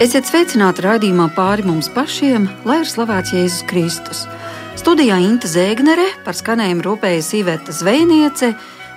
Esiet 0.00 0.24
sveicināti 0.24 0.80
raidījumā 0.80 1.26
pāri 1.36 1.60
mums 1.68 1.90
pašiem, 1.92 2.46
lai 2.64 2.78
ir 2.80 2.86
slavēts 2.88 3.34
Jēzus 3.34 3.64
Kristus. 3.68 4.22
Studijā 4.80 5.18
Inte 5.20 5.44
Zēgnere 5.44 6.06
par 6.24 6.32
skanējumu 6.38 6.86
rūpējas 6.86 7.28
Iveta 7.36 7.74
Zvejniece. 7.76 8.54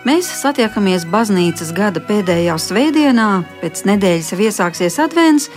Mēs 0.07 0.29
satiekamies 0.39 1.03
baznīcas 1.11 1.73
gada 1.75 1.99
pēdējā 2.07 2.55
svētdienā, 2.55 3.27
pēc 3.59 3.83
nedēļas 3.89 4.31
jau 4.31 4.39
iesāksies 4.47 4.95
advents, 5.03 5.49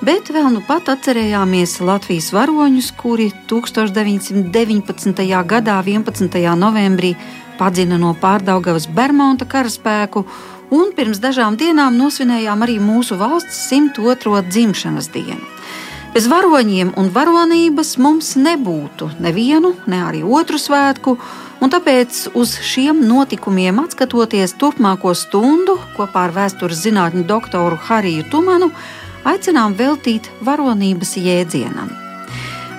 bet 0.00 0.32
vēl 0.32 0.48
nu 0.56 0.64
pat 0.64 0.88
atcerējāmies 0.94 1.82
Latvijas 1.84 2.30
varoņus, 2.32 2.88
kuri 2.96 3.28
1919. 3.52 5.20
gadā, 5.52 5.76
11. 5.84 6.40
novembrī, 6.64 7.12
padzina 7.60 8.00
no 8.00 8.16
pārdaugavas 8.24 8.88
Bermuda 8.88 9.44
karaspēku 9.44 10.24
un 10.74 10.90
pirms 10.96 11.20
dažām 11.22 11.58
dienām 11.60 11.94
nosvinējām 11.98 12.64
arī 12.66 12.78
mūsu 12.82 13.18
valsts 13.20 13.68
102. 13.70 14.42
dzimšanas 14.50 15.10
dienu. 15.14 15.42
Bez 16.14 16.28
varoņiem 16.30 16.92
un 16.98 17.08
varonības 17.10 17.96
mums 17.98 18.34
nebūtu 18.38 19.08
nevienu, 19.22 19.72
ne 19.90 19.98
arī 20.06 20.20
otru 20.22 20.60
svētku, 20.62 21.16
un 21.58 21.72
tāpēc 21.72 22.20
uz 22.38 22.52
šiem 22.62 23.00
notikumiem 23.08 23.80
atskatoties 23.82 24.54
turpmāko 24.60 25.14
stundu 25.18 25.74
kopā 25.96 26.28
ar 26.28 26.36
vēstures 26.36 26.84
zinātņu 26.86 27.26
doktoru 27.26 27.80
Hariju 27.88 28.28
Tumanu, 28.30 28.70
aicinām 29.26 29.74
veltīt 29.74 30.30
varonības 30.46 31.16
jēdzienam. 31.18 31.90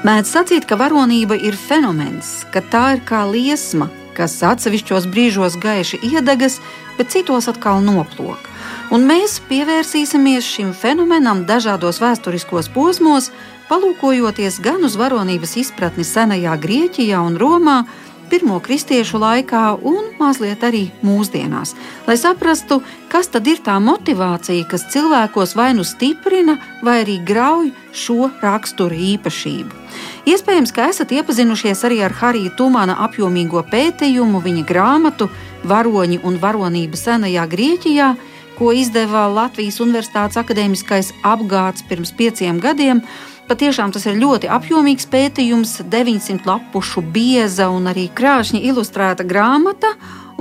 Mēdz 0.05 0.31
sacīt, 0.31 0.67
ka 0.69 0.77
varonība 0.79 1.35
ir 1.35 1.59
fenomens, 1.59 2.43
ka 2.53 2.63
tā 2.71 2.85
ir 2.95 3.03
kā 3.07 3.25
liesma, 3.27 3.89
kas 4.15 4.37
atsevišķos 4.43 5.07
brīžos 5.11 5.57
gaiši 5.61 5.99
iedegas, 6.07 6.59
bet 6.97 7.11
citos 7.13 7.49
atkal 7.51 7.83
noplok. 7.83 8.49
Un 8.93 9.05
mēs 9.09 9.39
pievērsīsimies 9.49 10.45
šim 10.45 10.71
fenomenam 10.77 11.43
dažādos 11.49 11.99
vēsturiskos 12.03 12.69
posmos, 12.73 13.31
palūkojoties 13.69 14.59
gan 14.63 14.85
uz 14.85 14.95
varonības 14.99 15.55
izpratni 15.63 16.05
senajā 16.05 16.53
Grieķijā 16.61 17.21
un 17.25 17.37
Romā, 17.41 17.79
pirmo 18.29 18.59
kristiešu 18.63 19.19
laikā 19.21 19.63
un 19.85 20.11
mazliet 20.19 20.63
arī 20.65 20.89
mūsdienās, 21.05 21.75
lai 22.07 22.17
saprastu, 22.19 22.81
kas 23.11 23.31
tad 23.33 23.47
ir 23.47 23.61
tā 23.65 23.77
motivācija, 23.83 24.67
kas 24.69 24.87
cilvēkos 24.93 25.55
vai 25.55 25.71
nu 25.77 25.85
stiprina, 25.87 26.57
vai 26.83 27.01
arī 27.03 27.17
grauj 27.25 27.71
šo 27.95 28.29
rakstura 28.41 28.95
īpašību. 29.13 29.81
Iespējams, 30.25 30.73
ka 30.75 30.89
esat 30.91 31.13
iepazinušies 31.15 31.83
arī 31.87 32.01
ar 32.03 32.15
Harija 32.17 32.53
Tumana 32.57 32.97
apjomīgo 33.05 33.61
pētījumu, 33.71 34.41
viņa 34.43 34.63
grāmatu 34.67 35.29
Varoņi 35.65 36.19
un 36.25 36.39
varonība 36.41 36.97
senajā 36.99 37.45
Grieķijā, 37.49 38.09
ko 38.55 38.71
izdeva 38.75 39.25
Latvijas 39.31 39.79
Universitātes 39.83 40.39
akadēmiskais 40.39 41.11
apgāds 41.25 41.83
pirms 41.89 42.13
pieciem 42.15 42.59
gadiem. 42.63 43.01
Patiešām 43.45 43.91
tas 43.93 44.07
ir 44.09 44.15
ļoti 44.17 44.49
apjomīgs 44.49 45.05
pētījums, 45.05 45.75
900 45.93 46.47
lapušu 46.49 47.03
bieza 47.13 47.67
un 47.69 47.85
arī 47.91 48.07
krāšņi 48.09 48.63
ilustrēta 48.71 49.21
grāmata. 49.21 49.91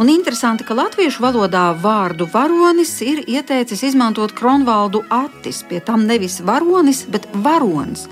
Un 0.01 0.09
interesanti, 0.09 0.65
ka 0.65 0.73
latviešu 0.79 1.21
valodā 1.21 1.67
vārdu 1.83 2.25
varonis 2.33 2.95
ir 3.05 3.21
ieteicis 3.29 3.85
izmantot 3.91 4.33
Kronvaldu 4.33 5.05
Attis, 5.13 5.61
pie 5.69 5.83
tam 5.85 6.09
nevis 6.09 6.41
varonis, 6.41 7.05
bet 7.05 7.29
varonis. 7.45 8.07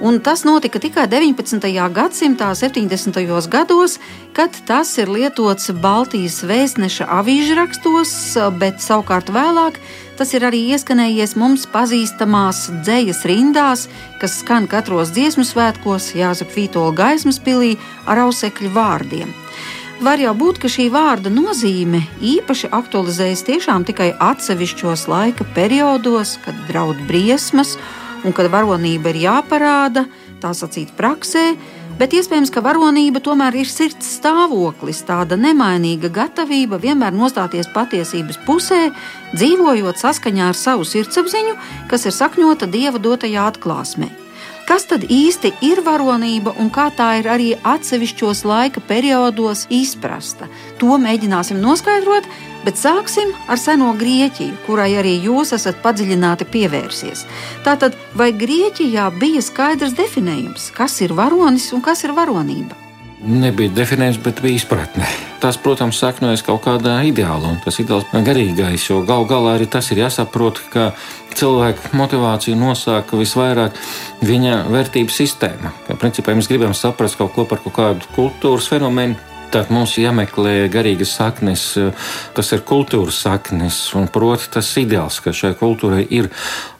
Un 0.00 0.18
tas 0.20 0.42
notika 0.44 0.78
tikai 0.78 1.06
19. 1.06 1.90
gadsimta 1.92 2.54
70. 2.54 3.48
gados, 3.48 3.98
kad 4.32 4.50
tas 4.66 4.98
ir 4.98 5.08
lietots 5.08 5.70
Baltijas 5.70 6.40
vēstneša 6.42 7.06
avīžrakstos, 7.20 8.10
bet 8.58 8.82
savukārt 8.82 9.30
vēlāk 9.30 9.78
tas 10.18 10.34
ir 10.34 10.46
arī 10.46 10.64
ieskanējies 10.74 11.36
mums 11.38 11.68
pazīstamās 11.70 12.66
dzejas 12.82 13.22
rindās, 13.26 13.86
kas 14.18 14.40
skan 14.42 14.66
katros 14.66 15.14
dziesmu 15.14 15.46
svētkos 15.46 16.12
Jāzep 16.18 16.50
Vītola 16.54 16.94
gaismas 16.94 17.38
pilī 17.38 17.76
ar 18.06 18.26
ausekļu 18.26 18.74
vārdiem. 18.74 19.30
Var 20.02 20.18
jau 20.18 20.34
būt, 20.34 20.58
ka 20.58 20.68
šī 20.68 20.88
vārda 20.90 21.30
nozīme 21.30 22.02
īpaši 22.18 22.72
aktualizējas 22.74 23.46
tiešām 23.46 23.86
tikai 23.86 24.10
atsevišķos 24.18 25.06
laika 25.06 25.46
periodos, 25.54 26.34
kad 26.42 26.58
draud 26.66 26.98
briesmas 27.06 27.78
un 27.78 28.03
kad 28.32 28.48
varonība 28.52 29.12
ir 29.12 29.20
jāparāda, 29.26 30.06
tā 30.40 30.54
sacīt, 30.56 30.94
praksē, 30.96 31.44
bet 32.00 32.16
iespējams, 32.16 32.52
ka 32.54 32.64
varonība 32.64 33.20
tomēr 33.24 33.60
ir 33.60 33.68
sirds 33.68 34.16
stāvoklis, 34.16 35.04
tāda 35.04 35.36
nemainīga 35.36 36.08
gatavība 36.14 36.80
vienmēr 36.80 37.12
nostāties 37.12 37.68
patiesības 37.74 38.40
pusē, 38.46 38.88
dzīvojot 39.36 40.00
saskaņā 40.00 40.50
ar 40.50 40.58
savu 40.58 40.88
sirdsapziņu, 40.88 41.56
kas 41.92 42.08
ir 42.08 42.16
sakņota 42.16 42.70
dieva 42.70 43.02
dotajā 43.02 43.48
atklāsmē. 43.52 44.23
Kas 44.64 44.86
tad 44.88 45.04
īsti 45.12 45.52
ir 45.66 45.82
varonība 45.84 46.54
un 46.60 46.70
kā 46.72 46.88
tā 46.96 47.10
ir 47.20 47.28
arī 47.28 47.50
atsevišķos 47.68 48.44
laika 48.48 48.80
periodos 48.80 49.66
izprasta? 49.68 50.48
To 50.80 50.96
mēģināsim 51.00 51.60
noskaidrot, 51.60 52.28
Bet 52.64 52.78
sāksim 52.80 53.34
ar 53.52 53.60
seno 53.60 53.90
Grieķiju, 54.00 54.54
kurai 54.64 54.94
arī 54.96 55.18
jūs 55.26 55.52
esat 55.52 55.82
padziļināti 55.84 56.46
pievērsies. 56.48 57.26
Tātad, 57.66 57.98
vai 58.16 58.30
Grieķijā 58.32 59.10
bija 59.20 59.44
skaidrs 59.44 59.92
definējums, 59.98 60.70
kas 60.72 60.96
ir 61.04 61.12
varonis 61.18 61.68
un 61.76 61.84
kas 61.84 62.06
ir 62.08 62.16
varonība? 62.16 62.83
Nebija 63.24 63.72
definējums, 63.72 64.18
bet 64.20 64.42
bija 64.44 64.58
izpratne. 64.58 65.06
Tas, 65.40 65.56
protams, 65.60 65.96
saknojas 65.96 66.42
kaut 66.44 66.60
kādā 66.66 66.98
ideālā, 67.08 67.54
un 67.54 67.60
tas 67.64 67.78
ideāls 67.80 68.04
ir 68.12 68.24
garīgais, 68.26 68.84
jo 68.90 68.98
galu 69.08 69.24
galā 69.28 69.54
arī 69.56 69.68
tas 69.70 69.88
ir 69.92 70.02
jāsaprot, 70.02 70.60
ka 70.72 70.90
cilvēka 71.32 71.94
motivāciju 71.96 72.58
nosaka 72.60 73.16
visvairāk 73.16 73.78
viņa 74.24 74.58
vērtību 74.72 75.12
sistēma. 75.12 75.72
Ka, 75.88 75.96
principā, 76.00 76.36
mēs 76.36 76.50
gribam 76.52 76.76
saprast 76.76 77.16
kaut 77.20 77.32
ko 77.36 77.46
par 77.48 77.64
kaut 77.64 77.76
kādu 77.78 78.12
kultūras 78.16 78.68
fenomenu, 78.68 79.16
Tad 79.54 79.68
mums 79.70 79.92
jāmeklē 80.00 80.64
garīgas 80.72 81.12
saknes, 81.14 81.64
tas 82.34 82.48
ir 82.56 82.64
kultūras 82.66 83.20
saknes, 83.22 83.76
un 83.94 84.08
proti 84.10 84.48
tas 84.56 84.72
ideāls, 84.80 85.20
ka 85.22 85.30
šai 85.30 85.52
kultūrai 85.60 86.02
ir. 86.10 86.26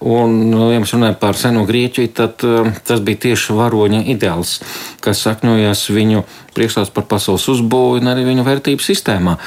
Un, 0.02 0.50
ja 0.72 0.80
mēs 0.82 0.94
runājam 0.96 1.20
par 1.20 1.38
seno 1.38 1.62
Grieķiju, 1.68 2.10
tad 2.18 2.42
um, 2.48 2.72
tas 2.82 3.04
bija 3.06 3.28
tieši 3.28 3.54
varoņa 3.54 4.02
ideāls, 4.16 4.56
kas 5.04 5.22
sakņojās 5.22 5.84
viņu 5.94 6.24
priekšstats 6.56 6.90
par 6.94 7.06
pasaules 7.10 7.46
uzbūvi 7.54 8.02
un 8.02 8.10
arī 8.10 8.26
viņu 8.26 8.48
vērtību 8.50 8.82
sistēmā. 8.82 9.38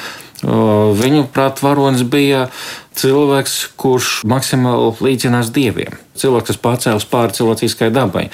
Viņu 0.44 1.24
prāt, 1.34 1.64
varonis 1.66 2.04
bija 2.06 2.48
cilvēks, 2.98 3.56
kurš 3.78 4.22
maksimāli 4.30 4.92
līdzinās 5.02 5.50
dieviem. 5.54 5.96
Cilvēks, 6.18 6.50
kas 6.50 6.60
pacēlus 6.62 7.06
pāri 7.10 7.34
cilvēciskai 7.38 7.90
dabai. 7.94 8.28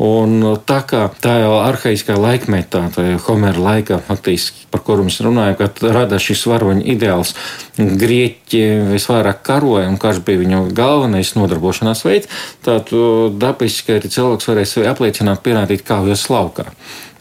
Un 0.00 0.40
tā 0.68 0.78
kā 0.88 1.06
jau 1.40 1.52
arhaiskā 1.60 2.16
laikmetā, 2.20 2.82
tā 2.94 3.04
jau 3.06 3.20
Homera 3.26 3.60
laikā, 3.60 4.00
faktiski, 4.08 4.66
par 4.72 4.84
kuru 4.84 5.06
mēs 5.08 5.20
runājam, 5.24 5.58
kad 5.60 5.80
rada 5.96 6.20
šis 6.20 6.46
varoņa 6.48 6.84
ideāls, 6.94 7.34
grieķi 7.76 8.64
visvairāk 8.92 9.44
karoja 9.44 9.88
un 9.88 10.00
karš 10.00 10.22
bija 10.24 10.40
viņu 10.44 10.62
galvenais 10.76 11.34
nodarbošanās 11.36 12.04
veids, 12.08 12.32
tad 12.64 12.92
dabiski 13.40 13.96
arī 13.98 14.12
cilvēks 14.12 14.52
varēja 14.52 14.74
sevi 14.74 14.90
apliecināt, 14.92 15.44
pierādīt 15.44 15.84
kaujas 15.88 16.28
laukā. 16.32 16.68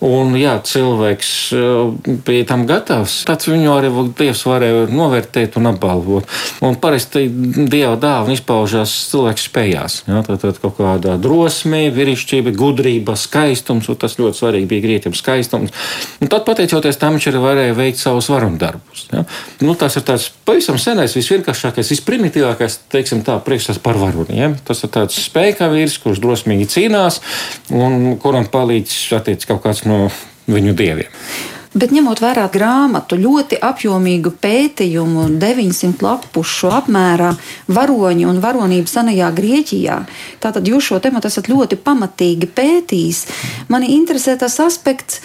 Un, 0.06 0.32
jā, 0.40 0.54
cilvēks 0.64 1.30
eh, 1.52 2.12
bija 2.24 2.46
tam 2.48 2.64
gatavs. 2.70 3.18
Tāds 3.28 3.50
viņu 3.50 3.72
arī 3.74 3.90
Dievs 4.16 4.46
varēja 4.48 4.86
novērtēt 4.96 5.58
un 5.60 5.68
apbalvot. 5.74 6.30
Un 6.64 6.78
parasti 6.80 7.26
Dieva 7.30 7.98
dāvana 8.00 8.38
izpaužās 8.38 8.94
cilvēka 9.12 9.44
spējās. 9.44 9.98
Jā, 10.08 10.22
tad, 10.28 10.40
tad 10.46 10.62
kaut 10.64 10.78
kādā 10.78 11.18
drosmē, 11.20 11.90
vīrišķība, 11.96 12.54
gudrība, 12.56 13.18
skaistums, 13.20 13.90
un 13.92 14.00
tas 14.00 14.16
ļoti 14.22 14.40
svarīgi 14.40 14.70
bija 14.72 14.86
grieķiem 14.88 15.18
skaistums. 15.20 15.76
Un 16.24 16.32
tad, 16.32 16.46
pateicoties 16.48 17.00
tam, 17.02 17.18
viņš 17.18 17.30
arī 17.34 17.44
varēja 17.44 17.76
veikt 17.82 18.00
savus 18.00 18.32
varundarbus. 18.32 19.04
Jā. 19.12 19.26
Nu, 19.66 19.76
tas 19.80 20.00
ir 20.00 20.08
tāds 20.08 20.30
pavisam 20.48 20.80
senais, 20.80 21.18
visvienkāršākais, 21.20 21.92
visprimitīvākais, 21.92 22.80
teiksim 22.96 23.26
tā, 23.28 23.36
priekšstats 23.44 23.84
par 23.84 24.00
varuniem. 24.00 24.56
Tas 24.64 24.86
ir 24.88 24.96
tāds 24.96 25.20
spēka 25.28 25.68
vīrs, 25.74 26.00
kurš 26.00 26.24
drosmīgi 26.24 26.72
cīnās 26.72 27.20
un 27.76 28.16
kuram 28.22 28.48
palīdz 28.48 28.96
attiec 29.20 29.44
kaut 29.50 29.64
kāds 29.68 29.84
no 29.90 30.04
viņu 30.50 30.76
dieviem. 30.78 31.16
Bet 31.70 31.92
ņemot 31.94 32.18
vērā 32.18 32.48
grāmatu, 32.50 33.14
ļoti 33.22 33.60
apjomīgu 33.62 34.32
pētījumu, 34.42 35.28
900 35.38 36.02
lapušu 36.02 36.72
apmērā 36.74 37.30
varoņi 37.70 38.26
un 38.26 38.40
varonība 38.42 38.90
senajā 38.90 39.28
Grieķijā, 39.38 40.00
tātad 40.42 40.66
jūs 40.66 40.88
šo 40.90 40.98
tematu 41.04 41.30
esat 41.30 41.46
ļoti 41.52 41.78
pamatīgi 41.86 42.50
pētījis. 42.58 43.22
Mani 43.70 43.94
interesē 44.00 44.34
tas 44.42 44.58
aspekts, 44.66 45.22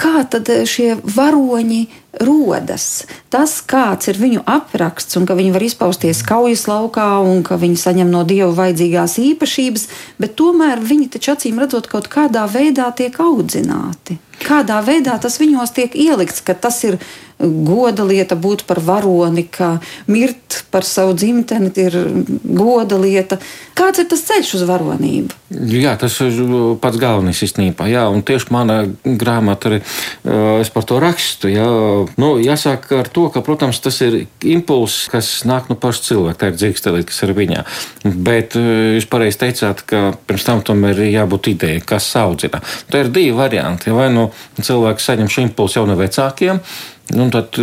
kā 0.00 0.24
tad 0.30 0.48
šie 0.68 0.94
varoņi 1.02 1.82
rodas. 2.22 3.04
Tas, 3.32 3.56
kāds 3.66 4.10
ir 4.10 4.18
viņu 4.20 4.44
apraksts, 4.46 5.16
un 5.18 5.26
ka 5.26 5.36
viņi 5.38 5.54
var 5.54 5.64
izpausties 5.66 6.22
kaujas 6.26 6.66
laukā, 6.70 7.08
un 7.26 7.42
ka 7.46 7.58
viņi 7.60 7.80
saņem 7.80 8.12
no 8.12 8.22
dieva 8.28 8.52
vajadzīgās 8.54 9.16
īpašības, 9.22 9.88
bet 10.22 10.36
tomēr 10.38 10.82
viņi 10.82 11.10
taču 11.16 11.34
acīm 11.34 11.58
redzot 11.62 11.90
kaut 11.90 12.10
kādā 12.12 12.46
veidā 12.50 12.90
tiek 12.96 13.18
audzināti. 13.20 14.18
Kādā 14.44 14.80
veidā 14.84 15.14
tas 15.22 15.38
viņos 15.40 15.74
tiek 15.74 15.94
ielikts, 15.94 16.42
ka 16.44 16.54
tas 16.58 16.82
ir 16.86 16.98
goda 17.38 18.04
lieta 18.06 18.36
būt 18.38 18.64
par 18.68 18.80
varoni, 18.84 19.46
ka 19.50 19.78
mirt 20.06 20.64
par 20.70 20.86
savu 20.86 21.14
dzimteni, 21.18 21.72
ir 21.80 21.96
goda 22.44 22.98
lieta. 23.00 23.38
Kāds 23.74 24.02
ir 24.02 24.08
tas 24.10 24.22
ceļš 24.28 24.52
uz 24.58 24.64
varonību? 24.68 25.40
Jā, 25.74 25.94
tas 25.98 26.16
ir 26.22 26.38
pats 26.82 26.98
galvenais 26.98 27.40
īstenībā. 27.46 27.86
Jā, 27.90 28.04
un 28.10 28.22
tieši 28.26 28.50
manā 28.54 28.78
grāmatā 29.04 29.70
arī 29.70 29.80
es 30.62 30.70
par 30.74 30.86
to 30.88 30.98
rakstu. 31.02 31.50
Jā. 31.52 31.66
Nu, 32.20 32.34
jāsāk 32.42 32.86
ar 32.94 33.10
to, 33.10 33.26
ka, 33.34 33.42
protams, 33.44 33.80
tas 33.82 34.00
ir 34.06 34.24
impulss, 34.46 35.08
kas 35.12 35.30
nāk 35.48 35.70
no 35.70 35.78
paša 35.78 36.06
cilvēka. 36.08 36.40
Tā 36.40 36.52
ir 36.52 36.58
dzīvestelīte, 36.58 37.08
kas 37.10 37.22
ir 37.26 37.34
viņā. 37.38 37.66
Bet 38.04 38.58
jūs 38.58 39.08
pareizi 39.10 39.42
teicāt, 39.44 39.84
ka 39.90 40.06
pirms 40.26 40.46
tam 40.46 40.64
tomēr 40.66 41.04
ir 41.06 41.14
jābūt 41.18 41.52
idejai, 41.54 41.84
kas 41.86 42.08
audzina. 42.18 42.62
Tā 42.90 43.04
ir 43.04 43.12
divi 43.14 43.34
varianti. 43.36 43.94
Vai 43.94 44.10
nu 44.14 44.30
cilvēks 44.60 45.10
saņem 45.10 45.30
šo 45.30 45.46
impulsu 45.48 45.80
jau 45.80 45.86
no 45.90 45.98
vecākiem, 45.98 46.62
un 47.12 47.30
tad 47.30 47.58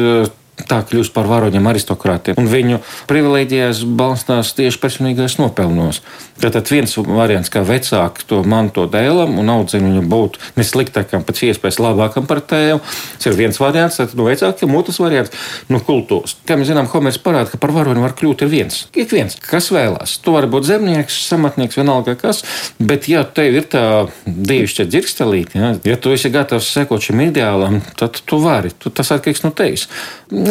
tā 0.68 0.82
kļūst 0.88 1.14
par 1.16 1.30
varoņiem 1.30 1.70
aristokrātiem. 1.72 2.40
Un 2.42 2.50
viņu 2.52 2.82
privilēģijās 3.10 3.84
balstās 3.98 4.54
tieši 4.58 4.82
personīgais 4.82 5.38
nopelnos. 5.42 6.02
Tātad 6.42 6.70
viens 6.74 6.96
variants, 6.98 7.52
kā 7.54 7.62
vecāki 7.66 8.26
to 8.26 8.40
manto 8.48 8.88
dēlam 8.90 9.36
un 9.38 9.52
audzina 9.54 9.92
viņu 9.92 10.02
būt 10.10 10.40
nesliktākam, 10.58 11.26
pēc 11.28 11.44
iespējas 11.52 11.78
labākam 11.84 12.26
par 12.30 12.42
tēvu. 12.42 12.80
Tas 13.18 13.30
ir 13.30 13.38
viens 13.38 13.60
variants, 13.62 14.00
tad 14.00 14.16
no 14.18 14.26
vecākiem, 14.26 14.74
otrs 14.80 14.98
variants 15.04 15.36
no 15.70 15.82
kultūras. 15.86 16.34
Kā 16.48 16.58
mēs 16.58 16.72
zinām, 16.72 16.90
Homers 16.92 17.20
parāda, 17.22 17.52
ka 17.54 17.62
par 17.62 17.76
varoni 17.76 18.02
var 18.02 18.16
kļūt 18.18 18.46
viens. 18.50 18.88
Ik 18.98 19.14
viens, 19.14 19.38
kas 19.38 19.70
vēlās. 19.74 20.18
Tu 20.24 20.34
vari 20.34 20.50
būt 20.52 20.66
zemnieks, 20.72 21.20
samatnieks, 21.30 21.78
vienalga 21.78 22.18
kas, 22.18 22.42
bet 22.82 23.06
ja 23.12 23.22
tev 23.24 23.60
ir 23.62 23.70
tā 23.70 23.86
dievišķa 24.26 24.88
dzirkstelīte, 24.90 25.62
ja, 25.62 25.72
ja 25.92 26.00
tu 26.02 26.14
esi 26.16 26.34
gatavs 26.34 26.72
sekot 26.74 27.06
šim 27.06 27.22
ideālam, 27.28 27.82
tad 28.00 28.18
tu 28.26 28.42
vari. 28.42 28.74
Tu, 28.82 28.90
tas 28.90 29.14
atkarīgs 29.14 29.46
no 29.46 29.54
tevis. 29.56 29.88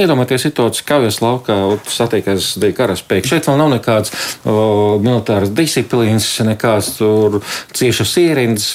Iedomājieties 0.00 0.46
situāciju, 0.48 0.84
kā 0.88 0.98
jūs 1.04 1.20
laukā 1.20 1.56
satiekas 1.90 2.54
divi 2.60 2.74
karaspēki. 2.76 3.28
Šeit 3.28 3.48
vēl 3.48 3.58
nav 3.60 3.72
nekādas 3.74 4.12
militāras 4.44 5.52
disciplīnas, 5.56 6.28
nekāds 6.46 6.94
tur 6.96 7.40
ciešas 7.76 8.14
ierindas, 8.22 8.70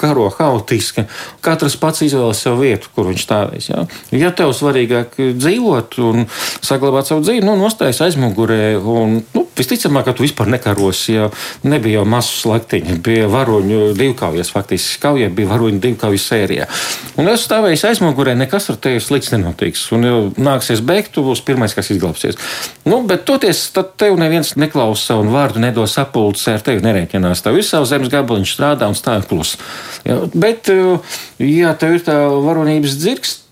karo 0.00 0.28
haotiski. 0.34 1.06
Katrs 1.44 1.78
pats 1.80 2.02
izvēlas 2.06 2.42
savu 2.44 2.64
vietu, 2.64 2.90
kur 2.96 3.08
viņš 3.10 3.26
stāvēs. 3.26 3.70
Ja, 3.70 3.86
ja 4.14 4.32
tev 4.34 4.54
svarīgāk 4.56 5.16
dzīvot 5.38 5.98
un 6.04 6.26
saglabāt 6.64 7.10
savu 7.10 7.24
dzīvi, 7.26 7.44
nu, 7.46 7.56
nostājas 7.60 8.02
aizmugurē 8.08 8.74
un, 8.80 9.20
nu, 9.36 9.46
visticamāk, 9.58 10.08
ka 10.08 10.14
tu 10.16 10.24
vispār 10.24 10.50
nekarosi, 10.54 11.14
ja 11.14 11.28
nebija 11.66 12.00
jau 12.00 12.06
masu 12.08 12.36
slaktiņi, 12.42 12.98
bija 13.04 13.28
varoņu 13.32 13.92
divkaujas, 13.98 14.52
faktiski 14.54 15.00
kaujā 15.02 15.30
bija 15.34 15.50
varoņu 15.52 15.80
divkauju 15.82 16.20
sērijā. 16.20 16.68
Un 17.20 17.30
es 17.30 17.46
stāvēju 17.46 17.80
aizmugurē, 17.90 18.34
nekas 18.38 18.70
ar 18.72 18.80
tevi 18.82 19.02
slikts 19.02 19.32
nenotiks. 19.34 19.86
Un, 19.94 20.08
nāksies 20.40 20.82
beigt, 20.84 21.12
tu 21.14 21.24
būsi 21.26 21.44
pirmais, 21.46 21.74
kas 21.76 21.92
izglābsies. 21.94 22.38
Nu, 22.88 23.02
bet 23.08 23.26
toties, 23.28 23.66
tad 23.74 23.94
tev 24.00 24.18
neviens 24.20 24.54
neklausa 24.60 25.12
savu 25.12 25.28
vārdu, 25.34 25.62
nedos 25.62 25.94
sapulces, 25.96 26.48
ar 26.56 26.64
tevi 26.64 26.84
nerēķinās. 26.84 27.44
Tev 27.44 27.60
ir 27.60 27.66
savs 27.66 27.92
zemes 27.92 28.12
gabaliņš, 28.12 28.56
strādā 28.56 28.90
un 28.90 28.98
stāv 28.98 29.28
klus. 29.30 29.56
Ja, 30.04 30.20
bet, 30.34 30.70
ja 31.42 31.74
tev 31.78 31.98
ir 31.98 32.06
tā 32.06 32.18
varonības 32.44 32.98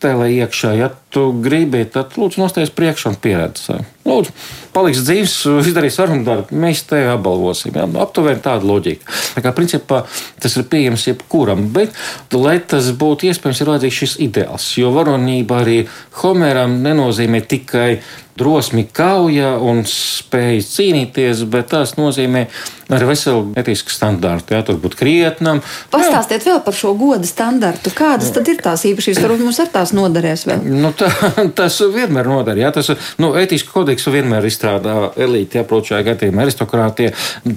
dzirkstele 0.03 0.33
iekšā, 0.35 0.75
ja 0.75 0.91
tu 1.13 1.31
gribi, 1.43 1.85
tad 1.87 2.17
lūdzu 2.19 2.41
nosties 2.41 2.73
priekšā 2.75 3.13
un 3.13 3.17
pieredzi. 3.23 3.77
Lūdzu, 4.03 4.33
paliks 4.75 5.03
dzīves, 5.07 5.35
izdarīs 5.63 5.99
varumu 6.01 6.25
darbu, 6.27 6.57
mēs 6.59 6.83
tevi 6.89 7.07
apbalvosim. 7.13 7.75
Ja? 7.77 7.87
Aptuveni 8.03 8.43
tāda 8.43 8.67
loģika. 8.67 9.07
Tā 9.37 9.45
kā 9.45 9.53
principā 9.55 10.03
tas 10.43 10.57
ir 10.57 10.67
pieejams 10.67 11.07
jebkuram, 11.07 11.69
bet, 11.75 11.95
lai 12.35 12.59
tas 12.59 12.91
būtu 12.99 13.31
iespējams, 13.31 13.63
ir 13.63 13.73
vajadzīgs 13.73 14.01
šis 14.03 14.17
ideāls. 14.27 14.73
Jo 14.81 14.91
varonība 14.97 15.63
arī 15.63 15.79
Homeram 16.23 16.81
nenozīmē 16.83 17.45
tikai 17.47 18.01
drosmi 18.39 18.85
kauja 18.93 19.57
un 19.61 19.83
spēja 19.89 20.63
cīnīties, 20.65 21.45
bet 21.53 21.73
tas 21.73 21.97
nozīmē 21.99 22.47
arī 22.93 23.09
veselu 23.09 23.45
etisku 23.61 23.93
standārtu. 23.93 24.55
Jā, 24.57 24.63
tur 24.67 24.79
būt 24.81 24.97
krietnam. 24.99 25.63
Pastāstiet 25.93 26.45
vēl 26.45 26.61
par 26.65 26.77
šo 26.77 26.93
goda 26.99 27.29
standārtu. 27.29 27.93
Kādas 27.97 28.33
tad 28.35 28.49
ir 28.53 28.61
tās 28.65 28.85
īpašības? 28.89 29.21
Varbūt 29.25 29.45
mums 29.47 29.61
ar 29.63 29.71
tās 29.73 29.95
noderēs 29.97 30.45
vēl. 30.49 30.65
Nu, 30.83 30.93
tā, 30.97 31.09
tas 31.59 31.79
vienmēr 31.95 32.29
noder. 32.29 32.61
Jā, 32.61 32.73
tas, 32.75 32.93
nu, 33.23 33.33
etisku 33.41 33.73
kodeksu 33.79 34.13
vienmēr 34.13 34.49
izstrādā 34.49 34.97
elīte, 35.17 35.61
jā, 35.61 35.67
protams, 35.69 35.93
šajā 35.93 36.09
gadījumā 36.11 36.47
aristokrātie. 36.47 37.11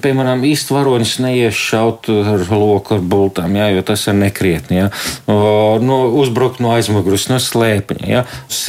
Piemēram, 0.04 0.44
īsti 0.48 0.76
varonis 0.76 1.18
neies 1.24 1.60
šaut 1.60 2.10
ar 2.16 2.46
loku 2.52 2.98
ar 2.98 3.04
bultām, 3.04 3.56
jā, 3.60 3.70
jo 3.76 3.84
tas 3.88 4.08
ir 4.08 4.18
nekrietni. 4.20 4.80
Jā. 4.84 4.88
O, 5.32 5.38
no, 5.84 6.00
uzbrukt 6.22 6.64
no 6.64 6.72
aizmugures, 6.76 7.28
no 7.32 7.40
slēpņa, 7.44 8.08
jā, 8.12 8.24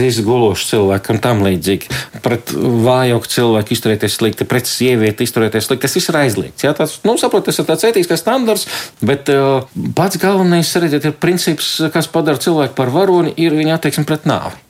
izgulošs 0.07 0.69
cilvēkam 0.73 1.23
tam 1.23 1.43
līdzīgi 1.47 1.96
pret 2.25 2.53
vājāku 2.57 3.31
cilvēku 3.33 3.75
izturēties 3.77 4.19
slikti, 4.19 4.49
pret 4.49 4.69
sievieti 4.71 5.27
izturēties 5.27 5.69
slikti. 5.69 5.87
Tas 5.87 5.97
viss 5.99 6.13
ir 6.13 6.21
aizliegts. 6.21 6.67
Jā, 6.67 6.75
tas, 6.77 6.99
nu, 7.07 7.17
saprot, 7.21 7.47
tas 7.49 7.59
ir 7.61 7.69
tāds 7.69 7.87
ētisks 7.89 8.23
standarts, 8.23 8.69
bet 9.05 9.31
uh, 9.33 9.67
pats 9.97 10.21
galvenais 10.23 10.75
redziet, 10.81 11.09
ir 11.09 11.19
princips, 11.21 11.77
kas 11.95 12.11
padara 12.11 12.41
cilvēku 12.43 12.77
par 12.79 12.93
varoni, 12.95 13.35
ir 13.41 13.57
viņa 13.57 13.79
attieksme 13.79 14.07
pret 14.09 14.29
nāvi. 14.29 14.63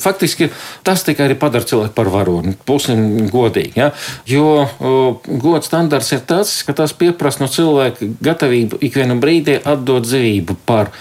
Faktiski 0.00 0.48
tas 0.82 1.02
tikai 1.04 1.26
arī 1.28 1.36
padara 1.36 1.66
cilvēku 1.68 1.92
par 1.96 2.08
varoni. 2.12 2.54
Būsim 2.66 3.28
godīgi. 3.32 3.74
Ja? 3.76 3.90
Jo 4.28 4.46
uh, 4.64 5.30
gods 5.42 5.68
standarts 5.68 6.12
ir 6.16 6.24
tas, 6.26 6.54
ka 6.64 6.72
tas 6.76 6.94
prasa 6.96 7.44
no 7.44 7.50
cilvēka 7.52 8.08
gatavību 8.24 8.80
ikvienu 8.80 9.18
brīdi 9.20 9.58
atdot 9.60 10.06
dzīvību 10.08 10.56
par 10.64 10.94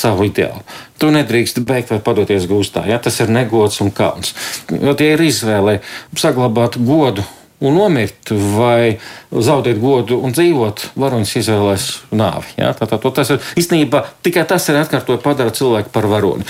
savu 0.00 0.26
ideālu. 0.28 0.62
Tu 1.00 1.10
nedrīkst 1.12 1.62
beigt 1.66 1.92
vai 1.92 2.00
padoties 2.04 2.46
gūstā. 2.50 2.86
Ja? 2.88 3.00
Tas 3.02 3.18
ir 3.20 3.32
negods 3.32 3.80
un 3.84 3.92
kauns. 3.94 4.34
Jo 4.70 4.96
tie 4.98 5.12
ir 5.14 5.24
izvēle 5.26 5.80
saglabāt 6.16 6.78
godu 6.80 7.24
un 7.64 7.76
nomirt, 7.78 8.30
vai 8.52 8.98
zaudēt 9.32 9.80
godu 9.80 10.18
un 10.20 10.34
dzīvot, 10.36 10.90
varonis 11.00 11.36
izvēlēs 11.40 11.88
nāvi. 12.12 12.56
Ja? 12.60 12.74
Tā, 12.76 12.88
tā, 12.90 13.00
tas 13.00 13.32
ir 13.32 13.52
īstenībā 13.56 14.04
tikai 14.26 14.44
tas 14.48 14.68
ir 14.68 14.80
atkārtot 14.82 15.24
padara 15.24 15.54
cilvēku 15.56 15.92
par 15.94 16.08
varoni 16.10 16.44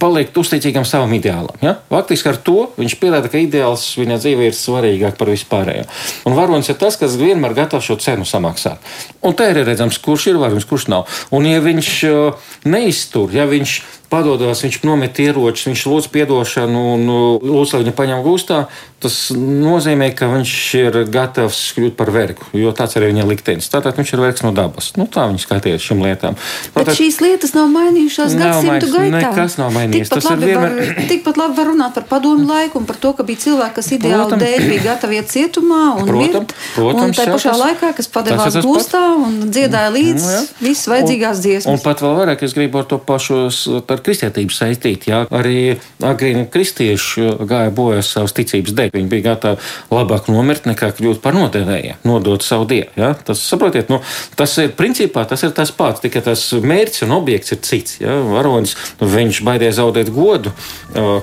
palikt 0.00 0.36
uzticīgam 0.40 0.86
savam 0.88 1.12
ideālam. 1.16 1.54
Ja? 1.62 1.76
Faktiski 1.90 2.30
ar 2.32 2.40
to 2.40 2.70
viņš 2.80 2.96
pierāda, 3.00 3.30
ka 3.30 3.40
ideāls 3.40 3.86
viņa 4.00 4.18
dzīvē 4.22 4.48
ir 4.48 4.56
svarīgāk 4.56 5.18
par 5.20 5.30
vispārējo. 5.32 5.86
Un 6.28 6.36
varonis 6.38 6.72
ir 6.72 6.78
tas, 6.80 6.98
kas 7.00 7.18
vienmēr 7.20 7.56
gatavs 7.58 7.86
šo 7.90 7.98
cenu 8.00 8.26
samaksāt. 8.28 8.82
Un 9.26 9.36
te 9.36 9.50
ir 9.52 9.62
redzams, 9.66 10.00
kurš 10.02 10.30
ir 10.32 10.40
varonis, 10.40 10.68
kurš 10.68 10.88
nav. 10.92 11.08
Un 11.36 11.48
ja 11.48 11.60
viņš 11.64 11.94
uh, 12.10 12.52
neiztur, 12.68 13.32
ja 13.36 13.46
viņš 13.50 13.80
padodas, 14.10 14.64
viņš 14.64 14.80
nomet 14.88 15.20
ieročus, 15.22 15.68
viņš 15.70 15.84
lūdz 15.86 16.08
atdošanu 16.24 16.80
un 16.94 17.10
lūdz, 17.44 17.74
lai 17.74 17.82
viņa 17.84 17.94
paņem 17.96 18.24
gūstā. 18.24 18.64
Tas 19.00 19.30
nozīmē, 19.32 20.10
ka 20.12 20.26
viņš 20.28 20.54
ir 20.76 20.96
gatavs 21.08 21.58
kļūt 21.72 21.94
par 21.96 22.10
vergu, 22.12 22.44
jo 22.52 22.68
tāds 22.76 22.98
arī 22.98 23.08
viņa 23.14 23.24
liktenis. 23.30 23.70
Tātad 23.72 23.96
viņš 23.96 24.10
ir 24.12 24.20
vergs 24.20 24.44
no 24.44 24.50
dabas. 24.52 24.90
Nu, 25.00 25.06
tā 25.08 25.24
viņš 25.30 25.46
skatījās 25.46 25.86
šīm 25.86 26.02
lietām. 26.04 26.36
Tātad, 26.36 26.90
Bet 26.90 26.98
šīs 26.98 27.16
lietas 27.24 27.54
nav 27.56 27.70
mainījušās 27.72 28.36
gadsimtu 28.36 28.90
gaitā. 28.92 29.12
Nekas 29.14 29.56
nav 29.56 29.72
mainījies. 29.72 30.10
Tikpat 30.10 30.28
labi, 30.28 30.50
vienmēr... 30.50 30.76
var, 30.76 31.00
tikpat 31.14 31.40
labi 31.40 31.56
var 31.56 31.70
runāt 31.70 31.96
par 31.96 32.06
padomu 32.10 32.44
laiku 32.50 32.82
un 32.82 32.88
par 32.90 33.00
to, 33.00 33.14
ka 33.16 33.24
bija 33.30 33.42
cilvēki, 33.46 33.74
kas 33.78 33.88
ideāli 33.96 34.20
protams, 34.20 34.44
dēļ 34.44 34.66
bija 34.68 34.84
gatavi 34.90 35.18
iet 35.20 35.32
cietumā 35.32 35.80
un 35.94 36.12
protams, 36.12 36.36
mirt. 36.36 36.54
Protams, 36.76 37.06
un 37.06 37.16
tā 37.16 37.26
pašā 37.30 37.54
tas, 37.54 37.62
laikā, 37.64 37.92
kas 37.96 38.12
padevās 38.18 38.60
gūstā 38.66 39.02
un 39.16 39.40
dziedāja 39.48 39.94
līdz 39.96 40.28
nu, 40.28 40.44
visas 40.66 40.92
vajadzīgās 40.92 41.42
dziesmas. 41.46 41.72
Un, 41.72 41.80
pat 41.84 42.04
vēl 42.04 42.16
vairāk 42.20 42.44
es 42.44 42.56
gribu 42.58 42.82
ar 42.82 42.88
to 42.92 43.00
pašos 43.00 43.62
ar 43.80 44.04
kristietību 44.04 44.52
saistīti. 44.54 45.14
Jā. 45.14 45.24
Arī 45.32 45.78
agrīni 46.04 46.46
kristieši 46.52 47.30
gāja 47.48 47.72
bojā 47.74 48.04
savas 48.04 48.36
ticības 48.36 48.76
dēļ. 48.76 48.89
Viņi 48.94 49.10
bija 49.10 49.26
gatavi 49.30 49.60
labāk 49.94 50.28
nomirt 50.32 50.68
nekā 50.70 50.92
kļūt 50.98 51.22
par 51.24 51.36
nodevējiem, 51.38 52.02
nodot 52.08 52.44
savu 52.46 52.68
dievu. 52.70 52.90
Jā. 52.98 53.12
Tas, 53.26 53.42
saprotiet, 53.46 53.92
nu, 53.92 54.00
tas 54.38 54.56
ir 54.62 54.74
principā 54.78 55.26
tas 55.30 55.44
ir 55.46 55.54
tas 55.56 55.72
pats, 55.74 56.02
tikai 56.04 56.24
tas 56.26 56.44
mērķis 56.52 57.06
un 57.06 57.16
objekts 57.20 57.56
ir 57.56 57.64
cits. 57.66 57.98
Jā. 58.02 58.20
Varonis, 58.34 58.76
nu, 59.00 59.10
viņš 59.10 59.42
baidīja 59.46 59.78
zaudēt 59.80 60.12
godu, 60.14 60.54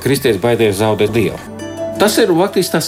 kristietis 0.03 0.43
baidīja 0.43 0.79
zaudēt 0.85 1.15
dievu. 1.15 1.66
Tas 1.97 2.13
ir 2.21 2.29
faktiski 2.29 2.75
tas 2.75 2.87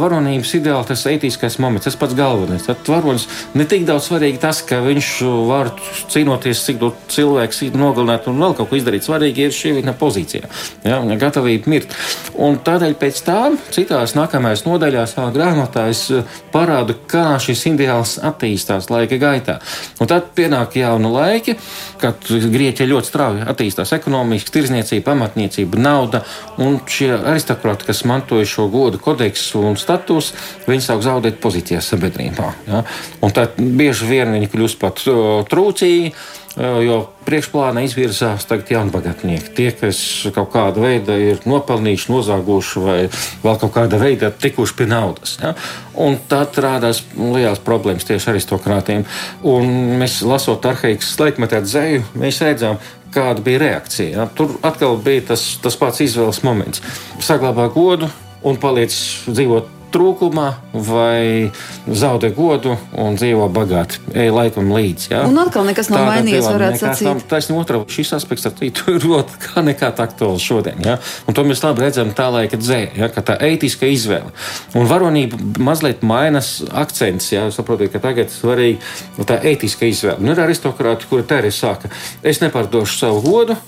varonības 0.00 0.50
ideāls, 0.58 0.88
tas 0.90 1.06
etiskais 1.08 1.54
moments, 1.62 1.86
tas 1.86 1.94
pats 1.96 2.12
galvenais. 2.12 2.66
Tad 2.66 2.84
varonis 2.92 3.22
ne 3.56 3.64
tik 3.64 3.86
daudz 3.88 4.10
svarīgi 4.10 4.36
tas, 4.42 4.58
ka 4.68 4.82
viņš 4.84 5.12
var 5.48 5.70
cīnoties, 6.12 6.60
cik 6.66 6.80
daudz 6.82 7.06
cilvēks 7.14 7.62
nogalināt 7.72 8.28
un 8.28 8.36
vēl 8.42 8.52
kaut 8.58 8.68
ko 8.68 8.76
izdarīt. 8.76 9.06
Svarīgi 9.06 9.46
ir 9.46 9.54
šī 9.56 9.72
viņa 9.78 9.94
pozīcija, 9.96 10.50
ja, 10.84 10.98
viņa 11.00 11.16
gatavība 11.22 11.72
mirt. 11.72 11.96
Un 12.36 12.58
tādēļ 12.66 12.98
pēc 13.00 13.22
tam 13.24 13.56
citās 13.72 14.12
nākamajās 14.18 14.66
nodaļās 14.68 15.16
savā 15.16 15.32
grāmatā 15.38 15.86
es 15.94 16.04
parādu, 16.52 16.98
kā 17.08 17.38
šis 17.40 17.64
ideāls 17.72 18.18
attīstās 18.20 18.90
laika 18.92 19.16
gaitā. 19.24 19.56
Un 20.04 20.12
tad 20.12 20.34
pienāk 20.36 20.76
jauni 20.82 21.14
laiki, 21.14 21.56
kad 22.04 22.28
Grieķija 22.28 22.92
ļoti 22.92 23.08
strauji 23.08 23.48
attīstās 23.48 23.96
ekonomiski, 23.96 24.52
tirzniecība, 24.58 25.16
amatniecība, 25.16 25.80
nauda 25.80 26.26
un 26.60 26.76
šie 26.84 27.14
aristokrāti, 27.16 27.88
kas 27.88 28.04
mantoja 28.04 28.49
šo 28.50 28.66
godu 28.72 29.00
kodeksu 29.02 29.62
un 29.70 29.78
status, 29.80 30.32
viņi 30.68 30.86
sāk 30.86 31.04
zaudēt 31.06 31.40
pozīcijas 31.42 31.92
sabiedrībā. 31.92 32.52
Ja? 32.68 32.84
Un 33.22 33.34
tad 33.36 33.58
bieži 33.58 34.10
vien 34.10 34.36
viņi 34.36 34.52
kļūst 34.52 34.80
pat 34.82 35.02
trūcīgi 35.50 36.12
jo 36.58 36.96
priekšplānā 37.26 37.84
izvirzās 37.86 38.44
tagad 38.48 38.72
jaunbagatnieki. 38.74 39.52
Tie, 39.54 39.68
kas 39.76 40.00
kaut 40.34 40.50
kāda 40.54 40.82
veida 40.82 41.14
ir 41.20 41.42
nopelnījuši, 41.48 42.10
nozāguši 42.10 42.82
vai 42.84 42.98
vēl 43.44 43.58
kaut 43.62 43.74
kāda 43.76 44.00
veida 44.00 44.32
tikuši 44.34 44.76
pie 44.78 44.88
naudas. 44.90 45.36
Ja? 45.42 45.54
Un 46.00 46.18
tad 46.30 46.58
rādās 46.60 47.04
liels 47.16 47.62
problēmas 47.64 48.08
tieši 48.08 48.32
aristokrātiem. 48.34 49.04
Un 49.46 49.70
mēs 50.00 50.20
lasot 50.26 50.66
arhaikas 50.66 51.12
laikmetā 51.20 51.62
dzēju, 51.64 52.08
mēs 52.18 52.40
redzam, 52.44 52.80
kāda 53.14 53.44
bija 53.46 53.62
reakcija. 53.64 54.10
Ja? 54.16 54.26
Tur 54.34 54.56
atkal 54.66 54.98
bija 55.04 55.30
tas, 55.32 55.46
tas 55.62 55.78
pats 55.78 56.02
izvēles 56.02 56.42
moments. 56.46 56.82
Saglabā 57.22 57.70
godu 57.74 58.10
un 58.46 58.58
paliec 58.60 58.94
dzīvot 59.28 59.76
trūkumā 59.90 60.46
vai 60.86 61.50
zaudē 61.86 62.30
godu 62.34 62.76
un 62.98 63.16
dzīvo 63.18 63.48
bagāti. 63.52 64.00
Ej 64.14 64.30
laikam 64.34 64.70
līdzi. 64.74 65.10
Ja? 65.12 65.22
Un 65.28 65.38
atkal 65.42 65.66
nekas 65.66 65.90
nav 65.92 66.06
mainījies, 66.06 66.46
varētu 66.46 66.80
sacīt. 66.82 67.08
Nav, 67.08 67.22
taisnība 67.30 67.64
otrā, 67.64 67.80
šis 67.90 68.14
aspekts 68.20 68.46
ar 68.48 68.54
tītu 68.58 68.94
ir 68.94 69.06
ļoti 69.06 69.40
kā 69.44 69.64
nekā 69.66 69.90
aktuāls 69.90 70.46
šodien. 70.46 70.80
Ja? 70.86 70.98
Un 71.26 71.36
to 71.36 71.44
mēs 71.46 71.64
labi 71.64 71.84
redzam 71.84 72.14
tā 72.16 72.30
laika 72.32 72.60
dzē, 72.60 72.80
ja? 73.02 73.10
ka 73.12 73.24
tā 73.26 73.38
ētiska 73.50 73.90
izvēle. 73.90 74.30
Un 74.78 74.88
varonība 74.90 75.40
mazliet 75.58 76.04
mainas 76.06 76.58
akcents, 76.70 77.32
ja? 77.34 77.48
saprotiet, 77.54 77.92
ka 77.94 78.02
tagad 78.02 78.32
svarīgi 78.34 79.26
tā 79.26 79.40
ētiska 79.52 79.90
izvēle. 79.90 80.22
Nu, 80.22 80.34
ir 80.34 80.46
aristokrāti, 80.46 81.10
kuri 81.10 81.26
tā 81.26 81.42
arī 81.42 81.54
saka, 81.54 81.90
es 82.22 82.42
nepārdošu 82.44 83.00
savu 83.04 83.24
godu. 83.26 83.58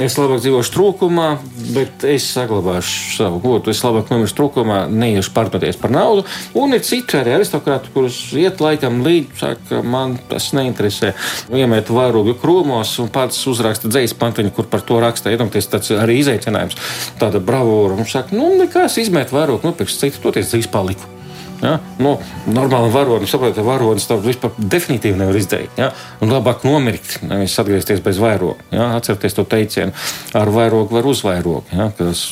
Es 0.00 0.14
labāk 0.16 0.40
dzīvošu 0.40 0.72
trūkumā, 0.72 1.26
bet 1.74 2.04
es 2.08 2.24
saglabāšu 2.32 3.10
savu 3.18 3.40
godu. 3.42 3.68
Es 3.74 3.82
labāk 3.84 4.08
nomiršu 4.08 4.38
trūkumā, 4.38 4.78
neiešu 4.88 5.34
pārdoties 5.36 5.76
par 5.76 5.92
naudu. 5.92 6.24
Un 6.56 6.72
ir 6.72 6.80
citi 6.86 7.18
arī 7.18 7.34
aristokrāti, 7.36 7.92
kurus 7.92 8.16
iet 8.40 8.62
laikam 8.64 9.02
līdzi, 9.04 9.36
saka, 9.36 9.82
man 9.84 10.16
tas 10.30 10.48
neinteresē. 10.56 11.12
Iemēt 11.52 11.92
vairogu 11.92 12.38
krūmos 12.40 12.96
un 13.04 13.12
pats 13.12 13.44
uzraksta 13.52 13.92
dzīslu 13.92 14.16
pantiņu, 14.22 14.56
kur 14.56 14.70
par 14.72 14.80
to 14.88 14.96
raksta. 15.02 15.34
Iedomājieties, 15.34 15.72
tas 15.74 15.92
arī 16.00 16.22
izaicinājums, 16.22 16.80
tāda 17.20 17.44
bravūra. 17.44 18.00
Un 18.00 18.08
saka, 18.08 18.32
nu, 18.32 18.54
nekas, 18.62 18.96
izmēt 19.02 19.36
vairogu, 19.36 19.68
nopirks 19.68 20.00
citu, 20.00 20.24
toties 20.24 20.54
dzīslu 20.54 20.72
paliku. 20.72 21.18
Ja? 21.62 21.76
Nu, 22.02 22.16
normāli 22.50 22.90
varonis, 22.92 23.30
saprotiet, 23.30 23.62
varonis 23.64 24.08
to 24.10 24.16
vispār 24.22 24.50
definitīvi 24.58 25.18
nevar 25.18 25.38
izdarīt. 25.38 25.70
Ja? 25.78 25.92
Un 26.22 26.32
labāk 26.34 26.64
nomirkt, 26.66 27.20
nevis 27.26 27.54
atgriezties 27.62 28.02
bez 28.04 28.18
vairoga. 28.22 28.58
Ja? 28.74 28.88
Atcerieties 28.98 29.38
to 29.38 29.46
teicienu, 29.48 29.94
ar 30.38 30.50
vairogu 30.52 30.98
var 30.98 31.06
uzvairot. 31.08 31.70
Ja? 31.76 31.90
Kas 31.98 32.24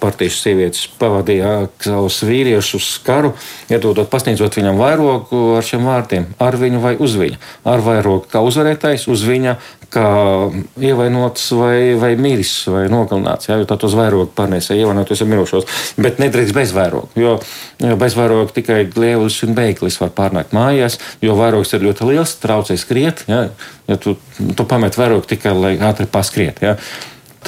partijas 0.00 0.40
sievietes 0.42 0.86
pavadīja 1.00 1.68
savus 1.84 2.22
vīriešus 2.24 2.78
uz 2.78 2.98
karu, 3.04 3.34
iedodot, 3.68 4.08
pasniedzot 4.10 4.56
viņam 4.56 4.80
vairogu 4.80 5.42
ar 5.58 5.66
šiem 5.66 5.84
vārdiem- 5.88 6.30
ar 6.48 6.56
viņu 6.56 6.80
vai 6.80 6.96
uz 6.96 7.16
viņa. 7.20 7.36
Ar 7.68 7.84
vairogu 7.84 8.26
kā 8.32 8.40
uzvarētājs, 8.40 9.08
uz 9.08 9.22
viņa 9.22 9.56
kā 9.92 10.08
ievainots 10.84 11.46
vai, 11.56 11.94
vai 12.00 12.12
miris 12.20 12.52
vai 12.68 12.84
nogalināts. 12.92 13.48
Jā, 13.48 13.56
jo 13.60 13.66
tad 13.68 13.84
uz 13.88 13.96
vairogu 13.96 14.28
pārnēsē 14.36 14.76
ievainoties 14.76 15.24
ar 15.24 15.30
mirušos. 15.32 15.68
Bet 16.00 16.20
nedrīkst 16.22 16.56
bez 16.56 16.74
vairoga, 16.76 17.08
jo, 17.18 17.36
jo 17.82 17.98
bez 18.00 18.16
vairoga 18.18 18.52
tikai 18.58 18.82
glievis 18.92 19.40
un 19.46 19.56
beiglis 19.56 19.98
var 20.02 20.12
pārnākt 20.16 20.56
mājās, 20.56 20.98
jo 21.24 21.36
vairogs 21.38 21.72
ir 21.72 21.86
ļoti 21.88 22.10
liels, 22.12 22.36
traucē 22.42 22.76
skriet. 22.80 23.24
Jā, 23.30 23.46
ja 23.88 24.00
tu, 24.00 24.18
tu 24.36 24.68
pamet 24.68 24.98
vairogu 24.98 25.28
tikai, 25.30 25.56
lai 25.56 25.76
ātri 25.88 26.08
paskriet. 26.10 26.60
Jā. 26.64 26.76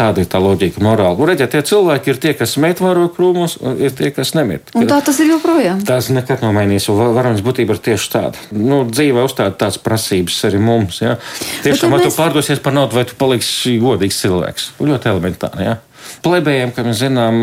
Tāda 0.00 0.22
ir 0.22 0.28
tā 0.32 0.38
loģika, 0.40 0.80
morāla. 0.80 1.12
Un 1.20 1.28
redziet, 1.28 1.50
tie 1.52 1.60
cilvēki 1.66 2.08
ir 2.14 2.20
tie, 2.22 2.32
kas 2.38 2.54
met 2.62 2.78
varogu 2.80 3.10
krūmos, 3.18 3.58
ir 3.76 3.92
tie, 3.96 4.08
kas 4.16 4.32
nemet. 4.32 4.72
Un 4.72 4.88
tā 4.88 4.96
tas 5.04 5.18
ir 5.20 5.28
joprojām. 5.34 5.82
Tas 5.84 6.08
nekad 6.14 6.40
nav 6.40 6.54
mainījies. 6.56 6.88
Varonis 6.88 7.44
būtība 7.44 7.76
ir 7.76 7.82
tieši 7.84 8.08
tāda. 8.14 8.46
Nu, 8.56 8.80
dzīvē 8.88 9.26
uzstāda 9.28 9.52
tādas 9.60 9.76
prasības 9.84 10.38
arī 10.48 10.62
mums. 10.64 11.02
Ja? 11.04 11.18
Tiešām, 11.66 11.92
vai 11.92 12.00
mēs... 12.00 12.08
tu 12.08 12.16
pārdosies 12.16 12.64
par 12.64 12.76
naudu, 12.78 12.96
vai 12.96 13.04
tu 13.10 13.18
paliksi 13.20 13.76
godīgs 13.82 14.22
cilvēks. 14.24 14.70
Ļoti 14.80 15.12
elementāri. 15.12 15.68
Ja? 15.68 15.76
Plebējiem, 16.24 16.72
kā 16.76 16.84
mēs 16.84 17.00
zinām, 17.00 17.42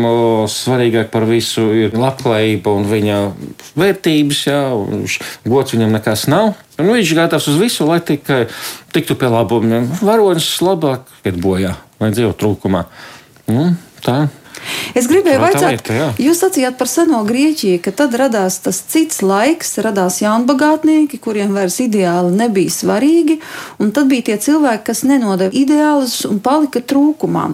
svarīgāk 0.52 1.10
par 1.12 1.26
visu 1.28 1.64
ir 1.74 1.96
labklājība 1.98 2.74
un 2.78 2.86
viņa 2.90 3.18
vērtības. 3.78 4.42
Jā, 4.46 4.60
gods 5.48 5.74
viņam 5.74 5.94
nekas 5.96 6.26
nav. 6.30 6.52
Un 6.78 6.92
viņš 6.94 7.12
ir 7.12 7.18
gatavs 7.18 7.48
uz 7.50 7.58
visu, 7.58 7.86
lai 7.88 7.98
tikai 8.04 8.44
tiktu 8.94 9.18
pie 9.18 9.30
labuma. 9.32 9.82
Varonis 10.02 10.50
labāk 10.62 11.10
iet 11.26 11.40
bojā 11.42 11.74
vai 11.98 12.12
dzīvo 12.14 12.36
trūkumā. 12.38 12.84
Nu, 13.50 13.72
tā 14.04 14.28
Es 14.98 15.08
gribēju 15.10 15.40
vaicāt, 15.42 15.90
jūs 16.20 16.40
sacījāt 16.42 16.78
par 16.78 16.90
seno 16.90 17.20
Grieķiju, 17.28 17.80
ka 17.84 17.92
tad 17.94 18.16
radās 18.18 18.58
tas 18.64 18.80
cits 18.90 19.20
laiks, 19.22 19.76
radās 19.84 20.20
jaunbagātnieki, 20.22 21.20
kuriem 21.22 21.54
vairs 21.56 21.78
ideāli 21.84 22.34
nebija 22.38 22.72
svarīgi, 22.72 23.38
un 23.82 23.92
tad 23.94 24.08
bija 24.10 24.30
tie 24.30 24.38
cilvēki, 24.48 24.84
kas 24.88 25.04
nenodeva 25.08 25.54
ideālus 25.54 26.20
un 26.28 26.40
palika 26.44 26.82
trūkumā. 26.82 27.50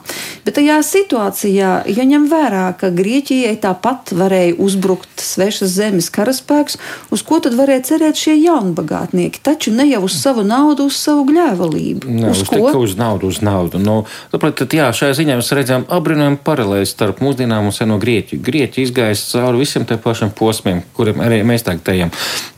Bet 0.47 0.59
tajā 0.59 0.79
situācijā, 0.87 1.73
ja 1.91 2.07
ņem 2.09 2.29
vērā, 2.31 2.67
ka 2.81 2.93
Grieķijai 2.95 3.57
tāpat 3.63 4.15
varēja 4.17 4.57
uzbrukt 4.63 5.25
svešas 5.25 5.75
zemes 5.75 6.11
karaspēks, 6.15 6.79
uz 7.15 7.25
ko 7.27 7.41
tad 7.45 7.57
varēja 7.59 7.87
cerēt 7.91 8.21
šie 8.21 8.37
jaunbagātnieki? 8.39 9.43
Taču 9.45 9.75
ne 9.75 9.89
jau 9.91 10.05
uz 10.07 10.17
savu 10.21 10.45
naudu, 10.47 10.89
uz 10.91 10.99
savu 11.01 11.27
gļēvalību. 11.31 12.09
Ne, 12.09 12.31
uz, 12.33 12.45
uz 12.45 12.53
ko? 12.53 12.73
Uz 12.85 12.97
naudu, 12.99 13.31
uz 13.33 13.41
naudu. 13.45 13.81
Nu, 13.83 14.03
tāpēc, 14.33 14.57
tad, 14.63 14.77
jā, 14.77 14.91
šajā 14.95 15.19
ziņā 15.21 15.39
mēs 15.41 15.53
redzam 15.57 15.87
apbrīnojumu 15.93 16.41
paralēli 16.47 16.89
starp 17.05 17.21
mūsdienām 17.25 17.69
un 17.69 17.77
seno 17.77 17.99
Grieķiju. 18.01 18.41
Grieķija 18.45 18.89
izgājas 18.89 19.29
cauri 19.29 19.61
visiem 19.61 19.85
tiem 19.89 20.01
pašiem 20.01 20.33
posmiem, 20.37 20.83
kuriem 20.97 21.21
arī 21.25 21.43
mēs 21.47 21.67
tagad 21.67 21.93
ejam. 21.93 22.13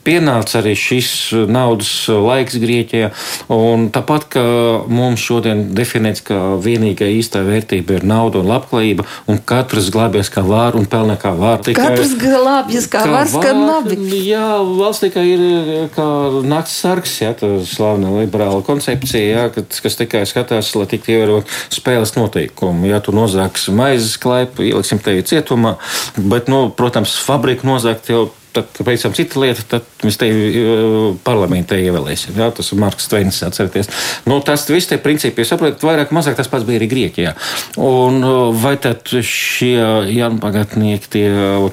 Pienāca 0.06 0.60
arī 0.60 0.76
šis 0.78 1.08
naudas 1.50 1.90
laiks 2.06 2.54
Grieķijā, 2.62 3.10
un 3.50 3.88
tāpat 3.94 4.28
kā 4.36 4.44
mums 4.86 5.24
šodien 5.24 5.64
definēts, 5.74 6.22
ka 6.28 6.38
vienīgā 6.62 7.08
īstā 7.16 7.42
vērtība 7.46 7.98
ir 7.98 8.06
nauda 8.06 8.38
un 8.38 8.50
labklājība, 8.52 9.06
un 9.26 9.40
katrs 9.42 9.90
glābjas 9.94 10.30
kā 10.30 10.44
var 10.46 10.78
un 10.78 10.86
pelnā 10.86 11.16
kā 11.18 11.32
var. 11.34 11.64
Tikai, 11.66 11.88
katrs 11.90 12.14
glābjas 12.20 12.86
kā, 12.92 13.02
kā 13.02 13.16
var, 13.16 13.32
skan 13.32 13.64
labi. 13.66 13.98
Jā, 14.28 14.46
valsts 14.62 15.08
tikai 15.08 15.26
ir 15.32 15.90
kā 15.96 16.06
nakts 16.46 16.78
sargs, 16.84 17.16
jā, 17.24 17.32
tā 17.34 17.50
slavna 17.66 18.14
liberāla 18.20 18.62
koncepcija, 18.66 19.26
jā, 19.26 19.66
kas 19.82 19.98
tikai 19.98 20.22
skatās, 20.30 20.70
lai 20.78 20.86
tiktu 20.94 21.16
ievērot 21.16 21.50
spēles 21.74 22.14
noteikumi. 22.14 22.92
Ja 22.94 23.02
tu 23.02 23.10
nozāks 23.16 23.66
maizes 23.74 24.14
klaipu, 24.26 24.66
ieliksim 24.66 25.00
tevi 25.02 25.24
cietumā. 25.26 25.76
Bet, 26.18 26.50
nu, 26.52 26.66
protams, 26.74 27.16
fabrika 27.22 27.66
nozagt 27.68 28.10
jau 28.10 28.26
tad, 28.56 28.70
pavisam 28.80 29.14
cita 29.16 29.40
lieta, 29.42 29.64
tad 29.76 30.06
mēs 30.06 30.18
te 30.20 30.28
parlamentā 31.26 31.78
ievēlēsim. 31.80 32.36
Jā, 32.38 32.50
tas 32.56 32.72
ir 32.72 32.80
Marks 32.80 33.08
Tveins, 33.10 33.40
atcerieties. 33.46 33.90
Nu, 34.28 34.38
tas 34.44 34.66
viss 34.70 34.90
tie 34.90 34.98
principi, 35.02 35.42
jūs 35.42 35.52
saprotat, 35.54 35.84
vairāk 35.86 36.14
mazāk 36.16 36.38
tas 36.38 36.50
pats 36.52 36.66
bija 36.68 36.80
arī 36.80 36.90
Grieķijā. 36.90 37.34
Un 37.82 38.20
vai 38.60 38.76
tad 38.82 39.06
šie 39.06 39.76
jaunpagatnieki, 40.16 41.12
tie, 41.12 41.26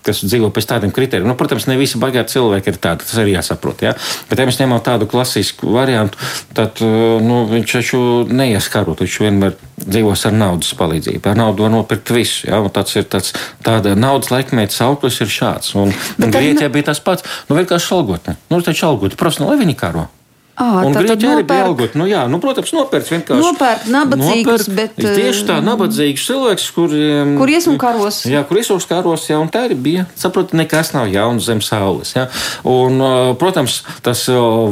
kas 0.06 0.24
dzīvo 0.26 0.52
pēc 0.54 0.70
tādiem 0.74 0.94
kritērijiem, 0.96 1.30
nu, 1.30 1.38
protams, 1.40 1.68
ne 1.72 1.80
visi 1.80 2.02
bagāti 2.02 2.38
cilvēki 2.38 2.74
ir 2.74 2.80
tādi, 2.84 3.08
tas 3.08 3.20
arī 3.24 3.38
jāsaprot. 3.38 3.86
Jā. 3.88 3.96
Bet, 4.30 4.40
ja 4.40 4.48
mēs 4.50 4.62
ņemam 4.62 4.84
tādu 4.86 5.10
klasisku 5.10 5.74
variantu, 5.76 6.20
tad 6.58 6.82
nu, 6.84 7.44
viņš 7.52 7.78
taču 7.78 8.02
neies 8.30 8.70
karot, 8.74 9.04
viņš 9.04 9.22
vienmēr 9.24 9.56
dzīvos 9.84 10.26
ar 10.30 10.36
naudas 10.36 10.74
palīdzību. 10.78 11.30
Ar 11.30 11.38
naudu 11.38 11.66
var 11.66 11.74
nopirkt 11.74 12.12
visu. 12.16 12.48
Jā, 12.48 12.60
tāds 12.74 12.96
ir 12.98 13.08
tāds, 13.10 13.34
tāda 13.66 13.96
naudas 14.00 14.32
laikmēta 14.34 14.76
sauklis 14.76 15.20
ir 15.24 15.32
šāds. 15.32 15.74
Un, 15.80 15.92
un 15.94 16.34
Grieķijā 16.34 16.70
bija 16.74 16.90
tas 16.92 17.04
pats. 17.04 17.26
Nu, 17.50 17.60
vienkārši 17.60 17.96
algotne. 17.96 18.38
Nu, 18.50 18.62
taču 18.66 18.90
algotne, 18.90 19.20
profesionāli, 19.20 19.56
lai 19.56 19.66
viņi 19.66 19.80
karo. 19.80 20.10
À, 20.54 20.84
un 20.86 20.94
Grieķija 20.94 21.32
arī 21.34 21.44
bija 21.50 21.64
algot. 21.66 21.96
Nu, 21.98 22.06
jā, 22.06 22.28
nu, 22.30 22.38
protams, 22.38 22.70
nopērts 22.76 23.10
vienkārši. 23.10 23.42
Nopērkt 23.42 23.88
nabadzīgus, 23.90 24.68
nopērk, 24.68 25.00
bet. 25.02 25.16
Tieši 25.18 25.48
tā, 25.50 25.56
nabadzīgs 25.66 26.26
cilvēks, 26.30 26.68
kuriem. 26.76 27.32
Kur 27.40 27.50
ies 27.50 27.66
un 27.72 27.80
karos. 27.82 28.20
Jā, 28.30 28.44
kur 28.46 28.60
ies 28.62 28.70
un 28.70 28.84
karos, 28.86 29.26
jā, 29.32 29.40
un 29.42 29.50
tā 29.50 29.64
arī 29.66 29.78
bija. 29.88 30.06
Saprotat, 30.14 30.54
nekas 30.60 30.94
nav 30.94 31.10
jauns 31.10 31.48
zem 31.50 31.64
saules. 31.66 32.14
Jā. 32.14 32.28
Un, 32.70 33.02
protams, 33.42 33.80
tas 34.06 34.28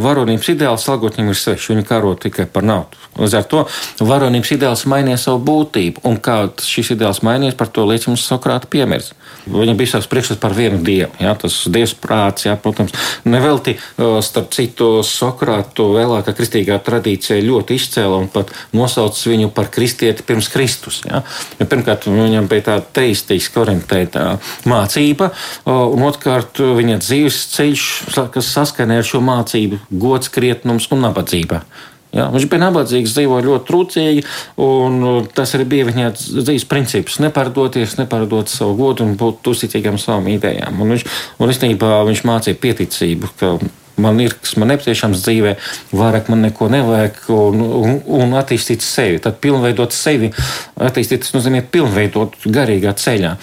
varonības 0.06 0.54
ideāls 0.54 0.86
algotņiem 0.86 1.34
ir 1.34 1.42
svešs. 1.42 1.72
Viņi 1.74 1.88
karo 1.90 2.14
tikai 2.14 2.46
par 2.46 2.68
naudu. 2.68 3.02
Līdz 3.18 3.40
ar 3.42 3.50
to 3.50 3.66
varonības 4.06 4.54
ideāls 4.54 4.86
mainīja 4.86 5.18
savu 5.26 5.42
būtību. 5.50 6.06
Un 6.06 6.22
kā 6.22 6.44
šis 6.62 6.94
ideāls 6.94 7.26
mainījies, 7.26 7.58
par 7.58 7.74
to 7.74 7.90
liecina 7.90 8.22
Sokrāta 8.22 8.70
piemērs. 8.70 9.16
Viņam 9.50 9.78
bija 9.80 9.96
savs 9.96 10.10
priekšstats 10.12 10.42
par 10.42 10.54
vienu 10.58 10.78
dievu. 10.86 11.12
Jā, 11.22 11.34
tas 11.40 11.56
dievs 11.72 11.94
prāts, 11.98 12.46
jā, 12.46 12.54
protams, 12.62 12.94
nevelti 13.26 13.78
starp 13.98 14.52
citu 14.54 14.90
Sokrātu 15.06 15.88
vēlākā 15.96 16.36
kristīgā 16.38 16.78
tradīcija 16.86 17.42
ļoti 17.46 17.78
izcēla 17.80 18.20
un 18.22 18.30
pat 18.32 18.54
nosauca 18.78 19.32
viņu 19.32 19.52
par 19.56 19.72
kristieti 19.74 20.26
pirms 20.28 20.52
Kristus. 20.54 21.02
Ja? 21.08 21.24
Jo 21.60 21.70
pirmkārt, 21.72 22.08
viņam 22.12 22.50
bija 22.52 22.68
tāda 22.72 22.88
teistiski 23.02 23.62
orientēta 23.62 24.36
mācība, 24.70 25.32
un 25.66 26.06
otrkārt, 26.08 26.62
viņa 26.62 27.00
dzīves 27.02 27.42
ceļš, 27.56 27.88
kas 28.34 28.54
saskanē 28.56 29.02
ar 29.02 29.08
šo 29.08 29.24
mācību, 29.26 29.82
gods, 29.92 30.32
krietnums 30.34 30.90
un 30.94 31.08
nabadzība. 31.08 31.64
Ja, 32.12 32.28
viņš 32.34 32.48
bija 32.52 32.66
nabadzīgs, 32.66 33.14
dzīvoja 33.16 33.46
ļoti 33.46 33.68
trūcīgi, 33.70 34.24
un 34.60 35.28
tas 35.32 35.54
arī 35.56 35.68
bija 35.72 35.88
viņa 35.88 36.10
dzīves 36.20 36.68
princips. 36.68 37.22
Nepārdoties, 37.24 37.96
nepārdot 38.02 38.52
savu 38.52 38.76
godu 38.80 39.08
un 39.08 39.14
būt 39.20 39.48
uzticīgam 39.54 40.00
savām 40.02 40.28
idejām. 40.34 40.82
Un 40.84 40.98
viņš, 40.98 41.06
un 41.40 41.54
īstenībā 41.54 42.02
viņš 42.10 42.26
mācīja 42.28 42.60
pieticību, 42.66 43.32
ka 43.40 43.54
man 44.02 44.20
ir, 44.24 44.36
kas 44.42 44.58
man 44.60 44.72
nepieciešams 44.74 45.24
dzīvē, 45.24 45.56
vairāk 45.96 46.30
man 46.32 46.44
neko 46.48 46.68
nevajag, 46.74 47.24
un, 47.36 47.64
un, 47.80 47.98
un 48.20 48.38
attīstīt 48.40 48.84
sevi. 48.84 49.22
Tad 49.24 49.40
pilnveidot 49.44 49.96
sevi, 49.96 50.34
attīstīt, 50.82 51.26
tas 51.26 51.36
nozīmē 51.38 51.64
pilnveidot 51.72 52.44
garīgā 52.52 52.96
ceļā. 52.98 53.36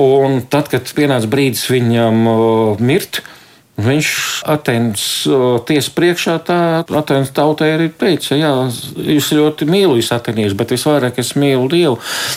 Un 0.00 0.42
tad, 0.48 0.72
kad 0.72 0.96
pienāca 0.96 1.30
brīdis 1.30 1.68
viņam 1.72 2.26
uh, 2.30 2.84
mirt, 2.84 3.20
Viņš 3.74 4.08
Atenas 4.46 5.04
tiesas 5.66 5.90
priekšā 5.96 6.36
tā 6.46 6.58
Atenas 6.94 7.32
tautai 7.34 7.72
arī 7.74 7.88
teica, 7.90 8.36
jā, 8.38 8.52
jūs 8.94 9.32
ļoti 9.34 9.66
mīlu 9.66 9.96
jūs 9.98 10.12
ateniešus, 10.14 10.54
bet 10.58 10.74
visvairāk 10.76 11.18
es 11.18 11.32
mīlu 11.34 11.66
Dievu 11.72 11.96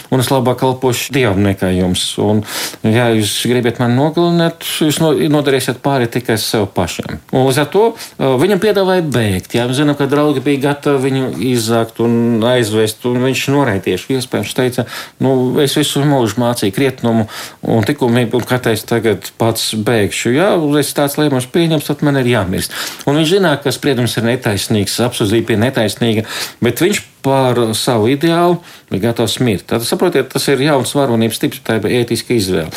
un 0.10 0.24
es 0.24 0.32
labāk 0.34 0.58
kalpošu 0.63 1.13
Dievam 1.13 1.44
nekā 1.46 1.70
jums. 1.75 2.08
Un, 2.22 2.41
ja 2.82 3.10
jūs 3.13 3.36
gribat 3.50 3.77
mani 3.84 4.00
nogalināt, 4.00 4.65
jūs 4.82 4.98
nodarīsiet 5.03 5.84
pāri 5.84 6.10
tikai 6.10 6.39
sev 6.41 6.65
pašam. 6.74 7.20
Un 7.29 7.46
līdz 7.46 7.62
ar 7.62 7.70
to 7.74 7.86
viņam 8.17 8.63
piedāvāja 8.63 9.06
bēgt. 9.06 9.53
Jā, 9.60 9.67
mēs 9.70 9.77
zinām, 9.82 9.98
ka 10.00 10.10
draugi 10.10 10.41
bija 10.41 10.63
gatavi 10.72 11.06
viņu 11.06 11.29
izzakt 11.51 12.01
un 12.01 12.41
aizvest, 12.50 13.06
un 13.06 13.22
viņš 13.27 13.46
noraidīja. 13.53 14.01
Iespējams, 14.17 14.56
teica, 14.58 14.88
nu, 15.22 15.36
es 15.62 15.77
visu 15.77 16.01
mūžu 16.08 16.41
mācīju 16.41 16.74
krietnumu 16.74 17.27
un 17.67 17.86
likumību, 17.88 18.41
un 18.41 18.48
kāpēc 18.48 18.86
tagad 18.89 19.32
pats 19.38 19.74
bēgšu. 19.77 20.34
Jā, 20.34 20.50
es 20.82 20.94
tāds 20.98 21.17
lēmums 21.28 21.50
pieņems, 21.54 21.92
tad 21.92 22.02
man 22.08 22.18
ir 22.22 22.32
jāmirst. 22.32 22.74
Un 23.06 23.20
viņš 23.20 23.36
zināja, 23.36 23.62
ka 23.64 23.76
spriedums 23.76 24.18
ir 24.18 24.26
netaisnīgs, 24.32 24.98
apsūdzība 25.06 25.54
ir 25.54 25.64
netaisnīga, 25.68 26.26
bet 26.64 26.84
viņš 26.84 27.04
par 27.28 27.60
savu 27.76 28.08
ideālu 28.12 28.60
bija 28.92 29.10
gatavs 29.10 29.40
mirt. 29.44 29.66
Tad 29.68 29.84
saprotiet, 29.84 30.30
tas 30.32 30.46
ir 30.48 30.62
jauns 30.64 30.94
varonības 30.96 31.42
tips, 31.42 31.62
tā 31.66 31.80
ir 31.80 31.88
ētiska 32.02 32.36
izvēle. 32.38 32.72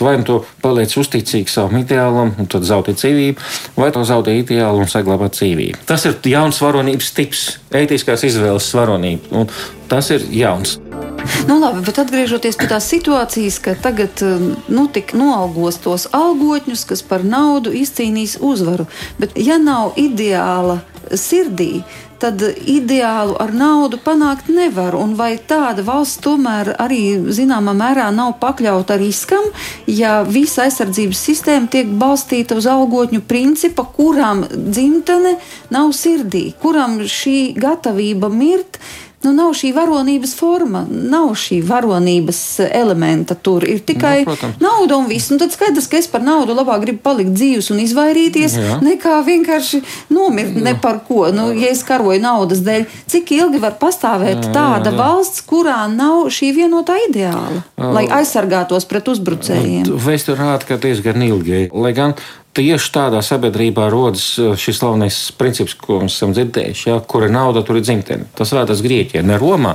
Vai 0.00 0.16
nu 0.18 0.26
to 0.26 0.40
paliec 0.64 0.94
uzticīgi 0.98 1.52
savam 1.52 1.78
ideālam, 1.78 2.34
un 2.40 2.50
tad 2.50 2.66
zaudē 2.66 2.96
dzīvību, 2.98 3.52
vai 3.78 3.92
to 3.94 4.02
zaudē 4.08 4.34
ideālu 4.40 4.82
un 4.82 4.90
saglabā 4.90 5.30
dzīvību. 5.34 5.84
Tas 5.86 6.08
ir 6.10 6.18
jauns 6.34 6.58
varonības 6.64 7.14
tips, 7.14 7.44
ētiskās 7.74 8.26
izvēles 8.26 8.72
varonība, 8.74 9.30
un 9.42 9.52
tas 9.90 10.10
ir 10.14 10.26
jauns. 10.34 10.78
Nu, 11.48 11.58
labi, 11.60 11.82
bet 11.84 11.98
atgriežoties 12.00 12.56
pie 12.60 12.68
tās 12.70 12.86
situācijas, 12.92 13.58
ka 13.62 13.74
tagad 13.80 14.22
nu, 14.68 14.86
tik 14.92 15.14
noalgos 15.16 15.80
tos 15.84 16.08
algotņus, 16.14 16.86
kas 16.88 17.04
par 17.06 17.24
naudu 17.24 17.74
izcīnīs 17.74 18.38
uzvaru. 18.40 18.88
Bet, 19.20 19.36
ja 19.40 19.58
nav 19.60 19.98
ideāla 20.00 20.80
sirdī, 21.12 21.84
tad 22.24 22.40
ideālu 22.40 23.34
ar 23.40 23.52
naudu 23.52 23.98
panākt 24.00 24.48
nevar. 24.48 24.94
Un 24.96 25.12
vai 25.18 25.34
tāda 25.36 25.84
valsts 25.84 26.22
tomēr 26.24 26.72
arī 26.80 27.18
zināmā 27.36 27.74
mērā 27.76 28.08
nav 28.14 28.38
pakļauta 28.40 28.96
riskam, 29.00 29.50
ja 29.90 30.22
visa 30.24 30.64
aizsardzības 30.64 31.24
sistēma 31.28 31.68
tiek 31.72 31.90
balstīta 32.00 32.56
uz 32.56 32.68
algotņu 32.70 33.20
principa, 33.28 33.84
kuram 33.96 34.46
dzimtene 34.48 35.36
nav 35.74 35.92
sirdī, 35.96 36.46
kuram 36.62 37.02
šī 37.04 37.38
gatavība 37.60 38.32
mirt 38.32 38.80
nu, 39.24 39.32
nav 39.36 39.54
šī 39.56 39.72
varonības 39.76 40.34
forma, 40.38 40.84
nav 40.90 41.32
šī 41.38 41.60
varonības 41.66 42.40
elementa 42.68 43.34
tur. 43.34 43.64
Ir 43.68 43.80
tikai 43.86 44.20
nu, 44.22 44.28
protams. 44.28 44.60
nauda 44.62 44.98
un 45.00 45.08
viss. 45.10 45.32
Un 45.34 45.40
tad 45.42 45.54
skaidrs, 45.54 45.88
ka 45.90 45.98
es 45.98 46.08
par 46.10 46.24
naudu 46.24 46.56
labāk 46.56 46.84
gribu 46.84 47.02
palikt 47.04 47.34
dzīves 47.36 47.70
un 47.74 47.80
izvairīties, 47.84 48.58
Jā. 48.60 48.78
nekā 48.84 49.18
vienkārši 49.26 49.82
nomirt 50.14 50.56
ne 50.60 50.76
par 50.80 51.02
ko. 51.08 51.26
Nu, 51.34 51.50
ja 51.56 51.72
es 51.72 51.82
karoju 51.86 52.22
naudas 52.22 52.62
dēļ, 52.66 52.86
cik 53.10 53.34
ilgi 53.38 53.62
var 53.62 53.78
pastāvēt 53.80 54.48
jā, 54.48 54.52
tāda 54.54 54.92
jā, 54.92 54.94
jā. 54.94 55.00
valsts, 55.00 55.44
kurā 55.48 55.80
nav 55.90 56.28
šī 56.34 56.52
vienotā 56.60 56.98
ideāla, 57.08 57.64
lai 57.76 58.06
aizsargātos 58.20 58.88
pret 58.90 59.08
uzbrucējiem? 59.12 59.90
Vēsture 60.04 60.38
rāda, 60.40 60.68
ka 60.68 60.80
diezgan 60.80 61.22
ilgi. 61.24 61.68
Lai 61.74 61.92
gan 61.96 62.16
tieši 62.54 62.90
tādā 62.94 63.20
sabiedrībā 63.24 63.88
rodas 63.92 64.26
uh, 64.38 64.54
šis 64.58 64.78
slavenais 64.80 65.18
princips, 65.38 65.74
ko 65.78 66.00
mēs 66.04 66.16
esam 66.18 66.34
dzirdējuši, 66.36 66.88
ja, 66.90 66.98
kur 67.00 67.26
ir 67.26 67.34
nauda, 67.34 67.64
tur 67.66 67.80
ir 67.80 67.84
dzimtene. 67.86 68.28
Tas 68.38 68.52
rādās 68.54 68.82
Grieķijā, 68.84 69.24
ne 69.26 69.38
Romā. 69.40 69.74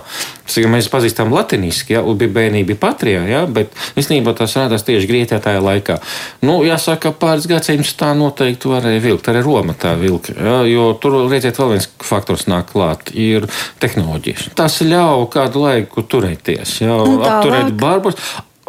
Mēs 0.50 0.90
pazīstam 0.92 1.34
latviešu, 1.34 1.86
ja 1.94 2.02
bērnība 2.04 2.72
bija 2.72 2.82
patrijā, 2.82 3.22
ja, 3.30 3.44
bet 3.46 3.76
īstenībā 4.00 4.34
tas 4.38 4.56
rādās 4.58 4.86
tieši 4.88 5.10
Grieķijā 5.10 5.42
tajā 5.44 5.62
laikā. 5.64 6.00
Nu, 6.46 6.60
jāsaka, 6.66 7.14
pāris 7.16 7.48
gadsimtus 7.50 7.94
tā 8.00 8.12
noteikti 8.18 8.72
varēja 8.72 9.04
vilkt. 9.04 9.30
Arī 9.30 9.44
Roma 9.46 9.76
tā 9.78 9.94
vilka, 10.00 10.34
ja, 10.36 10.60
jo 10.70 10.92
tur, 11.02 11.22
redziet, 11.30 11.60
vēl 11.60 11.76
viens 11.76 11.90
faktors 12.04 12.48
nāk 12.50 12.72
klāt- 12.74 13.14
ir 13.30 13.48
tehnoloģijas. 13.84 14.52
Tas 14.56 14.82
ļauj 14.82 15.30
kādu 15.36 15.66
laiku 15.68 16.04
turēties, 16.04 16.80
ja, 16.82 17.00
apturēt 17.00 17.76
barbus. 17.80 18.16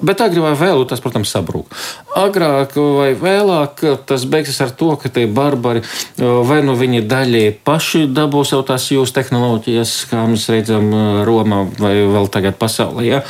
Bet 0.01 0.23
agrāk 0.25 0.45
vai 0.45 0.55
vēlāk 0.57 0.89
tas, 0.91 1.03
protams, 1.03 1.33
sabrūk. 1.33 1.75
Agrāk 2.17 2.77
vai 2.77 3.13
vēlāk 3.19 3.83
tas 4.09 4.25
beigsies 4.29 4.61
ar 4.65 4.73
to, 4.75 4.95
ka 5.01 5.13
tie 5.13 5.27
barbari 5.31 5.83
vai 6.19 6.61
nu 6.65 6.75
viņi 6.79 7.03
daļēji 7.09 7.53
paši 7.67 8.05
dabūs 8.11 8.55
jau 8.55 8.61
tās 8.67 8.89
jūsu 8.93 9.15
tehnoloģijas, 9.17 9.93
kā 10.11 10.25
mēs 10.29 10.47
redzam 10.53 10.89
Romā 11.27 11.63
vai 11.79 11.93
vēl 12.09 12.29
tagad 12.33 12.59
pasaulē, 12.61 13.05
ja? 13.07 13.21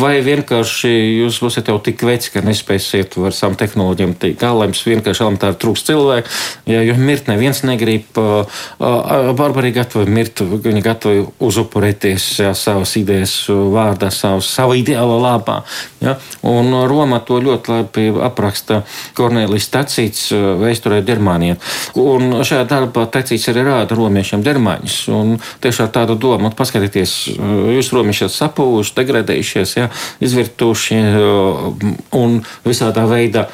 vai 0.00 0.14
vienkārši 0.24 0.92
jūs 1.22 1.40
būsiet 1.42 1.70
jau 1.70 1.78
tik 1.82 2.04
veci, 2.06 2.32
ka 2.34 2.44
nespēsiet 2.46 3.16
ar 3.20 3.34
savām 3.36 3.56
tehnoloģijām 3.60 4.14
tikt 4.20 4.40
galā, 4.42 4.68
jums 4.68 4.84
vienkārši 4.86 5.24
elementāri 5.24 5.60
trūks 5.62 5.86
cilvēku, 5.88 6.32
ja, 6.70 6.82
jo 6.86 6.96
mirt 7.00 7.30
neviens 7.30 7.62
negrib. 7.66 8.20
Barbari 9.36 9.72
gatavi 9.74 10.10
mirt, 10.12 10.40
viņi 10.40 10.84
gatavi 10.84 11.24
uzupurēties 11.42 12.28
ja, 12.44 12.52
savas 12.56 12.96
idejas 13.00 13.34
vārdā, 13.48 14.10
savu, 14.14 14.44
savu 14.44 14.76
ideālo 14.78 15.18
labā. 15.22 15.62
Ja? 16.00 16.16
Un 16.46 16.72
Roma 16.88 17.20
to 17.24 17.38
ļoti 17.42 17.72
labi 17.72 18.06
apraksta 18.26 18.82
Kornelijas 19.16 19.68
Tacīts 19.72 20.30
eh, 20.34 20.46
vēsturē 20.60 21.00
Dermānijā. 21.06 21.58
Un 22.00 22.40
šajā 22.46 22.66
darbā 22.70 23.06
Tacīts 23.12 23.48
arī 23.52 23.66
rāda 23.66 23.98
romiešiem 23.98 24.44
dermāņus. 24.46 24.98
Un 25.16 25.36
tiešām 25.64 25.92
tādu 25.94 26.18
domu, 26.20 26.52
paskatieties, 26.56 27.16
eh, 27.34 27.54
jūs 27.78 27.92
romieši 27.96 28.26
esat 28.28 28.38
sapūši, 28.46 28.96
degradējušies, 29.00 29.76
ja? 29.80 29.88
izvirtuši 30.24 31.00
un 32.16 32.40
visādā 32.66 33.06
veidā 33.08 33.46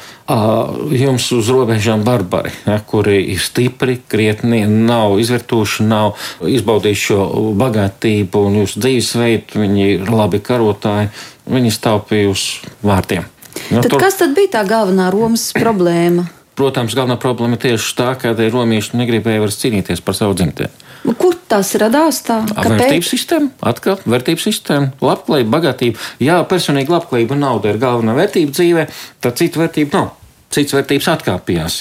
jums 0.91 1.25
uz 1.35 1.49
robežām 1.51 2.03
barbari, 2.03 2.51
ja, 2.65 2.79
kuri 2.79 3.17
ir 3.33 3.39
stipri, 3.43 3.97
krietni, 4.07 4.63
nav 4.67 5.19
izvērtuši, 5.19 5.83
nav 5.83 6.15
izbaudījuši 6.47 7.03
šo 7.09 7.51
bagātību 7.59 8.45
un 8.47 8.61
jūsu 8.61 8.79
dzīvesveidu. 8.79 9.59
Viņi 9.59 9.87
ir 9.97 10.09
labi 10.09 10.39
karotāji, 10.39 11.09
viņi 11.49 11.73
stāvīja 11.73 12.31
uz 12.31 12.45
vārtiem. 12.85 13.27
Nu, 13.71 13.81
tad 13.81 13.91
tur... 13.91 13.99
Kas 14.01 14.17
tad 14.21 14.33
bija 14.37 14.55
tā 14.59 14.63
galvenā 14.69 15.09
Romas 15.13 15.51
problēma? 15.63 16.27
Protams, 16.57 16.93
galvenā 16.93 17.17
problēma 17.21 17.57
tieši 17.57 17.93
tā, 17.97 18.11
ka 18.21 18.35
romieši 18.37 18.97
negribēja 18.99 19.41
vairs 19.41 19.57
cīnīties 19.61 20.03
par 20.05 20.17
savu 20.17 20.35
dzimteni. 20.37 20.69
Nu, 21.03 21.15
kur 21.19 21.33
tas 21.49 21.73
radās? 21.81 22.21
Tā? 22.23 22.39
Vērtības 22.53 23.09
sistēma, 23.11 23.49
atkal 23.73 23.97
vērtības 24.07 24.45
sistēma, 24.47 24.93
labklājība, 25.03 25.51
bagātība. 25.57 26.03
Jā, 26.23 26.37
personīga 26.47 26.93
labklājība 26.93 27.35
un 27.35 27.43
nauda 27.43 27.73
ir 27.73 27.81
galvenā 27.81 28.15
vērtība 28.15 28.55
dzīvē, 28.55 28.85
tad 29.25 29.41
citu 29.41 29.63
vērtību 29.63 29.97
nav 29.97 30.13
cits 30.53 30.75
vērtības 30.75 31.09
atkāpjas. 31.15 31.79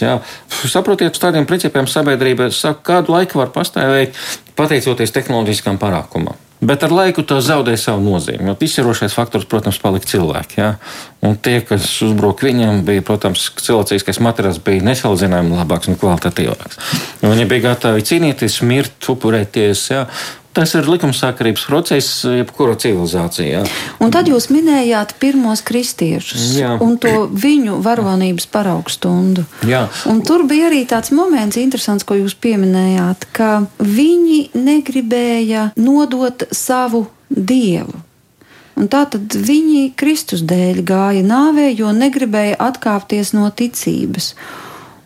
Saprotiet, 0.72 1.18
tādiem 1.20 1.44
principiem 1.48 1.88
sabiedrība 1.90 2.48
saka, 2.56 2.80
kādu 2.88 3.12
laiku 3.16 3.42
var 3.42 3.52
pastāvēt 3.54 4.16
pateicoties 4.58 5.12
tehnoloģiskam 5.14 5.80
parākumam. 5.82 6.38
Bet 6.62 6.84
ar 6.86 6.92
laiku 6.94 7.24
tas 7.26 7.42
zaudē 7.48 7.72
savu 7.80 8.04
nozīmi. 8.04 8.46
Jo 8.46 8.54
izsverošais 8.62 9.16
faktors, 9.16 9.48
protams, 9.50 9.80
palika 9.82 10.06
cilvēki. 10.06 10.60
Ja? 10.60 10.68
Un 11.26 11.34
tie, 11.42 11.56
kas 11.66 11.88
uzbruka 12.06 12.46
viņam, 12.46 12.84
bija, 12.86 13.02
protams, 13.06 13.48
cilvēciskais 13.58 14.20
materiāls 14.22 14.60
bija 14.62 14.84
nesalīdzinājumi 14.86 15.58
labāks 15.58 15.90
un 15.90 15.98
kvalitatīvāks. 15.98 16.78
Viņi 17.24 17.48
bija 17.50 17.66
gatavi 17.72 18.06
cīnīties, 18.06 18.60
mirt, 18.68 18.94
upurēties. 19.10 19.82
Ja? 19.90 20.04
Tas 20.52 20.74
ir 20.76 20.84
likumsakarības 20.84 21.62
process, 21.64 22.24
jebkura 22.28 22.74
civilizācijā. 22.76 23.62
Un 24.04 24.12
tad 24.12 24.28
jūs 24.28 24.50
minējāt 24.52 25.14
pirmos 25.22 25.62
kristiešus 25.64 26.50
Jā. 26.60 26.74
un 26.84 26.98
to 27.00 27.24
viņu 27.32 27.78
varonības 27.84 28.48
paraugu 28.52 28.92
stundu. 28.92 29.46
Jā. 29.64 29.86
Un 30.12 30.20
tur 30.26 30.44
bija 30.48 30.68
arī 30.68 30.82
tāds 30.88 31.08
moments, 31.16 31.56
interesants, 31.56 32.04
ko 32.04 32.18
jūs 32.20 32.36
pieminējāt, 32.36 33.30
ka 33.32 33.64
viņi 33.80 34.52
negribēja 34.52 35.70
nodot 35.80 36.44
savu 36.52 37.06
dievu. 37.32 38.04
Un 38.76 38.88
tā 38.92 39.06
tad 39.08 39.32
viņi 39.32 39.92
Kristus 39.96 40.44
dēļ 40.48 40.84
gāja 40.84 41.24
nāvē, 41.24 41.70
jo 41.72 41.92
negribēja 41.96 42.60
atkāpties 42.60 43.32
no 43.36 43.48
ticības. 43.48 44.32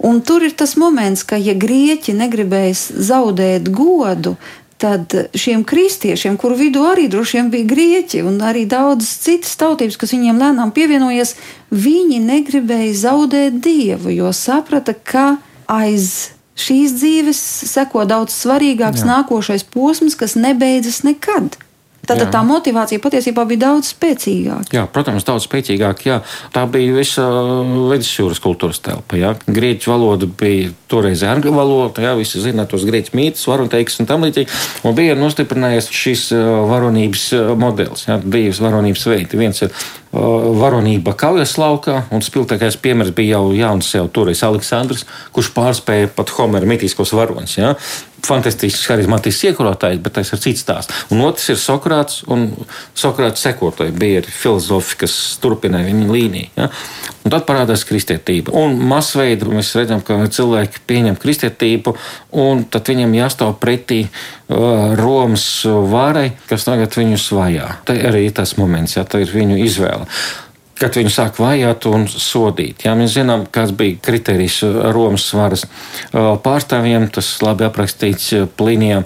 Un 0.06 0.20
tur 0.26 0.44
ir 0.46 0.54
tas 0.59 0.74
moments, 0.78 1.22
ka, 1.26 1.38
ja 1.40 1.54
grieķi 1.56 2.14
negribēs 2.18 2.88
zaudēt 3.09 3.70
godu, 3.74 4.37
tad 4.81 5.15
šiem 5.37 5.65
kristiešiem, 5.65 6.37
kuru 6.41 6.57
vidū 6.59 6.85
arī 6.85 7.07
droši 7.12 7.39
vien 7.39 7.51
bija 7.53 7.69
grieķi 7.71 8.23
un 8.29 8.39
arī 8.45 8.67
daudzas 8.69 9.15
citas 9.25 9.57
tautības, 9.61 9.97
kas 10.01 10.12
viņiem 10.12 10.41
lēnām 10.43 10.73
pievienojas, 10.77 11.35
viņi 11.73 12.21
negribēja 12.25 12.95
zaudēt 13.07 13.61
dievu, 13.65 14.12
jo 14.12 14.33
saprata, 14.37 14.93
ka 14.93 15.37
aiz 15.67 16.37
šīs 16.57 16.97
dzīves 16.97 17.41
seko 17.73 18.05
daudz 18.09 18.37
svarīgāks 18.37 19.05
Jā. 19.05 19.11
nākošais 19.12 19.67
posms, 19.73 20.17
kas 20.17 20.37
nebeidzas 20.41 21.03
nekad. 21.07 21.57
Tad 22.07 22.23
jā. 22.23 22.29
tā 22.31 22.42
motivācija 22.47 23.03
patiesībā 23.03 23.45
bija 23.51 23.64
daudz 23.66 23.90
spēcīgāka. 23.95 24.71
Jā, 24.77 24.85
protams, 24.92 25.27
daudz 25.27 25.47
spēcīgāka. 25.49 26.07
Jā. 26.07 26.19
Tā 26.55 26.64
bija 26.71 26.95
visa 26.97 27.27
vidusjūras 27.92 28.40
kultūras 28.42 28.81
telpa. 28.85 29.19
Jā. 29.19 29.35
Grieķu 29.47 29.92
valoda 29.92 30.29
bija 30.31 30.71
toreiz 30.90 31.25
angļu 31.27 31.55
valoda, 31.57 32.05
jā, 32.07 32.14
visi 32.19 32.42
zina 32.42 32.66
tos 32.71 32.87
grieķu 32.87 33.16
mītus, 33.19 33.47
varonīgus 33.51 34.01
un 34.03 34.11
tam 34.11 34.27
līdzīgi. 34.27 34.62
Un 34.87 34.97
bija 34.99 35.19
nostiprinājies 35.19 35.90
šis 35.90 36.29
varonības 36.71 37.29
modelis, 37.59 38.07
jā, 38.09 38.21
divas 38.23 38.62
varonības 38.62 39.07
veidi. 39.11 39.40
Viens 39.40 39.64
ir 39.66 39.75
varonība 40.61 41.14
kaujas 41.18 41.57
laukā, 41.61 42.02
un 42.14 42.24
spilgtākais 42.24 42.79
piemērs 42.83 43.14
bija 43.16 43.37
jau 43.37 43.55
jauns 43.57 43.92
jau 43.94 44.07
toreiz 44.12 44.42
Aleksandrs, 44.46 45.07
kurš 45.37 45.52
pārspēja 45.57 46.12
pat 46.16 46.35
Homera 46.38 46.68
mitiskos 46.68 47.14
varoņus. 47.16 47.59
Ja? 47.61 47.74
fantastisks, 48.26 48.87
harizmatisks 48.90 49.44
iekurotājs, 49.50 50.00
bet 50.02 50.16
tas 50.18 50.33
ir 50.35 50.40
cits 50.42 50.64
stāsts. 50.64 51.05
Un 51.14 51.22
otrs 51.26 51.50
ir 51.52 51.61
Sokrāts, 51.61 52.22
un 52.33 52.48
Sokrāts 52.96 53.44
sekotāji 53.44 53.94
bija 53.96 54.22
filozofi, 54.26 54.98
kas 55.05 55.14
turpināja 55.42 55.90
viņa 55.90 56.09
līniju. 56.11 56.50
Ja? 56.59 56.70
Un 57.26 57.35
tad 57.35 57.46
parādās 57.48 57.87
kristietība. 57.88 58.55
Un 58.57 58.79
masveida 58.90 59.48
mēs 59.50 59.74
redzam, 59.79 60.02
ka 60.07 60.18
cilvēki 60.33 60.85
pieņem 60.88 61.20
kristietību, 61.22 61.96
un 62.42 62.64
tad 62.70 62.90
viņam 62.90 63.14
jāstāv 63.18 63.57
pretī 63.62 64.05
uh, 64.07 64.26
Romas 64.48 65.44
varai, 65.90 66.28
kas 66.46 66.66
tagad 66.68 66.94
viņus 66.94 67.30
vajā. 67.35 67.70
Tā 67.88 67.96
arī 68.11 68.28
tas 68.35 68.54
moments, 68.61 68.94
ja 68.94 69.02
tā 69.09 69.24
ir 69.24 69.32
viņu 69.35 69.59
izvēle 69.66 70.06
kad 70.76 70.96
viņu 70.96 71.12
sāk 71.12 71.38
vajāt 71.40 71.87
un 71.88 72.04
sodīt. 72.11 72.85
Jā, 72.85 72.92
mēs 72.98 73.14
zinām, 73.16 73.46
kāds 73.52 73.72
bija 73.76 73.96
kriterijs 74.04 74.59
Romas 74.92 75.24
varas 75.37 75.64
pārstāvjiem. 76.12 77.09
Tas 77.16 77.30
labi 77.44 77.64
aprakstīts 77.64 78.35
Plinijā 78.59 79.02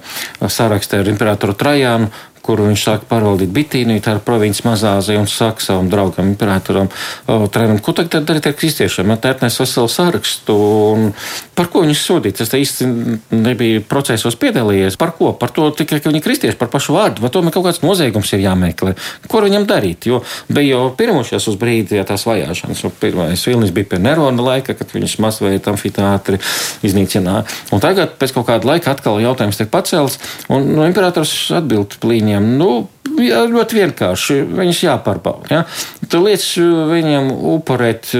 sarakstā 0.50 1.05
ar 1.05 1.11
imperatoru 1.12 1.55
Trajānu, 1.59 2.11
kuru 2.44 2.68
viņš 2.70 2.85
sāk 2.87 3.05
pārvaldīt 3.11 3.53
Bitīniju, 3.55 4.03
tā 4.05 4.16
ir 4.16 4.22
provinces 4.24 4.64
Mazāzija, 4.64 5.20
un 5.20 5.29
saka 5.31 5.64
savam 5.64 5.90
draugam, 5.92 6.33
imperatoram, 6.33 6.88
Trēnam, 7.26 7.81
ko 7.85 7.94
tagad 7.96 8.26
darīt 8.29 8.48
ar 8.48 8.55
kristiešiem? 8.59 9.09
Man 9.11 9.20
te 9.20 9.31
atnes 9.31 9.59
veselu 9.61 9.90
sarakstu, 9.90 10.57
un 10.94 11.11
par 11.59 11.68
ko 11.72 11.85
viņus 11.85 12.05
sodīt? 12.07 12.38
Tas 12.40 12.53
īsti 12.57 12.88
nebija 13.37 13.83
procesos 13.87 14.38
piedalījies. 14.40 14.96
Par 15.00 15.12
ko? 15.18 15.33
Par 15.38 15.53
to 15.55 15.68
tikai, 15.76 16.00
ka 16.00 16.11
viņi 16.11 16.22
kristieši, 16.24 16.59
par 16.61 16.70
pašu 16.72 16.96
vārdu, 16.96 17.24
vai 17.24 17.31
tomēr 17.35 17.55
kaut 17.55 17.66
kāds 17.68 17.83
noziegums 17.85 18.33
ir 18.35 18.44
jāmeklē. 18.46 18.94
Ko 19.31 19.42
viņam 19.44 19.68
darīt? 19.68 20.09
Jo 20.11 20.22
bija 20.48 20.76
jau 20.76 20.88
pirmošies 20.98 21.50
uz 21.53 21.59
brīdi, 21.61 21.98
ja 22.00 22.07
tās 22.09 22.26
vajāšanas, 22.29 22.83
un 22.88 22.96
pirmais 23.03 23.46
vilnis 23.46 23.74
bija 23.76 23.92
pie 23.92 24.00
Nerona 24.03 24.46
laika, 24.46 24.74
kad 24.79 24.96
viņus 24.96 25.18
masveida 25.22 25.74
amfiteātri 25.74 26.40
iznīcināja. 26.87 27.44
Un 27.74 27.85
tagad, 27.85 28.16
pēc 28.20 28.35
kaut 28.37 28.48
kāda 28.48 28.72
laika, 28.72 28.94
atkal 28.94 29.20
jautājums 29.22 29.61
tiek 29.61 29.70
pacelts, 29.72 30.18
un 30.50 30.72
no 30.76 30.88
imperators 30.88 31.35
atbild 31.61 31.98
plīņiem 32.03 32.30
viņiem? 32.31 32.49
Nu, 32.59 32.88
jā, 33.21 33.45
ļoti 33.51 33.81
vienkārši. 33.83 34.40
Viņus 34.47 34.85
jāpārbauda. 34.87 35.51
Ja? 35.51 35.62
Tu 36.09 36.23
liec 36.23 36.47
viņiem 36.95 37.33
upurēt. 37.57 38.14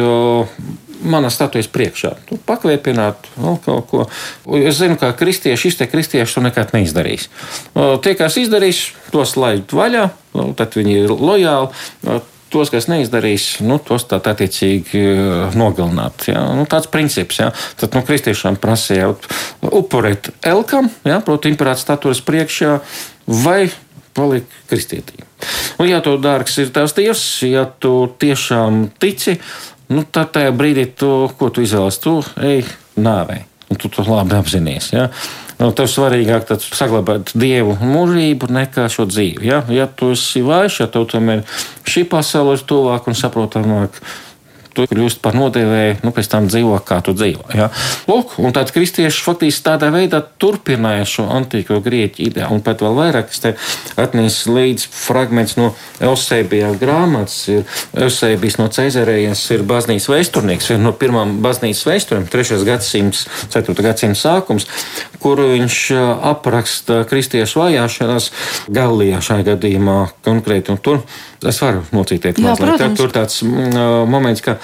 Mana 1.01 1.31
statujas 1.33 1.71
priekšā. 1.73 2.11
Tu 2.29 2.37
pakvēpināt 2.45 3.31
vēl 3.41 3.55
kaut 3.65 3.87
ko. 3.89 4.03
Es 4.59 4.77
zinu, 4.83 4.99
ka 5.01 5.15
kristieši, 5.17 5.71
izteikti 5.73 5.95
kristieši 5.95 6.37
to 6.37 6.43
nekad 6.45 6.75
neizdarīs. 6.77 7.31
Tie, 7.73 8.13
kas 8.19 8.37
izdarīs, 8.37 8.91
tos 9.09 9.33
laid 9.41 9.73
vaļā, 9.73 10.11
nu, 10.37 10.51
tad 10.59 10.77
viņi 10.77 10.99
ir 11.07 11.15
lojāli 11.17 12.21
tos, 12.51 12.69
kas 12.69 12.91
neizdarīs, 12.91 13.47
nu, 13.65 13.79
tos 13.81 14.05
tā 14.11 14.21
attiecīgi 14.21 15.01
nogalināt. 15.57 16.29
Ja? 16.29 16.45
Nu, 16.59 16.69
tāds 16.69 16.91
princips. 16.93 17.41
Ja? 17.41 17.49
Tad 17.81 17.97
nu, 17.97 18.05
kristiešiem 18.05 18.61
prasīja 18.61 19.15
upurēt 19.65 20.35
elkam, 20.45 20.91
ja? 21.09 21.23
proti, 21.25 21.55
imperāta 21.55 21.81
statujas 21.81 22.21
priekšā, 22.27 22.77
vai 23.41 23.71
paliek 24.17 24.47
kristietība. 24.71 25.27
Un, 25.81 25.89
ja 25.89 26.01
tu 26.05 26.17
dārgs 26.21 26.59
ir 26.61 26.73
tavs 26.75 26.95
dievs, 26.97 27.25
ja 27.49 27.67
tu 27.81 28.11
tiešām 28.21 28.89
tici, 29.01 29.39
nu, 29.93 30.05
tad 30.05 30.35
tajā 30.37 30.55
brīdī, 30.57 30.89
tu, 30.97 31.31
ko 31.39 31.51
tu 31.55 31.65
izvēlies, 31.65 32.01
tu 32.03 32.19
ej 32.45 32.65
nāvei. 33.01 33.45
Un 33.71 33.79
tu 33.79 33.89
to 33.93 34.03
labi 34.03 34.35
apzinājies. 34.35 34.91
Ja? 34.93 35.07
Nu, 35.61 35.71
tev 35.77 35.87
svarīgāk 35.93 36.49
saglabāt 36.73 37.35
dievu 37.39 37.77
mūžību 37.79 38.49
nekā 38.51 38.89
šo 38.91 39.05
dzīvi. 39.11 39.45
Ja, 39.47 39.61
ja 39.71 39.87
tu 39.87 40.15
esi 40.17 40.43
vājš, 40.43 40.81
ja 40.83 40.89
tev 40.91 41.05
tomēr 41.11 41.45
šī 41.87 42.07
pasaule 42.11 42.57
ir 42.57 42.65
tuvāk 42.67 43.07
un 43.11 43.19
saprotamāk, 43.19 44.01
tu 44.81 44.89
kļūsti 44.91 45.23
par 45.25 45.37
nodēvēju, 45.39 46.01
nu, 46.05 46.13
pēc 46.17 46.31
tam 46.33 46.49
dzīvo, 46.51 46.79
kā 46.87 47.01
tu 47.05 47.15
dzīvo. 47.17 47.47
Ja? 47.57 47.69
Lūk, 48.09 48.37
un 48.43 48.55
tāds 48.57 48.75
kristieši 48.75 49.25
faktiski 49.27 49.67
tādā 49.67 49.91
veidā 49.95 50.23
turpināja 50.41 51.07
šo 51.09 51.27
antīko 51.35 51.81
grieķu 51.85 52.25
ideju. 52.27 52.49
Un 52.55 52.65
pat 52.65 52.83
vēl 52.85 52.97
vairāk 52.97 53.33
es 53.33 53.43
te 53.43 53.55
atnesu 54.01 54.55
līdzi 54.57 54.91
fragments 54.95 55.57
no 55.61 55.73
Eusebijā 56.03 56.73
grāmatas. 56.81 57.39
Ir 57.53 57.65
Eusebijs 58.07 58.59
no 58.61 58.69
Cezarējas 58.73 59.45
ir 59.55 59.65
baznīcas 59.69 60.11
vēsturnieks, 60.13 60.71
viena 60.73 60.89
no 60.89 60.95
pirmām 60.97 61.39
baznīcas 61.45 61.87
vēsturiem, 61.89 62.29
3. 62.31 62.61
gadsimts, 62.69 63.27
4. 63.53 63.77
gadsimta 63.85 64.21
sākums, 64.21 64.69
kuru 65.21 65.51
viņš 65.55 65.81
apraksta 66.33 67.03
kristiešu 67.11 67.65
vajāšanās 67.65 68.31
Galijā 68.73 69.21
šajā 69.25 69.51
gadījumā 69.53 69.99
konkrēti. 70.27 70.73
Un 70.75 70.81
tur 70.81 71.03
Es 71.49 71.61
varu 71.63 71.81
nocītīt 71.95 72.41
mazliet. 72.45 72.83
Tur 72.99 73.13
tāds 73.15 73.41
mm, 73.47 73.79
moments, 74.11 74.43
ka 74.45 74.59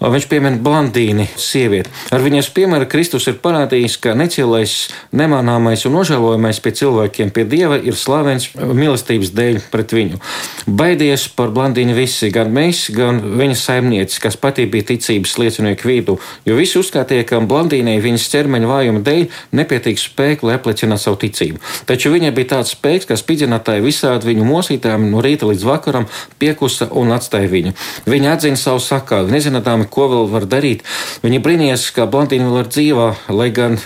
viņš 0.00 0.26
piemin 0.30 0.58
Blandīni, 0.64 1.28
sievieti. 1.40 1.90
Ar 2.12 2.24
viņas 2.24 2.50
piemēru 2.56 2.88
Kristus 2.90 3.26
ir 3.30 3.38
parādījis, 3.42 3.98
ka 4.02 4.14
necilais, 4.18 4.74
nemanāmais 5.16 5.86
un 5.88 5.96
nožēlojamais 5.96 6.60
pie 6.64 6.72
cilvēkiem, 6.80 7.32
pie 7.34 7.46
Dieva 7.48 7.78
ir 7.80 7.96
slavens 7.98 8.48
mīlestības 8.56 9.32
dēļ 9.36 9.60
pret 9.72 9.94
viņu. 9.96 10.20
Baidies 10.66 11.28
par 11.36 11.52
Blandīni 11.54 11.96
visi, 11.96 12.30
gan 12.34 12.52
mēs, 12.54 12.86
gan 12.94 13.20
viņas 13.40 13.64
saimnieci, 13.68 14.20
kas 14.22 14.38
patī 14.40 14.66
bija 14.70 14.90
ticības 14.92 15.36
liecinieku 15.40 15.88
vidū, 15.88 16.18
jo 16.46 16.58
visi 16.58 16.78
uzskatīja, 16.80 17.26
ka 17.28 17.40
Blandīnai 17.46 17.96
viņas 18.04 18.28
ķermeņa 18.34 18.70
vājuma 18.70 19.04
dēļ 19.06 19.26
nepietiek 19.56 20.00
spēku, 20.00 20.48
lai 20.48 20.58
apliecinātu 20.58 21.06
savu 21.06 21.20
ticību. 21.24 21.62
Taču 21.88 22.12
viņai 22.14 22.32
bija 22.36 22.52
tāds 22.56 22.74
spēks, 22.76 23.08
kas 23.08 23.22
spidzinātāji 23.24 23.84
visādi 23.84 24.30
viņu 24.30 24.46
mosītājiem 24.48 25.08
no 25.12 25.22
rīta 25.24 25.48
līdz 25.48 25.66
vakaram 25.66 26.08
piekusa 26.40 26.90
un 26.96 27.14
atstāja 27.16 27.50
viņu. 27.52 27.74
Viņa 28.06 28.34
atzina 28.36 28.60
savu 28.60 28.82
sakāvi, 28.82 29.32
nezinādami, 29.34 29.88
ko 29.96 30.08
vēl 30.12 30.28
var 30.32 30.46
darīt. 30.50 30.84
Viņa 31.24 31.40
brīnījās, 31.44 31.88
ka 31.96 32.06
Blantīna 32.10 32.50
vēl 32.50 32.64
ir 32.64 32.70
dzīvā, 32.74 33.08
lai 33.32 33.48
gan 33.56 33.78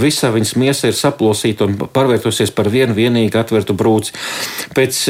visa 0.00 0.32
viņas 0.34 0.54
miesa 0.60 0.90
ir 0.90 0.96
saplosīta 0.96 1.68
un 1.68 1.76
pārvērtusies 1.78 2.54
par 2.56 2.70
vienu 2.72 2.96
vienīgu 2.96 3.38
atvērtu 3.40 3.76
brūci. 3.78 4.16
Pēc 4.76 5.02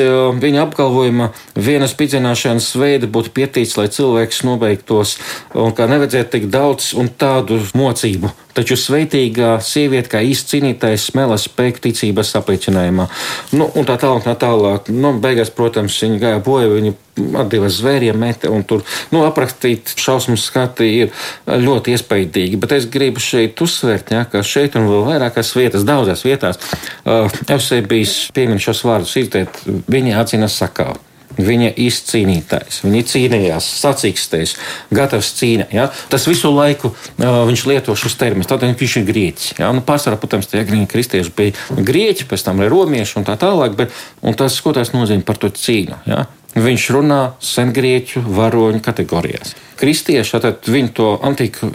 viņa 0.43 0.65
apgalvojuma 0.67 1.31
viena 1.55 1.89
spidzināšanas 1.91 2.73
veida 2.81 3.11
būtu 3.11 3.35
pietīts, 3.39 3.77
lai 3.79 3.89
cilvēks 3.95 4.45
nobeigtos 4.49 5.17
un 5.55 5.75
kā 5.77 5.89
nevajadzētu 5.91 6.35
tik 6.35 6.51
daudz 6.53 6.93
un 6.99 7.13
tādu 7.15 7.63
mocību 7.79 8.35
taču 8.59 8.79
sveitīgā 8.79 9.57
sieviete, 9.65 10.11
kā 10.13 10.23
īsts 10.27 10.53
cīnītājs, 10.53 11.09
smēlē 11.13 11.39
spēku 11.41 11.85
ticības 11.87 12.35
apliecinājumā. 12.41 13.09
Nu, 13.55 13.69
un 13.79 13.87
tā 13.89 13.99
tālāk, 14.01 14.27
tā 14.27 14.35
tālāk. 14.43 14.91
Nu, 14.91 15.15
beigās, 15.23 15.53
protams, 15.55 15.99
viņa 16.03 16.23
gāja 16.25 16.43
bojā, 16.45 16.71
viņa 16.75 16.95
atdeva 17.39 17.71
zvēriem 17.73 18.19
mete, 18.19 18.51
un 18.51 18.63
tur 18.67 18.85
nu, 19.15 19.25
aprakstīt 19.27 19.95
šausmu 19.99 20.39
skati 20.39 20.89
ir 21.03 21.27
ļoti 21.47 21.97
iespaidīgi. 21.97 22.61
Bet 22.63 22.77
es 22.79 22.87
gribu 22.91 23.23
šeit 23.23 23.59
uzsvērt, 23.65 24.15
ja, 24.15 24.25
ka 24.31 24.45
šeit 24.47 24.79
un 24.79 24.89
vēl 24.91 25.05
vairākās 25.13 25.55
vietās, 25.59 25.87
daudzās 25.89 26.25
vietās, 26.27 26.63
uh, 27.05 27.27
Eusebijs 27.51 28.21
piemin 28.35 28.63
šos 28.63 28.85
vārdus, 28.87 29.19
izteikt, 29.19 29.63
viņa 29.91 30.19
atzina 30.23 30.51
sakāvu. 30.53 31.08
Viņa 31.39 31.71
izcīnītājs, 31.79 32.81
viņa 32.83 33.03
cīnījās, 33.13 33.67
sacīkstējis, 33.85 34.55
gatavs 34.95 35.31
cīņai. 35.39 35.69
Ja? 35.77 35.87
Tas 36.11 36.27
visu 36.27 36.51
laiku 36.51 36.91
uh, 36.91 37.45
viņš 37.47 37.63
lieto 37.71 37.95
šos 37.99 38.19
terminus. 38.19 38.51
Tad 38.51 38.65
viņš 38.67 38.97
ir 38.99 39.07
grieķis. 39.07 39.53
Ja? 39.61 39.71
Nu, 39.77 39.85
pārsvarā, 39.87 40.19
protams, 40.19 40.51
tie 40.51 40.65
grieķi 40.67 40.91
kristieši 40.91 41.35
bija 41.39 41.79
grieķi, 41.79 42.27
pēc 42.27 42.49
tam 42.49 42.65
ir 42.65 42.73
romieši 42.75 43.21
un 43.21 43.29
tā 43.29 43.39
tālāk. 43.39 43.79
Bet, 43.79 43.95
un 44.27 44.35
tas, 44.39 44.59
ko 44.65 44.75
tas 44.75 44.91
nozīmē 44.97 45.23
par 45.29 45.39
to 45.39 45.53
cīņu? 45.55 46.03
Ja? 46.11 46.27
Viņš 46.59 46.85
runā 46.97 47.21
sengrieķu 47.45 48.23
varoņu 48.35 48.81
kategorijās. 48.83 49.55
Kristieši 49.79 50.41
tad 50.43 50.67
viņi 50.67 50.91
to 50.97 51.11
antiku 51.23 51.69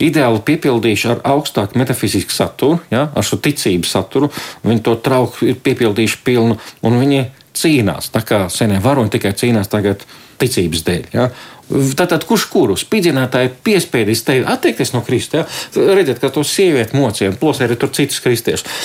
ideālu 0.00 0.40
piepildījuši 0.46 1.10
ar 1.12 1.20
augstāku 1.34 1.76
metafizisku 1.76 2.32
saturu, 2.32 2.78
ja, 2.94 3.08
ar 3.12 3.26
šo 3.26 3.36
ticības 3.42 3.92
saturu. 3.98 4.30
Viņi 4.64 4.84
to 4.86 4.94
trauku 5.04 5.50
ir 5.50 5.58
piepildījuši 5.60 6.22
pilnu, 6.24 6.56
un 6.86 6.96
viņi 7.02 7.26
cīnās. 7.58 8.10
Tā 8.14 8.22
kā 8.26 8.40
senie 8.52 8.80
varoņi 8.84 9.14
tikai 9.16 9.34
cīnās 9.38 9.70
tagad 9.72 10.04
ticības 10.38 10.84
dēļ. 10.86 11.08
Ja? 11.14 11.28
Tātad, 11.68 12.24
kurš 12.24 12.46
kuru 12.48 12.76
spīdzinātāji 12.80 13.50
piespiedīs 13.66 14.22
tevi 14.24 14.44
atteikties 14.48 14.94
no 14.94 15.02
Kristus? 15.04 15.42
Ja? 15.76 15.92
Redziet, 15.98 16.20
ka 16.22 16.30
to 16.32 16.40
sievieti 16.46 16.96
mocīja, 16.96 17.34
plosīja 17.36 17.68
arī 17.68 17.76
tur 17.80 17.92
citus 17.92 18.22
kristiešus. 18.24 18.78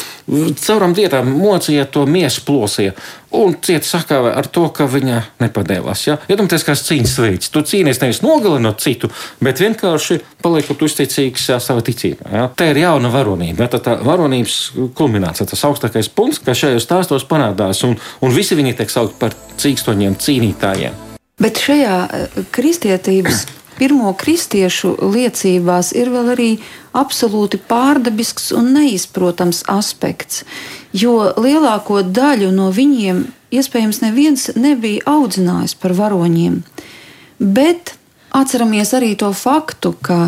Cauram 0.60 0.96
dietām 0.96 1.30
mocīja 1.32 1.86
to 1.88 2.04
miesu 2.10 2.44
plosīja. 2.48 2.96
Un 3.34 3.56
cieta 3.66 3.88
sakāvē 3.88 4.34
ar 4.38 4.50
to, 4.52 4.66
ka 4.76 4.86
viņa 4.92 5.22
nepadēvās. 5.42 6.04
Ja? 6.06 6.18
Iedomājieties, 6.28 6.66
kāds 6.68 6.84
cīņas 6.90 7.16
veids. 7.24 7.54
Tu 7.54 7.64
cīnies 7.72 8.02
nevis 8.04 8.20
nogalinot 8.26 8.84
citu, 8.84 9.10
bet 9.44 9.64
vienkārši 9.64 10.20
paliekot 10.44 10.84
uzticīgs 10.86 11.48
ja, 11.54 11.62
savai 11.64 11.86
ticībai. 11.88 12.30
Ja? 12.36 12.50
Tā 12.52 12.68
ir 12.74 12.82
jauna 12.84 13.14
varonība. 13.14 13.66
Ja? 13.66 13.72
Tā, 13.74 13.80
tā 13.88 13.96
varonības 14.04 14.60
kulminācija, 15.00 15.48
tas 15.50 15.66
augstākais 15.72 16.12
punkts, 16.14 16.44
kas 16.44 16.62
šajos 16.66 16.86
stāstos 16.86 17.26
parādās, 17.32 17.82
un, 17.88 17.96
un 18.22 18.36
visi 18.36 18.60
viņi 18.60 18.76
tiek 18.84 18.94
saukti 18.94 19.18
par 19.24 19.40
cīkstoņiem, 19.64 20.20
cīnītājiem. 20.20 21.13
Bet 21.42 21.60
šajā 21.62 21.98
eh, 22.06 22.40
kristietības 22.54 23.46
pirmo 23.80 24.14
kristiešu 24.14 24.96
liecībās 25.14 25.94
ir 25.98 26.12
vēl 26.14 26.34
arī 26.36 26.50
absolūti 26.94 27.58
pārdabisks 27.58 28.52
un 28.54 28.70
neizprotams 28.76 29.64
aspekts, 29.72 30.44
jo 30.94 31.34
lielāko 31.42 32.04
daļu 32.06 32.52
no 32.54 32.70
viņiem 32.74 33.26
iespējams 33.54 34.02
neviens 34.06 34.48
nebija 34.56 35.02
audzinājis 35.10 35.74
par 35.82 35.96
varoņiem. 35.98 36.62
Bet 37.40 37.96
atceramies 38.34 38.94
arī 38.94 39.14
to 39.18 39.32
faktu, 39.34 39.94
ka 40.06 40.20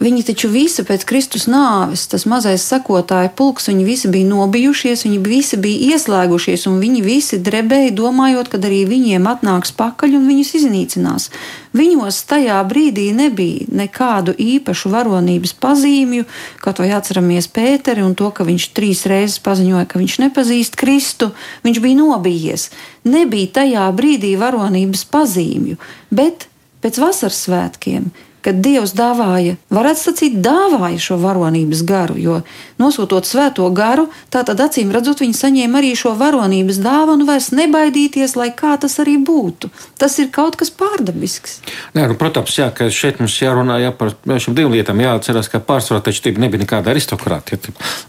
Viņi 0.00 0.22
taču 0.24 0.48
visi 0.48 0.82
pēc 0.88 1.04
Kristus 1.04 1.44
nāves, 1.52 2.06
tas 2.08 2.24
mazais 2.26 2.64
sekotāju 2.64 3.28
pulks, 3.36 3.68
viņi 3.68 3.84
visi 3.84 4.08
bija 4.10 4.24
nobijušies, 4.30 5.04
viņi 5.04 5.18
visi 5.26 5.58
bija 5.60 5.92
ieslēgušies, 5.92 6.64
un 6.70 6.78
viņi 6.80 7.02
visi 7.04 7.38
drebēja, 7.38 7.92
domājot, 7.98 8.48
ka 8.48 8.58
arī 8.58 8.80
viņiem 8.88 9.28
atnāks 9.28 9.74
pakaļ 9.76 10.16
un 10.16 10.24
viņus 10.30 10.54
iznīcinās. 10.62 11.28
Viņos 11.76 12.22
tajā 12.32 12.56
brīdī 12.68 13.10
nebija 13.16 13.68
nekādu 13.68 14.32
īpašu 14.32 14.90
varonības 14.96 15.52
pazīmju, 15.60 16.24
kaut 16.64 16.80
vai 16.80 16.90
atceramies 16.96 17.52
Pēteri 17.52 18.02
un 18.02 18.16
to, 18.16 18.32
ka 18.32 18.48
viņš 18.48 18.68
trīs 18.72 19.04
reizes 19.06 19.38
paziņoja, 19.44 19.86
ka 19.92 20.00
viņš 20.00 20.18
nepazīst 20.24 20.80
Kristu, 20.80 21.34
viņš 21.68 21.84
bija 21.84 22.00
nobijies. 22.00 22.70
Nebija 23.04 23.54
tajā 23.60 23.86
brīdī 23.92 24.34
varonības 24.40 25.04
pazīmju, 25.12 25.76
bet 26.10 26.48
pēc 26.80 26.98
vasaras 27.04 27.44
svētkiem 27.44 28.10
kad 28.42 28.58
Dievs 28.64 28.94
dāvāja, 28.98 29.56
varētu 29.72 30.00
sacīt, 30.00 30.38
dāvāja 30.44 31.00
šo 31.02 31.18
varonības 31.22 31.84
garu, 31.86 32.18
jo 32.20 32.40
nosūtot 32.82 33.26
svēto 33.28 33.68
garu, 33.74 34.08
tātad 34.32 34.60
acīm 34.64 34.90
redzot, 34.94 35.22
viņi 35.22 35.36
saņēma 35.38 35.80
arī 35.80 35.92
šo 35.98 36.14
varonības 36.18 36.80
dāvanu, 36.82 37.26
vairs 37.28 37.52
nebaidīties, 37.54 38.34
lai 38.38 38.50
kā 38.56 38.74
tas 38.82 38.98
arī 39.02 39.16
būtu. 39.22 39.70
Tas 40.00 40.18
ir 40.18 40.32
kaut 40.34 40.58
kas 40.60 40.72
pārdabisks. 40.74 41.60
Nē, 41.94 42.08
nu, 42.10 42.16
protams, 42.18 42.56
jā, 42.58 42.68
ka 42.74 42.88
šeit 42.92 43.20
mums 43.22 43.36
jārunā 43.38 43.78
jā, 43.82 43.92
par 43.96 44.14
šīm 44.26 44.56
divām 44.58 44.74
lietām. 44.74 45.00
Jāatcerās, 45.02 45.50
ka 45.52 45.62
pārsvarā 45.62 46.02
taču 46.04 46.32
nebija 46.42 46.62
nekāda 46.64 46.92
aristokrāta. 46.92 47.58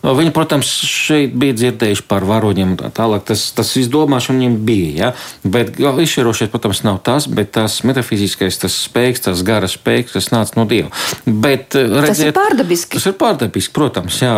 Nu, 0.04 0.16
viņi, 0.18 0.34
protams, 0.36 0.70
šeit 0.90 1.36
bija 1.40 1.58
dzirdējuši 1.60 2.06
par 2.10 2.26
varoņiem 2.28 2.76
tālāk. 2.96 3.26
Tas, 3.30 3.46
tas 3.56 3.74
viss 3.78 3.92
domāšana 3.94 4.40
viņiem 4.40 4.58
bija. 4.66 4.92
Jā. 4.98 5.12
Bet 5.44 5.80
izšķirošais, 5.80 6.52
protams, 6.54 6.84
nav 6.88 7.00
tas, 7.06 7.28
bet 7.30 7.54
tas 7.58 7.82
metafiziskais, 7.88 8.60
tas 8.62 8.78
spēks, 8.88 9.26
tas 9.28 9.44
gara 9.46 9.70
spēks, 9.72 10.16
kas 10.24 10.34
nāca 10.34 10.58
no 10.60 10.66
Dieva. 10.70 10.90
Bet, 11.26 11.76
redziet, 11.76 12.08
tas 12.08 12.24
ir 12.24 12.36
pārdabiski. 12.36 12.98
Tas 12.98 13.08
ir 13.12 13.18
pārdabiski, 13.20 13.74
protams. 13.76 14.20
Jā. 14.24 14.34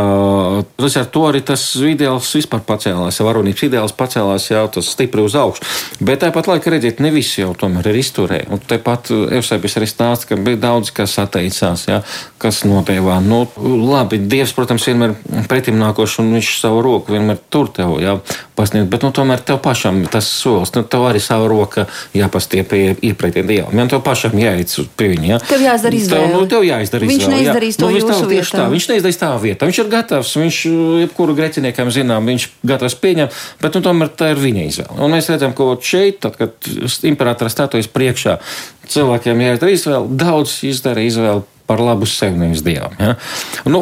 Tas 0.82 0.98
ar 1.00 1.10
to 1.14 1.26
arī 1.30 1.42
tas 1.46 1.64
ideāls 1.86 2.32
vispār 2.38 2.64
pacēlās. 2.66 3.22
Varonības 3.26 3.66
ideāls 3.68 3.96
pacēlās 3.96 4.50
jau 4.52 4.66
tas 4.78 4.90
stipri 4.96 5.24
uz 5.26 5.38
augšu. 5.40 5.66
Bet 6.06 6.24
tāpat 6.26 6.50
laikā, 6.50 6.74
redziet, 6.74 7.02
ne 7.04 7.12
visi 7.14 7.42
jau 7.42 7.54
tomēr 7.58 7.92
ir 7.92 8.00
izturēji. 8.02 8.50
Un 8.54 8.62
tepat 8.66 9.12
Eusēbis 9.14 9.78
arī 9.80 9.90
stāsta, 9.90 10.32
ka 10.32 10.40
bija 10.42 10.62
daudz, 10.68 10.92
kas 10.96 11.16
atteicās, 11.22 11.88
jā, 11.90 12.02
kas 12.42 12.64
notēvā. 12.68 13.20
Nu, 13.26 13.44
labi, 13.62 14.20
Dievs, 14.20 14.56
protams, 14.58 14.88
vienmēr 14.90 15.16
pretim 15.50 15.80
nākošs 15.82 16.20
un 16.24 16.34
viņš 16.36 16.52
savu 16.62 16.82
roku 16.86 17.16
vienmēr 17.16 17.40
tur 17.54 17.70
tev 17.74 17.98
jā, 18.04 18.18
pasniedz. 18.58 18.90
Bet 18.92 19.06
nu, 19.06 19.12
tomēr 19.16 19.44
tev 19.46 19.62
pašam 19.64 20.04
tas 20.12 20.28
solis, 20.30 20.74
nu, 20.76 20.86
tev 20.88 21.06
arī 21.10 21.22
sava 21.24 21.48
roka 21.52 21.88
jāpastiep 22.16 22.74
iepretim 23.06 23.48
Dievam. 23.50 23.76
Ja, 23.76 23.88
tev 23.92 24.04
pašam 24.06 24.38
jāiet 24.40 24.74
pie 24.98 25.12
viņa. 25.14 25.30
Jā. 25.30 25.40
Tev 25.50 25.64
jāizdara 25.76 26.00
izvēle. 26.00 26.28
Tev, 26.28 26.36
nu, 26.36 26.50
tev 26.50 26.66
jāizdara 26.66 27.06
viņš 27.06 27.16
izvēle. 27.16 27.32
Viņš 27.36 27.46
neizdarīs 27.46 27.76
jā. 27.76 27.82
to 27.82 27.90
nu, 27.90 27.98
jūsu 28.00 28.30
vietā. 28.32 28.58
Tā. 28.58 28.68
Viņš 28.74 28.88
neizdarīs 28.92 29.20
tā 29.22 29.32
vietā. 29.42 29.70
Viņš 29.70 29.80
ir 29.84 29.90
gatavs, 29.92 30.36
viņš 30.42 30.60
jebkuru 31.06 31.36
greciniekam 31.38 31.92
zinām, 31.94 32.30
viņš 32.32 32.48
gatavs 32.66 32.98
pieņemt, 33.04 33.40
bet 33.64 33.78
nu, 33.78 33.84
tomēr 33.86 34.14
tā 34.18 34.32
ir 34.34 34.42
viņa 34.42 34.68
izvēle. 34.70 35.00
Un 35.00 35.16
mēs 35.16 35.32
redzam, 35.34 35.56
ka 35.58 35.72
šeit, 35.86 36.22
tad, 36.26 36.40
kad 36.40 36.72
imperators 37.08 37.56
statojas 37.58 37.92
priekšā, 37.92 38.40
cilvēkiem 38.92 39.44
jāizdara 39.46 39.76
izvēle, 39.76 40.16
daudz 40.26 40.62
izdara 40.68 41.06
izvēli 41.06 41.46
par 41.66 41.82
labu 41.82 42.06
sev, 42.06 42.38
nevis 42.38 42.62
dievam. 42.66 42.94
Ja? 43.00 43.16
Nu, 43.66 43.82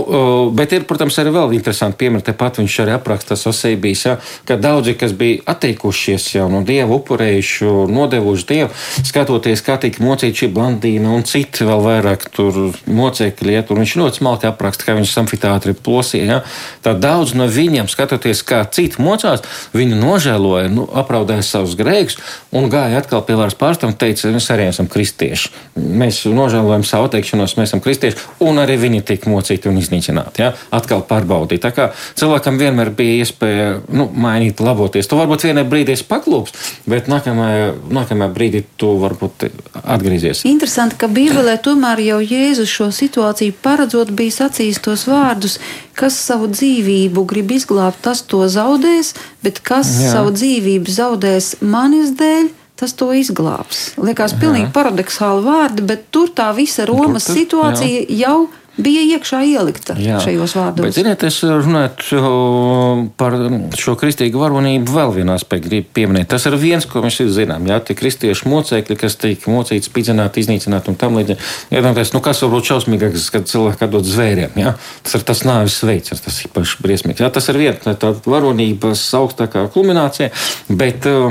bet 0.56 0.72
ir, 0.76 0.86
protams, 0.88 1.17
arī 1.19 1.34
vēl 1.36 1.56
interesanti 1.58 2.00
piemēri. 2.04 2.26
Tepat 2.30 2.62
viņš 2.62 2.78
arī 2.84 2.96
apraksta 2.96 3.36
Sosībijas, 3.39 4.04
ja? 4.08 4.15
ka 4.48 4.58
daudzi, 4.62 4.96
kas 5.00 5.15
bija 5.17 5.41
atteikušies 5.54 6.30
jau 6.38 6.48
no 6.52 6.63
dieva, 6.65 6.96
upurējuši, 6.96 7.67
nodevuši 7.91 8.48
dievu, 8.50 8.69
skatoties, 9.04 9.63
kā 9.65 9.76
tika 9.82 10.04
mocīta 10.04 10.43
šī 10.43 10.50
blandīna 10.56 11.12
un 11.12 11.28
citi 11.28 11.67
vēl 11.67 11.84
vairāk 11.84 12.30
tur 12.34 12.62
mocekļi, 12.88 13.58
ja? 13.58 13.65
tur 13.67 13.82
viņš 13.82 13.98
ļoti 14.00 14.22
smalki 14.22 14.50
apraksta, 14.50 14.88
kā 14.88 14.98
viņš 14.98 15.17
amfiteātri 15.26 15.76
plosīja. 15.76 16.30
Ja? 16.30 16.39
Tā 16.86 16.96
daudz 16.96 17.36
no 17.36 17.50
viņiem, 17.52 17.91
skatoties, 17.91 18.46
kā 18.48 18.63
citi 18.72 19.04
mocās, 19.04 19.43
viņi 19.76 20.00
nožēloja, 20.00 20.72
nu, 20.72 20.88
apraudēja 20.88 21.43
savus 21.46 21.76
grēkus 21.80 22.19
un 22.56 22.69
gāja 22.72 23.04
atkal 23.04 23.26
pie 23.28 23.36
varas 23.39 23.58
pārstāvja 23.60 23.91
un 23.91 24.00
teica, 24.00 24.32
mēs 24.32 24.50
arī 24.54 24.69
esam 24.72 24.88
kristieši. 24.91 25.52
Mēs 25.76 26.24
nožēlojam 26.32 26.86
savu 26.88 27.10
atteikšanos, 27.10 27.58
mēs 27.60 27.72
esam 27.73 27.81
kristieši, 27.81 28.17
un 28.45 28.62
arī 28.62 28.77
viņi 28.77 29.01
tika 29.07 29.29
mocīti 29.31 29.69
un 29.69 29.79
iznīcināti. 29.81 30.43
Ja? 30.43 30.51
Atkal 30.75 31.01
pārbaudīt. 31.09 31.63
Tā 31.63 31.71
kā 31.73 31.89
cilvēkam 32.19 32.59
vienmēr 32.62 32.93
bija 32.93 33.23
iespēja 33.23 33.81
nu, 33.89 34.09
mainīt, 34.13 34.62
laboties. 34.62 35.09
Tu 35.09 35.17
varbūt 35.17 35.47
vienā 35.47 35.65
brīdī 35.65 35.95
esi 35.97 36.05
paklūps, 36.09 36.53
bet 36.89 37.09
nākamajā, 37.09 37.73
nākamajā 37.93 38.33
brīdī 38.36 38.63
tu 38.77 38.93
varbūt 39.01 39.47
atgriezies. 39.81 40.45
Interesanti, 40.49 40.99
ka 41.01 41.09
Bībelē 41.09 41.57
tomēr 41.65 42.03
jau 42.05 42.21
Jēzus 42.21 42.69
šo 42.69 42.91
situāciju 42.93 43.57
paredzot 43.63 44.13
bija 44.13 44.43
sacījis 44.43 44.81
tos 44.83 45.07
vārdus, 45.09 45.57
kas 45.97 46.17
savu 46.19 46.51
dzīvību 46.53 47.25
grib 47.29 47.53
izglābt, 47.57 48.03
tas 48.05 48.21
to 48.25 48.45
zaudēs, 48.49 49.15
bet 49.45 49.62
kas 49.65 49.89
Jā. 49.97 50.17
savu 50.17 50.33
dzīvību 50.36 50.93
zaudēs 50.93 51.55
manis 51.62 52.13
dēļ 52.19 52.51
tas 52.79 52.95
to 52.97 53.12
izglābs. 53.15 53.93
Liekas, 54.01 54.36
pilnīgi 54.41 54.71
paradoxāli 54.73 55.45
vārdi, 55.45 55.86
bet 55.88 56.09
tur 56.13 56.31
tā 56.36 56.49
visa 56.57 56.88
Romas 56.89 57.27
tur, 57.29 57.38
situācija 57.38 58.05
jā. 58.07 58.19
jau 58.25 58.38
ir 58.49 58.62
bija 58.77 59.03
iekšā 59.15 59.43
ielikta 59.45 59.95
Jā, 60.01 60.17
šajos 60.23 60.55
vārdos. 60.57 60.88
Bet, 60.88 60.95
ziniet, 60.95 61.23
es 61.27 61.38
runāju 61.45 63.09
par 63.19 63.36
šo 63.77 63.93
kristīgu 63.99 64.41
varonību 64.41 64.95
vēl 64.95 65.13
vienā 65.19 65.36
aspektā, 65.38 65.67
gribu 65.67 65.91
pieminēt. 65.93 66.29
Tas 66.31 66.47
ir 66.49 66.57
viens, 66.59 66.88
ko 66.89 67.03
mēs 67.05 67.19
zinām. 67.36 67.67
Jā, 67.69 67.77
tie 67.86 67.95
kristiešu 67.97 68.49
mocekļi, 68.49 68.97
kas 68.99 69.17
tiek 69.21 69.45
mocīti, 69.49 69.86
spīdzināti, 69.89 70.41
iznīcināti 70.43 70.91
un 70.91 70.97
tam 70.99 71.19
līdzīgi. 71.19 71.39
Iedomājieties, 71.73 72.13
nu 72.15 72.23
kas 72.25 72.41
var 72.43 72.53
būt 72.55 72.71
šausmīgāks, 72.71 73.27
kad 73.36 73.47
cilvēki 73.51 73.88
atdod 73.88 74.09
zvēriem. 74.09 74.57
Jā? 74.63 74.73
Tas 75.05 75.17
ir 75.19 75.27
tas 75.29 75.45
nāves 75.47 75.77
veids, 75.86 76.15
tas 76.25 76.39
ir 76.39 76.49
īpaši 76.49 76.81
briesmīgs. 76.83 77.21
Jā, 77.23 77.29
tas 77.33 77.49
ir 77.53 77.62
viena 77.62 77.95
tā 77.99 78.13
varonības 78.25 79.05
augstākā 79.21 79.67
kulminācija, 79.75 80.31
bet 80.73 81.07
uh, 81.09 81.29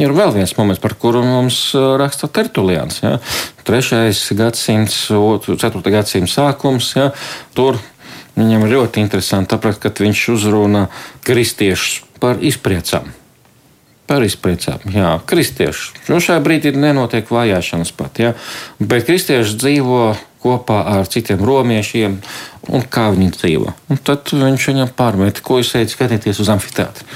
ir 0.00 0.14
vēl 0.16 0.34
viens 0.40 0.56
moments, 0.58 0.82
par 0.82 0.98
kuru 1.00 1.22
mums 1.26 1.62
raksta 1.74 2.30
Tertulians. 2.34 3.00
Jā? 3.04 3.18
3. 3.68 4.12
gadsimts, 4.38 5.06
4. 5.10 5.82
gadsimta 5.90 6.32
sākums. 6.32 6.92
Ja, 6.96 7.10
tur 7.56 7.80
viņam 8.38 8.66
ir 8.66 8.76
ļoti 8.76 9.04
interesanti 9.04 9.56
saprast, 9.56 9.82
ka 9.82 9.92
viņš 9.92 10.26
uzrunā 10.34 10.86
kristiešus 11.26 12.04
par 12.22 12.40
izpriecām. 12.44 13.12
Par 14.10 14.24
izpriecām, 14.26 14.82
jā, 14.90 15.12
kristieši. 15.30 16.00
Nu, 16.10 16.18
šajā 16.18 16.40
brīdī 16.42 16.72
nenotiek 16.74 17.28
vajāšanas 17.30 17.92
pat, 17.94 18.18
jā, 18.18 18.32
bet 18.82 19.06
kristieši 19.06 19.54
dzīvo 19.60 20.02
kopā 20.42 20.80
ar 20.96 21.06
citiem 21.06 21.42
romiešiem, 21.46 22.16
un 22.74 22.86
kā 22.90 23.10
viņi 23.14 23.30
dzīvo. 23.36 23.74
Un 23.92 24.00
tad 24.02 24.32
viņš 24.34 24.68
viņam 24.72 24.92
pārmet, 24.98 25.42
ko 25.44 25.60
jūs 25.60 25.76
ejat 25.78 25.94
skatīties 25.94 26.42
uz 26.42 26.50
amfiteātru. 26.50 27.06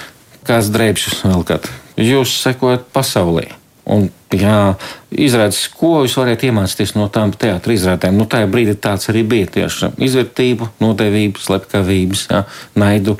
Kāds 0.44 0.70
drēbšus 0.70 1.24
kāds? 1.48 1.72
Jūs 1.96 2.36
sekojat 2.44 2.88
pasaulē. 2.92 3.48
Un, 3.84 4.06
jā, 4.32 4.76
izrādes, 5.12 5.66
ko 5.76 5.98
jūs 6.04 6.16
varat 6.16 6.44
iemācīties 6.46 6.94
no 6.96 7.10
tām 7.12 7.34
teātris 7.36 7.82
izrādēm. 7.82 8.16
Nu, 8.16 8.24
tajā 8.30 8.48
brīdī 8.48 8.78
tāds 8.80 9.10
arī 9.12 9.24
bija 9.28 9.50
tieši 9.58 9.92
izvērtība, 10.06 10.70
nodevība, 10.80 11.42
slepkavības, 11.44 12.24
jā, 12.30 12.42
naidu. 12.80 13.18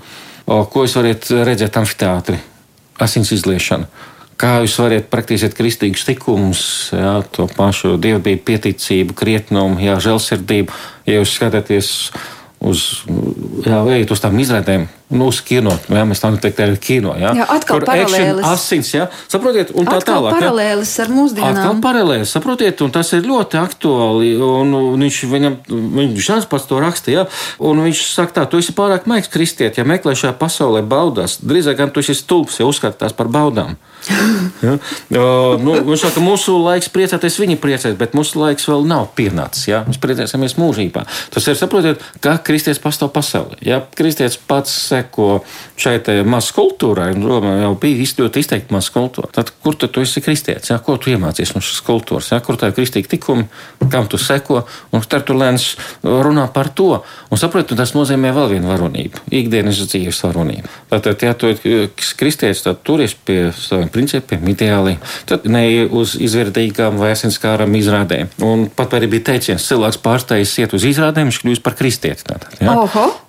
O, 0.49 0.63
ko 0.65 0.87
jūs 0.87 0.97
varat 0.97 1.29
redzēt 1.51 1.77
amfiteātrī? 1.81 2.41
Asins 3.05 3.35
izliešana. 3.37 3.91
Kā 4.41 4.57
jūs 4.65 4.79
varat 4.81 5.11
praktizēt 5.13 5.53
kristīgus 5.55 6.09
likumus, 6.09 6.63
to 7.37 7.47
pašu 7.55 7.95
dievbijību, 8.03 8.43
pieticību, 8.49 9.15
krietnumu, 9.21 9.79
jā, 9.85 9.99
žēlsirdību. 10.03 10.81
Ja 11.07 11.21
jūs 11.21 11.37
skatāties 11.37 11.93
uz, 11.93 12.25
jā, 12.73 13.79
ejat 13.97 14.13
uz 14.15 14.21
tām 14.23 14.39
izrādēm, 14.41 14.87
nu, 15.13 15.29
uz 15.29 15.41
kino. 15.45 15.75
Jā, 15.93 16.05
mēs 16.09 16.23
tā 16.23 16.31
teikt, 16.41 16.63
arī 16.65 16.79
kino. 16.81 17.13
Jā, 17.21 17.35
jā 17.37 17.47
atkal 17.53 17.81
Kur 17.81 17.87
paralēlis. 17.89 18.41
Action, 18.41 18.51
asins, 18.51 18.93
jā, 18.95 19.07
saprotiet, 19.31 19.73
un 19.77 19.89
tā 19.89 19.99
atkal 20.01 20.23
tālāk. 20.23 20.37
paralēlis 20.39 20.93
jā. 20.97 21.05
ar 21.05 21.13
mūsdienām. 21.13 21.59
Atkal 21.61 21.81
paralēlis, 21.85 22.35
saprotiet, 22.37 22.85
un 22.87 22.95
tas 22.95 23.13
ir 23.17 23.27
ļoti 23.29 23.61
aktuāli. 23.61 24.35
Un, 24.39 24.77
un 24.79 25.05
viņš, 25.05 25.21
viņam, 25.33 25.59
viņš 25.99 26.29
šāds 26.29 26.49
pats 26.51 26.69
to 26.71 26.81
raksta, 26.83 27.13
jā, 27.15 27.27
un 27.65 27.85
viņš 27.85 28.05
saka 28.15 28.41
tā, 28.41 28.47
tu 28.49 28.63
esi 28.63 28.77
pārāk 28.77 29.09
maigs 29.11 29.33
kristiet, 29.33 29.81
ja 29.81 29.89
meklē 29.89 30.17
šajā 30.19 30.37
pasaulē 30.41 30.85
baudās. 30.89 31.41
Drīzāk 31.45 31.83
gan 31.83 31.93
tu 31.93 32.05
esi 32.05 32.17
stulbs, 32.17 32.63
ja 32.63 32.71
uzskatās 32.71 33.17
par 33.17 33.33
baudām. 33.33 33.77
Ja? 34.65 34.75
uh, 34.77 35.55
nu, 35.61 35.77
viņš 35.89 36.07
saka, 36.07 36.23
mūsu 36.25 36.57
laiks 36.61 36.91
priecāties, 36.93 37.39
viņi 37.41 37.59
priecājas, 37.63 37.97
bet 38.01 38.17
mūsu 38.17 38.41
laiks 38.41 38.69
vēl 38.71 38.87
nav 38.89 39.11
pienācis. 39.19 39.69
Ja? 39.71 39.83
Mēs 39.89 40.01
priecāsimies 40.03 40.57
mūžībā. 40.61 41.05
Tas 41.35 41.49
ir, 41.51 41.59
saprotiet, 41.59 42.03
kā 42.25 42.37
kristietis 42.45 42.83
pastāv 42.83 43.13
pasaulē. 43.15 43.59
Ja 43.65 43.81
kristietis 43.97 44.39
pats 44.39 44.73
seko 44.91 45.45
šai 45.81 45.99
mazai 46.29 46.57
kultūrai, 46.59 47.11
un 47.17 47.27
Romā 47.29 47.57
jau 47.63 47.73
bija 47.81 48.09
ļoti 48.21 48.45
izteikti 48.45 48.75
maza 48.75 48.93
kultūra, 48.95 49.31
tad 49.35 49.53
kur 49.65 49.79
tad 49.79 49.95
tu 49.95 50.05
esi 50.05 50.23
kristietis? 50.25 50.73
Ja? 50.73 50.81
Ko 50.85 50.99
tu 51.01 51.13
iemācies 51.13 51.55
no 51.57 51.63
šīs 51.65 51.81
kultūras? 51.87 52.33
Ja? 52.35 52.41
Kur 52.45 52.59
tā 52.61 52.71
ir 52.71 52.77
kristīga 52.77 53.11
tikuma, 53.15 53.49
kam 53.93 54.09
tu 54.11 54.21
seko? 54.21 54.65
Un 54.95 55.05
Tertulēns 55.15 55.75
runā 56.03 56.47
par 56.53 56.71
to. 56.75 57.03
Un 57.31 57.41
saprotiet, 57.41 57.77
tas 57.79 57.95
nozīmē 57.95 58.33
vēl 58.35 58.55
vienu 58.57 58.71
varonību, 58.71 59.25
ikdienas 59.35 59.79
dzīves 59.85 60.23
varonību. 60.27 60.71
Tātad, 60.91 61.23
ja 61.27 61.35
tu 61.39 61.51
esi 61.53 62.17
kristietis, 62.19 62.65
tad 62.67 62.83
turies 62.87 63.15
pie 63.15 63.39
saviem 63.55 63.91
principiem, 63.95 64.45
ideāliem, 64.53 65.01
tad 65.31 65.47
ne 65.51 65.65
uz 65.87 66.17
izvērtīgām 66.21 66.99
vai 67.01 67.13
asinskārām 67.15 67.75
izrādēm. 67.81 68.33
Un 68.45 68.67
pat 68.75 68.99
arī 68.99 69.11
bija 69.17 69.31
teiciens, 69.33 69.67
cilvēks 69.71 70.01
pārstājas 70.05 70.57
iet 70.63 70.75
uz 70.77 70.87
izrādēm, 70.91 71.31
viņš 71.31 71.45
kļūst 71.45 71.65
par 71.65 71.79
kristieti. 71.79 72.27
Tātad, 72.29 72.59
ja? 72.61 72.73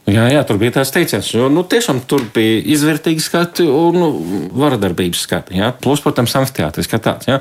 Jā, 0.05 0.27
jā, 0.29 0.43
tur 0.45 0.59
bija 0.61 0.75
tāds 0.75 0.91
teiciens, 0.93 1.31
jo 1.33 1.47
nu, 1.49 1.63
tiešām 1.65 2.03
tur 2.05 2.27
bija 2.33 2.59
izvērtīgi 2.75 3.23
skati 3.25 3.63
un 3.65 3.95
nu, 3.97 4.09
varadarbības 4.53 5.23
skati. 5.25 5.55
Jā. 5.57 5.71
Plus, 5.81 6.03
protams, 6.03 6.35
amfiteātris 6.37 6.89
kā 6.91 6.99
tāds. 7.01 7.25
Jā. 7.25 7.39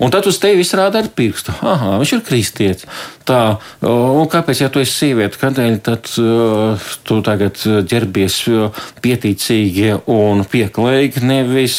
Un 0.00 0.14
tad 0.14 0.24
uz 0.30 0.38
tevi 0.40 0.64
izrāda 0.64 1.02
ar 1.02 1.10
pirkstu. 1.12 1.52
Aha, 1.60 1.98
viņš 2.00 2.14
ir 2.16 2.22
kristietis. 2.24 2.88
Tā, 3.26 3.58
un 3.84 4.30
kāpēc, 4.32 4.62
ja 4.62 4.70
tu 4.72 4.80
esi 4.80 4.94
sieviete, 4.94 5.36
kādēļ 5.40 5.76
tad 5.84 6.08
uh, 6.22 6.88
tu 7.04 7.18
tagad 7.26 7.58
ģerbies 7.90 8.36
pieticīgi 9.04 9.96
un 10.06 10.44
pieklājīgi, 10.46 11.24
nevis 11.26 11.76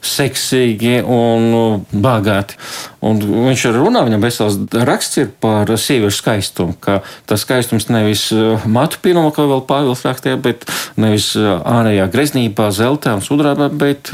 seksīgi 0.00 1.00
un 1.02 1.82
bagāti? 1.92 2.56
Un 3.04 3.20
viņš 3.20 3.64
ir 3.68 3.76
runā, 3.78 4.04
viņam 4.06 4.24
vesels 4.24 4.56
raksts 4.72 5.20
ir 5.20 5.28
par 5.42 5.70
sieviešu 5.70 6.22
skaistumu, 6.22 6.78
ka 6.82 7.00
tas 7.30 7.44
skaistums 7.44 7.90
nevis 7.90 8.28
matu 8.66 9.02
pilnuma, 9.02 9.34
vēl 9.58 9.66
Pāvils 9.68 10.04
rakstīja, 10.06 10.38
bet 10.40 10.64
nevis 11.00 11.32
ārējā 11.36 12.08
greznībā, 12.12 12.70
zeltā 12.74 13.16
un 13.18 13.24
sudrabā, 13.24 13.68
bet 13.68 14.12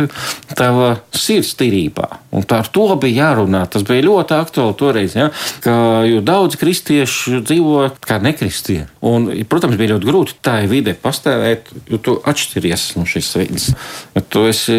tava 0.58 0.96
sirds 1.14 1.54
tīrībā. 1.58 2.08
Un 2.34 2.46
tā 2.48 2.62
ar 2.64 2.70
to 2.74 2.88
bija 3.00 3.28
jārunā. 3.28 3.64
Tas 3.70 3.86
bija 3.86 4.06
ļoti 4.08 4.36
aktuāli 4.36 4.76
toreiz, 4.80 5.16
ja? 5.18 5.30
ka 5.64 5.76
daudz 6.24 6.58
kristiešu 6.60 7.42
dzīvo 7.44 7.88
kā 8.04 8.18
nekristie. 8.24 8.84
Un, 9.04 9.30
protams, 9.48 9.78
bija 9.80 9.94
ļoti 9.94 10.10
grūti 10.10 10.38
tā 10.44 10.58
vidē 10.70 10.96
pastāvēt, 10.98 11.72
jo 11.90 12.00
tu 12.02 12.18
atšķiries 12.24 12.92
no 12.98 13.08
šīs 13.08 13.32
vidas. 13.40 13.72
Tu 14.32 14.46
esi 14.50 14.78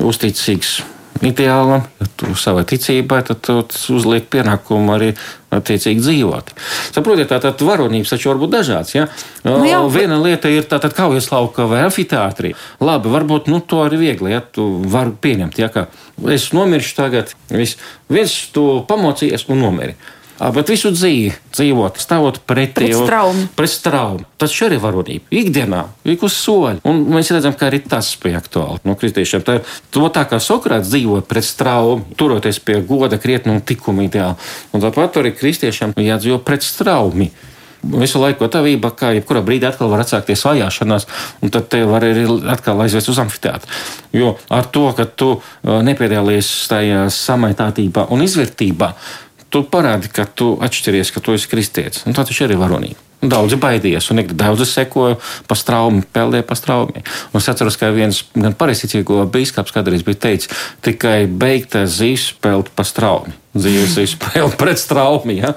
uzticīgs 0.00 0.80
ideālam, 1.24 1.84
tu 2.16 2.32
savai 2.38 2.64
ticībai, 2.68 3.20
tad 3.28 3.42
tu 3.44 3.58
uzliek 3.94 4.26
pienākumu 4.32 4.94
arī 4.94 5.10
attiecīgi 5.52 6.02
dzīvot. 6.04 6.52
Saprotiet, 6.94 7.28
tā 7.32 7.40
tad 7.42 7.62
varonības 7.66 8.12
taču 8.14 8.30
var 8.30 8.40
būt 8.40 8.54
dažādas. 8.54 8.94
Ja? 8.94 9.08
Nu, 9.44 9.58
jā, 9.66 9.80
Viena 9.92 10.20
lieta 10.22 10.52
ir 10.52 10.68
tātad 10.70 10.94
kaujas 10.96 11.30
lauka 11.32 11.66
vai 11.70 11.82
amfiteātrī. 11.88 12.54
Labi, 12.80 13.12
varbūt 13.12 13.50
nu, 13.50 13.60
to 13.60 13.82
arī 13.84 14.00
viegli, 14.04 14.32
ja 14.32 14.40
tu 14.40 14.68
vari 14.92 15.12
pieņemt, 15.26 15.60
ja 15.60 15.68
ka 15.72 15.88
es 16.30 16.50
nomiršu 16.56 16.96
tagad, 17.02 17.34
viss, 17.50 17.80
viens 18.08 18.36
tu 18.54 18.70
pamocījies 18.88 19.48
un 19.50 19.64
nomiri. 19.66 19.98
Bet 20.40 20.70
visu 20.72 20.88
dzīvi 20.94 21.34
dzīvot, 21.52 21.98
stāvot 22.00 22.38
pretī 22.48 22.86
pret 23.52 23.68
straumu. 23.68 24.24
Tas 24.40 24.54
arī 24.64 24.78
ir 24.78 24.80
varonība. 24.80 25.28
Ikdienā, 25.36 25.82
ik 26.08 26.24
uz 26.24 26.38
soļa. 26.40 26.80
Un 26.88 27.02
mēs 27.12 27.28
redzam, 27.34 27.52
ka 27.52 27.68
arī 27.68 27.82
tas 27.84 28.08
bija 28.22 28.40
aktuāli 28.40 28.80
no 28.88 28.96
kristiešiem. 28.96 29.44
Tā, 29.44 29.58
to 29.92 30.08
tā 30.08 30.24
kā 30.30 30.40
Sokrāts 30.40 30.88
dzīvoja 30.88 31.26
pret 31.28 31.44
straumu, 31.44 32.16
turoties 32.16 32.62
pie 32.64 32.80
goda, 32.88 33.20
krietnu 33.20 33.58
un 33.58 33.60
tikuma 33.60 34.08
ideāla. 34.08 34.40
Un 34.72 34.80
tāpat 34.80 35.20
arī 35.20 35.36
kristiešiem 35.36 35.92
jādzīvo 36.00 36.40
pret 36.46 36.64
straumi. 36.64 37.28
Visu 37.80 38.20
laiku 38.20 38.44
gatavība, 38.44 38.90
kā 38.92 39.14
jebkurā 39.16 39.40
brīdī 39.44 39.64
atkal 39.68 39.88
var 39.88 40.02
atsākties 40.02 40.42
vajāšanās, 40.44 41.06
un 41.40 41.52
tad 41.52 41.70
te 41.72 41.80
var 41.88 42.04
arī 42.04 42.26
atkal 42.52 42.80
aizvest 42.84 43.08
uz 43.08 43.20
amfiteātru. 43.22 43.72
Jo 44.12 44.34
ar 44.52 44.68
to, 44.68 44.90
ka 44.96 45.06
tu 45.08 45.30
nepiedalījies 45.64 46.50
tajā 46.68 47.06
samaitātībā 47.08 48.04
un 48.12 48.20
izvērtībā, 48.26 48.90
tu 49.50 49.62
parādi, 49.66 50.10
ka 50.14 50.24
tu 50.26 50.54
atšķiries, 50.62 51.12
ka 51.14 51.22
tu 51.24 51.36
esi 51.36 51.50
kristietis. 51.50 52.06
Un 52.06 52.16
tā 52.16 52.24
taču 52.26 52.46
arī 52.46 52.58
varonība. 52.60 53.06
Daudzi 53.20 53.58
baidījās, 53.60 54.06
un 54.14 54.22
daudzi 54.32 54.64
sekoja 54.64 55.18
pa 55.48 55.56
straumi, 55.58 56.00
peldēja 56.14 56.46
pa 56.48 56.56
straumi. 56.56 57.02
Un 57.34 57.42
es 57.42 57.48
atceros, 57.52 57.76
ka 57.76 57.90
viens 57.92 58.22
gan 58.32 58.54
pareizticīgo 58.56 59.26
biskups 59.28 59.74
kādreiz 59.76 60.06
bija 60.06 60.22
teicis, 60.22 60.48
tikai 60.80 61.26
beigta 61.28 61.84
zīves 61.84 62.30
peld 62.40 62.72
pa 62.72 62.86
straumi. 62.88 63.36
Dzīves 63.52 63.98
izpēle 64.06 64.48
pret 64.56 64.80
straumi. 64.80 65.36
Ja? 65.42 65.52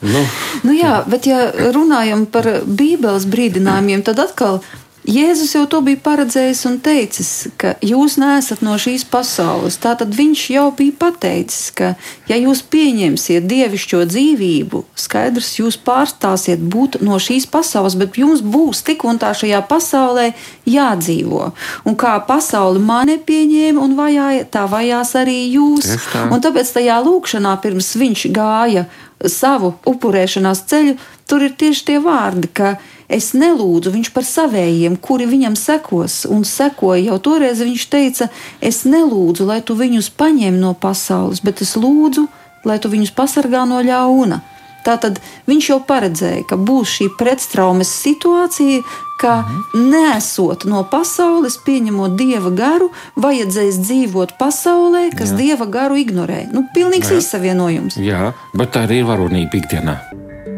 Nu. 0.00 0.24
nu 0.64 0.78
jā, 0.78 1.02
bet 1.10 1.28
ja 1.28 1.50
runājam 1.74 2.24
par 2.32 2.48
Bībeles 2.64 3.28
brīdinājumiem, 3.28 4.06
tad 4.08 4.22
atkal 4.24 4.62
Jēzus 5.02 5.56
jau 5.56 5.64
to 5.66 5.80
bija 5.82 5.98
paredzējis 5.98 6.60
un 6.68 6.76
teicis, 6.78 7.30
ka 7.58 7.72
jūs 7.82 8.14
neesat 8.22 8.60
no 8.62 8.76
šīs 8.78 9.02
pasaules. 9.10 9.74
Tātad 9.82 10.14
viņš 10.14 10.42
jau 10.54 10.68
bija 10.78 10.94
pateicis, 11.00 11.72
ka, 11.74 11.88
ja 12.30 12.38
jūs 12.38 12.62
pieņemsiet 12.70 13.48
dievišķo 13.50 14.04
dzīvību, 14.12 14.84
skaidrs, 14.94 15.56
jūs 15.58 15.80
pārstāsiet 15.82 16.62
būt 16.62 17.00
no 17.02 17.18
šīs 17.18 17.48
pasaules, 17.50 17.98
bet 17.98 18.20
jums 18.20 18.44
būs 18.46 18.84
tik 18.86 19.02
un 19.02 19.18
tā 19.18 19.32
šajā 19.34 19.64
pasaulē 19.66 20.28
jādzīvo. 20.70 21.50
Un 21.82 21.98
kā 21.98 22.14
pasauli 22.28 22.78
man 22.78 23.10
nepieņēma 23.10 23.82
un 23.82 23.98
vajāja, 23.98 24.46
tā 24.54 24.68
vajās 24.70 25.16
arī 25.18 25.40
jūs. 25.56 25.96
Tā. 26.12 26.28
Un 26.30 26.46
tāpēc 26.46 26.70
tajā 26.78 27.02
lūkšanā 27.02 27.58
pirms 27.64 27.90
viņš 27.98 28.28
gāja 28.30 28.86
savu 29.26 29.74
upurēšanās 29.86 30.62
ceļu, 30.70 30.96
tur 31.26 31.42
ir 31.46 31.58
tieši 31.58 31.86
tie 31.90 31.98
vārdi, 32.02 32.50
ka 32.54 32.76
Es 33.12 33.32
nelūdzu 33.36 33.92
viņš 33.92 34.08
par 34.14 34.24
savējiem, 34.24 34.96
kuri 34.96 35.26
viņam 35.28 35.56
sekos, 35.58 36.22
un 36.24 36.46
sekoja 36.48 37.02
jau 37.10 37.18
toreiz. 37.20 37.60
Viņš 37.60 37.84
teica, 37.92 38.30
es 38.64 38.82
nelūdzu, 38.88 39.44
lai 39.48 39.60
tu 39.60 39.76
viņus 39.76 40.08
paņem 40.16 40.56
no 40.62 40.72
pasaules, 40.72 41.42
bet 41.44 41.60
es 41.60 41.76
lūdzu, 41.76 42.24
lai 42.64 42.78
tu 42.80 42.88
viņus 42.92 43.12
pasargā 43.16 43.66
no 43.68 43.82
ļauna. 43.84 44.40
Tātad 44.82 45.20
viņš 45.46 45.68
jau 45.70 45.78
paredzēja, 45.86 46.42
ka 46.50 46.58
būs 46.58 46.96
šī 46.96 47.08
pretstraumes 47.18 47.90
situācija, 48.02 48.82
ka 49.22 49.34
mhm. 49.44 49.84
nesot 49.92 50.66
no 50.66 50.82
pasaules, 50.90 51.58
pieņemot 51.62 52.16
dieva 52.18 52.50
garu, 52.50 52.90
vajadzēs 53.14 53.78
dzīvot 53.84 54.34
pasaulē, 54.40 55.10
kas 55.14 55.36
Jā. 55.36 55.38
dieva 55.44 55.68
garu 55.70 56.00
ignorē. 56.02 56.48
Nu, 56.50 56.66
pilnīgs 56.74 57.14
izsavienojums. 57.20 58.00
Jā, 58.02 58.32
bet 58.56 58.74
tā 58.74 58.88
arī 58.88 59.04
ir 59.04 59.10
varonība 59.12 59.62
ikdienā. 59.62 60.00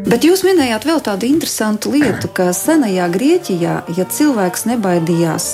Bet 0.05 0.21
jūs 0.21 0.43
minējāt 0.45 0.83
vēl 0.85 0.99
tādu 1.01 1.25
interesantu 1.25 1.89
lietu, 1.95 2.29
ka 2.29 2.51
senajā 2.53 3.07
Grieķijā, 3.09 3.77
ja 3.97 4.05
cilvēks 4.05 4.67
nebaidījās 4.69 5.47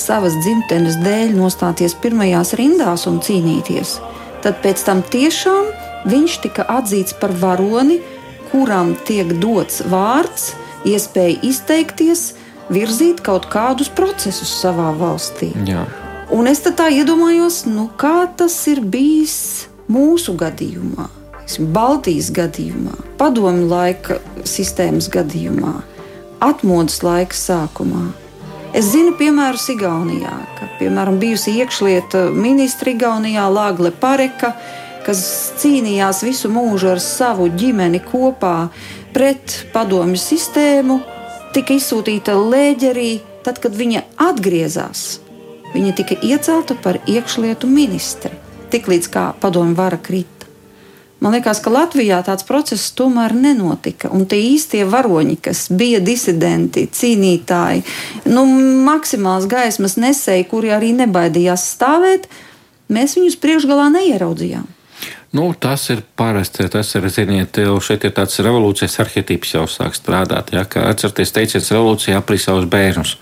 savas 0.00 0.32
dzimtenes 0.40 0.96
dēļ 1.02 1.34
nostāties 1.36 1.92
pirmajās 2.00 2.54
rindās 2.56 3.04
un 3.10 3.18
cīnīties, 3.20 3.98
tad 4.44 4.62
pēc 4.64 4.84
tam 4.86 5.02
tiešām 5.12 5.68
viņš 6.08 6.38
tika 6.46 6.64
atzīts 6.78 7.18
par 7.20 7.36
varoni, 7.36 7.98
kuram 8.48 8.94
tiek 9.04 9.34
dots 9.42 9.82
vārds, 9.92 10.54
iespēja 10.88 11.42
izteikties, 11.50 12.30
virzīt 12.72 13.20
kaut 13.20 13.50
kādus 13.52 13.92
procesus 13.92 14.54
savā 14.62 14.88
valstī. 14.96 15.52
Jā. 15.68 15.84
Un 16.32 16.48
es 16.48 16.64
tā 16.64 16.88
iedomājos, 16.96 17.66
nu, 17.68 17.90
kā 18.00 18.24
tas 18.40 18.56
ir 18.72 18.80
bijis 18.80 19.68
mūsu 19.92 20.32
gadījumā. 20.36 21.17
Baltijas 21.56 22.28
gadījumā, 22.36 22.92
padomju 23.16 23.68
laika 23.70 24.18
sistēmas 24.44 25.08
gadījumā, 25.08 25.78
atmodas 26.44 27.00
laika 27.02 27.36
sākumā. 27.36 28.10
Es 28.76 28.90
zinu, 28.92 29.14
piemēram, 29.16 29.56
Igaunijā, 29.72 30.34
ka 30.58 30.68
piemēram, 30.76 31.16
bijusi 31.16 31.56
iekšlieta 31.62 32.26
ministra 32.36 32.92
Igaunijā, 32.92 33.46
Lāgle 33.48 33.94
Pareka, 33.96 34.52
kas 35.06 35.22
cīnījās 35.62 36.20
visu 36.26 36.50
mūžu 36.52 36.92
ar 36.92 37.00
savu 37.00 37.48
ģimeni 37.48 38.02
kopā 38.04 38.68
pret 39.16 39.56
padomju 39.72 40.20
sistēmu, 40.20 41.00
tika 41.56 41.78
izsūtīta 41.78 42.36
lēģerī, 42.36 43.12
tad, 43.46 43.62
kad 43.64 43.72
viņa 43.72 44.04
atgriezās. 44.28 45.22
Viņa 45.72 45.94
tika 45.96 46.20
iecelta 46.24 46.76
par 46.76 47.00
iekšlietu 47.08 47.68
ministri, 47.72 48.36
tiklīdz 48.72 49.08
kā 49.12 49.30
padomju 49.40 49.80
vara 49.80 49.96
krita. 49.96 50.37
Man 51.18 51.34
liekas, 51.34 51.58
ka 51.58 51.72
Latvijā 51.74 52.20
tāds 52.22 52.46
process 52.46 52.92
tomēr 52.94 53.34
nenotika. 53.34 54.10
Un 54.14 54.28
tie 54.30 54.38
īstie 54.52 54.84
varoņi, 54.86 55.34
kas 55.42 55.64
bija 55.74 55.98
disidenti, 56.04 56.86
cīnītāji, 56.94 57.82
nu, 58.30 58.44
maksimāls 58.86 59.48
gaismas 59.50 59.98
nesēji, 59.98 60.46
kuri 60.50 60.70
arī 60.76 60.92
nebaidījās 61.00 61.66
stāvēt, 61.74 62.28
mēs 62.94 63.18
viņus 63.18 63.38
priekšgalā 63.42 63.90
neieraudzījām. 63.98 64.68
Nu, 65.34 65.50
tas 65.60 65.90
ir 65.92 66.00
parasti. 66.16 66.68
Tas 66.72 66.94
ir, 66.96 67.10
ziniet, 67.12 67.58
šeit 67.84 68.06
ir 68.06 68.14
tāds 68.16 68.38
revolūcijas 68.40 68.96
arhitekts 69.02 69.58
jau 69.58 69.66
sāk 69.68 69.98
strādāt. 69.98 70.54
Ja, 70.54 70.64
atcerieties, 70.64 71.34
teiciet, 71.34 71.66
revolūcija 71.74 72.22
aprīs 72.22 72.46
savus 72.48 72.70
bērnus 72.70 73.18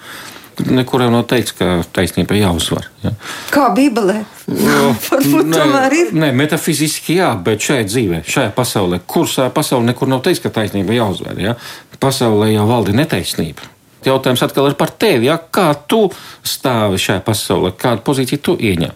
nekuram 0.64 1.12
nav 1.12 1.26
teikts, 1.30 1.54
ka 1.56 1.80
taisnība 1.94 2.36
jāuzvar. 2.38 2.88
Ja. 3.02 3.12
Kā 3.52 3.68
Bībelē? 3.76 4.18
No, 4.48 4.92
nē, 5.52 5.64
ir. 5.96 6.12
Nē, 6.16 6.30
metafiziski 6.36 7.18
jā, 7.18 7.32
bet 7.44 7.64
šajā 7.64 7.86
dzīvē, 7.88 8.20
šajā 8.26 8.52
pasaulē, 8.56 9.00
kurā 9.08 9.50
pasaulē 9.54 9.92
nekur 9.92 10.10
nav 10.10 10.22
teikts, 10.26 10.42
ka 10.44 10.52
taisnība 10.60 10.96
jāuzvar. 10.96 11.38
Ja. 11.42 11.56
Pasaulē 12.00 12.50
jau 12.52 12.66
valda 12.68 12.94
netaisnība. 12.96 13.72
Jautājums 14.06 14.42
atkal 14.46 14.70
ir 14.70 14.76
par 14.78 14.92
tevi. 14.94 15.26
Ja? 15.30 15.38
Kā 15.38 15.72
tu 15.88 16.06
stāvi 16.46 17.00
šajā 17.02 17.22
pasaulē, 17.26 17.72
kādu 17.78 18.04
pozīciju 18.06 18.42
tu 18.42 18.56
ieņem? 18.60 18.94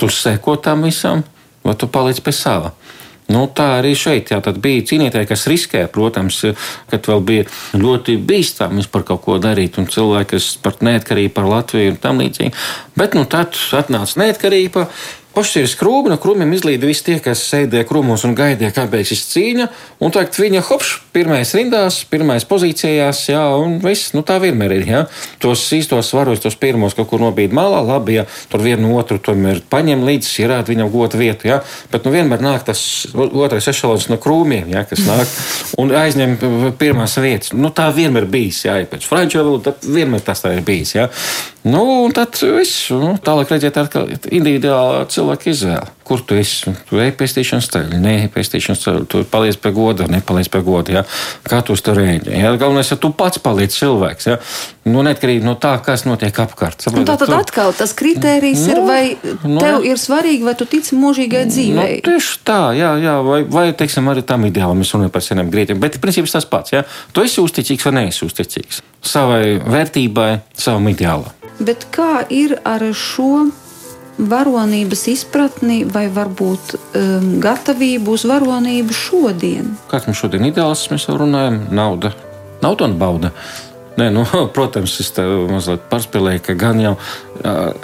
Tu 0.00 0.08
seko 0.12 0.56
tam 0.60 0.86
visam, 0.86 1.24
vai 1.64 1.74
tu 1.76 1.88
paliec 1.92 2.20
pie 2.24 2.34
sava? 2.36 2.72
Nu, 3.32 3.48
tā 3.50 3.66
arī 3.80 3.90
šeit 3.98 4.30
jā, 4.30 4.38
bija 4.62 4.84
cīnītāji, 4.86 5.26
kas 5.26 5.48
riskēja, 5.50 5.90
protams, 5.90 6.38
kad 6.92 7.08
vēl 7.10 7.24
bija 7.26 7.46
ļoti 7.74 8.14
bīstami 8.22 8.86
par 8.92 9.02
kaut 9.08 9.24
ko 9.24 9.38
darīt, 9.42 9.80
un 9.82 9.90
cilvēki, 9.90 10.36
kas 10.36 10.52
par 10.62 10.78
neatkarību 10.86 11.34
par 11.34 11.50
Latviju 11.50 11.96
un 11.96 12.00
tam 12.02 12.22
līdzīgi. 12.22 12.54
Bet 12.98 13.18
nu, 13.18 13.26
tad 13.26 13.58
atnāca 13.80 14.22
neatkarība. 14.22 14.86
Pašķiras 15.36 15.74
krūmi, 15.76 16.08
no 16.08 16.16
krūmiem 16.16 16.54
izlīda 16.56 16.88
visi 16.88 17.02
tie, 17.04 17.14
kas 17.20 17.42
sēdēja 17.50 17.84
krūmos 17.84 18.22
un 18.24 18.32
gaidīja, 18.38 18.70
kā 18.72 18.86
beigsies 18.88 19.26
cīņa. 19.34 19.66
Un 20.00 20.14
tagad 20.14 20.38
viņa 20.40 20.62
hopš, 20.64 20.92
pirmais 21.12 21.50
rindās, 21.52 21.98
pirmais 22.08 22.46
pozīcijās, 22.48 23.20
jā, 23.28 23.42
un 23.60 23.74
viss, 23.82 24.14
nu 24.16 24.22
tā 24.24 24.38
vienmēr 24.40 24.72
ir, 24.78 24.86
jā. 24.88 25.02
Tos 25.44 25.66
īstos 25.76 26.08
svaros, 26.08 26.40
tos 26.40 26.56
pirmos 26.56 26.96
kaut 26.96 27.10
kur 27.10 27.20
nobīd 27.20 27.52
malā, 27.52 27.82
labi, 27.84 28.14
ja 28.16 28.24
tur 28.48 28.64
vienu 28.64 28.94
otru 28.96 29.20
tomēr 29.26 29.60
paņem 29.68 30.06
līdzi, 30.08 30.30
ierāda 30.46 30.72
viņam 30.72 30.88
gotu 30.94 31.20
vietu, 31.20 31.50
jā. 31.52 31.60
Bet 31.92 32.08
nu 32.08 32.14
vienmēr 32.16 32.40
nāk 32.40 32.64
tas 32.70 32.80
otrais 33.12 33.68
ešalons 33.68 34.08
no 34.08 34.16
krūmiem, 34.16 34.72
jā, 34.72 34.86
kas 34.88 35.04
nāk 35.04 35.36
un 35.84 35.92
aizņem 36.00 36.38
pirmās 36.80 37.18
vietas. 37.20 37.52
Nu 37.52 37.74
tā 37.76 37.90
vienmēr 37.92 38.24
bijis, 38.24 38.62
jā, 38.70 38.78
ja 38.80 38.88
pēc 38.88 39.04
franču 39.04 39.42
valodu, 39.42 39.68
tad 39.68 39.84
vienmēr 39.84 40.24
tas 40.24 40.40
tā 40.46 40.56
ir 40.56 40.64
bijis, 40.64 40.96
jā. 40.96 41.10
Nu, 41.66 41.82
un 42.06 42.12
tad 42.14 42.38
viss, 42.38 42.92
nu, 42.94 43.16
tālāk 43.20 43.50
redziet, 43.50 43.76
atkal 43.80 44.06
individuāli 44.30 45.08
cilvēki 45.10 45.25
cilvēka 45.26 45.50
izvēle. 45.50 45.92
Kur 46.06 46.20
tu 46.22 46.36
esi? 46.38 46.70
Tu 46.86 47.00
ej 47.02 47.10
pētīšanas 47.18 47.66
ceļu, 47.72 47.98
nē, 47.98 48.14
pētīšanas 48.30 48.82
ceļu, 48.84 49.06
tu 49.10 49.22
paliec 49.26 49.58
pie 49.58 49.72
goda, 49.74 50.06
nepaliec 50.06 50.48
pie 50.52 50.60
goda. 50.62 50.92
Ja? 51.00 51.02
Kā 51.42 51.62
tu 51.66 51.74
tur 51.74 51.98
ēdi? 51.98 52.30
Ja? 52.30 52.52
Galvenais, 52.54 52.92
ka 52.92 52.98
tu 53.02 53.10
pats 53.10 53.42
paliec 53.42 53.74
cilvēks. 53.74 54.28
Ja? 54.30 54.36
Nu, 54.86 55.02
neatkarīgi 55.02 55.42
no 55.42 55.56
tā, 55.58 55.74
kas 55.82 56.06
notiek 56.06 56.30
apkārt. 56.30 56.86
Saprāt, 56.86 57.02
nu, 57.02 57.08
tā 57.08 57.18
tad 57.18 57.32
tu... 57.32 57.34
atkal 57.34 57.74
tas 57.74 57.94
kritērijs 57.98 58.62
nu, 58.62 58.70
ir, 58.70 58.82
vai 58.86 59.02
nu, 59.42 59.58
tev 59.58 59.88
ir 59.88 59.98
svarīgi, 59.98 60.46
vai 60.46 60.54
tu 60.58 60.68
tici 60.70 60.94
mūžīgai 60.98 61.42
nu, 61.48 61.54
dzīvei. 61.54 61.98
Nu, 61.98 62.06
tieši 62.06 62.38
tā, 62.46 62.60
jā, 62.78 62.94
jā 63.02 63.18
vai, 63.26 63.42
vai 63.50 63.66
teiksim, 63.74 64.06
arī 64.12 64.22
tam 64.26 64.46
ideālam 64.46 64.78
mēs 64.78 64.94
runājam 64.94 65.14
par 65.18 65.26
seniem 65.26 65.50
grieķiem. 65.50 65.82
Bet, 65.82 65.98
principā, 66.02 66.30
tas 66.30 66.46
pats. 66.46 66.76
Ja? 66.76 66.86
Tu 67.10 67.26
esi 67.26 67.42
uzticīgs 67.42 67.90
vai 67.90 67.96
neesi 67.98 68.22
uzticīgs 68.28 68.84
savai 69.06 69.58
vērtībai, 69.62 70.30
savam 70.58 70.86
ideālam. 70.90 71.34
Bet 71.58 71.86
kā 71.94 72.26
ir 72.30 72.58
ar 72.68 72.82
šo 72.94 73.48
varonības 74.18 75.06
izpratni 75.12 75.82
vai 75.92 76.06
varbūt 76.12 76.74
um, 76.76 77.28
gatavību 77.42 78.16
uz 78.16 78.24
varonību 78.28 78.96
šodien? 78.96 79.74
Kāds 79.90 80.08
mums 80.08 80.22
šodien 80.22 80.46
ir 80.46 80.54
ideāls, 80.54 80.86
mēs 80.92 81.08
jau 81.08 81.18
runājam, 81.20 81.62
nauda. 81.74 82.14
Nauda 82.64 82.88
un 82.88 82.96
bauda. 83.00 83.32
Nē, 83.96 84.10
nu, 84.12 84.24
protams, 84.56 84.98
es 85.00 85.12
mazliet 85.50 85.86
pārspēlēju, 85.90 86.42
ka 86.44 86.56
gan 86.58 86.82
jau 86.82 86.92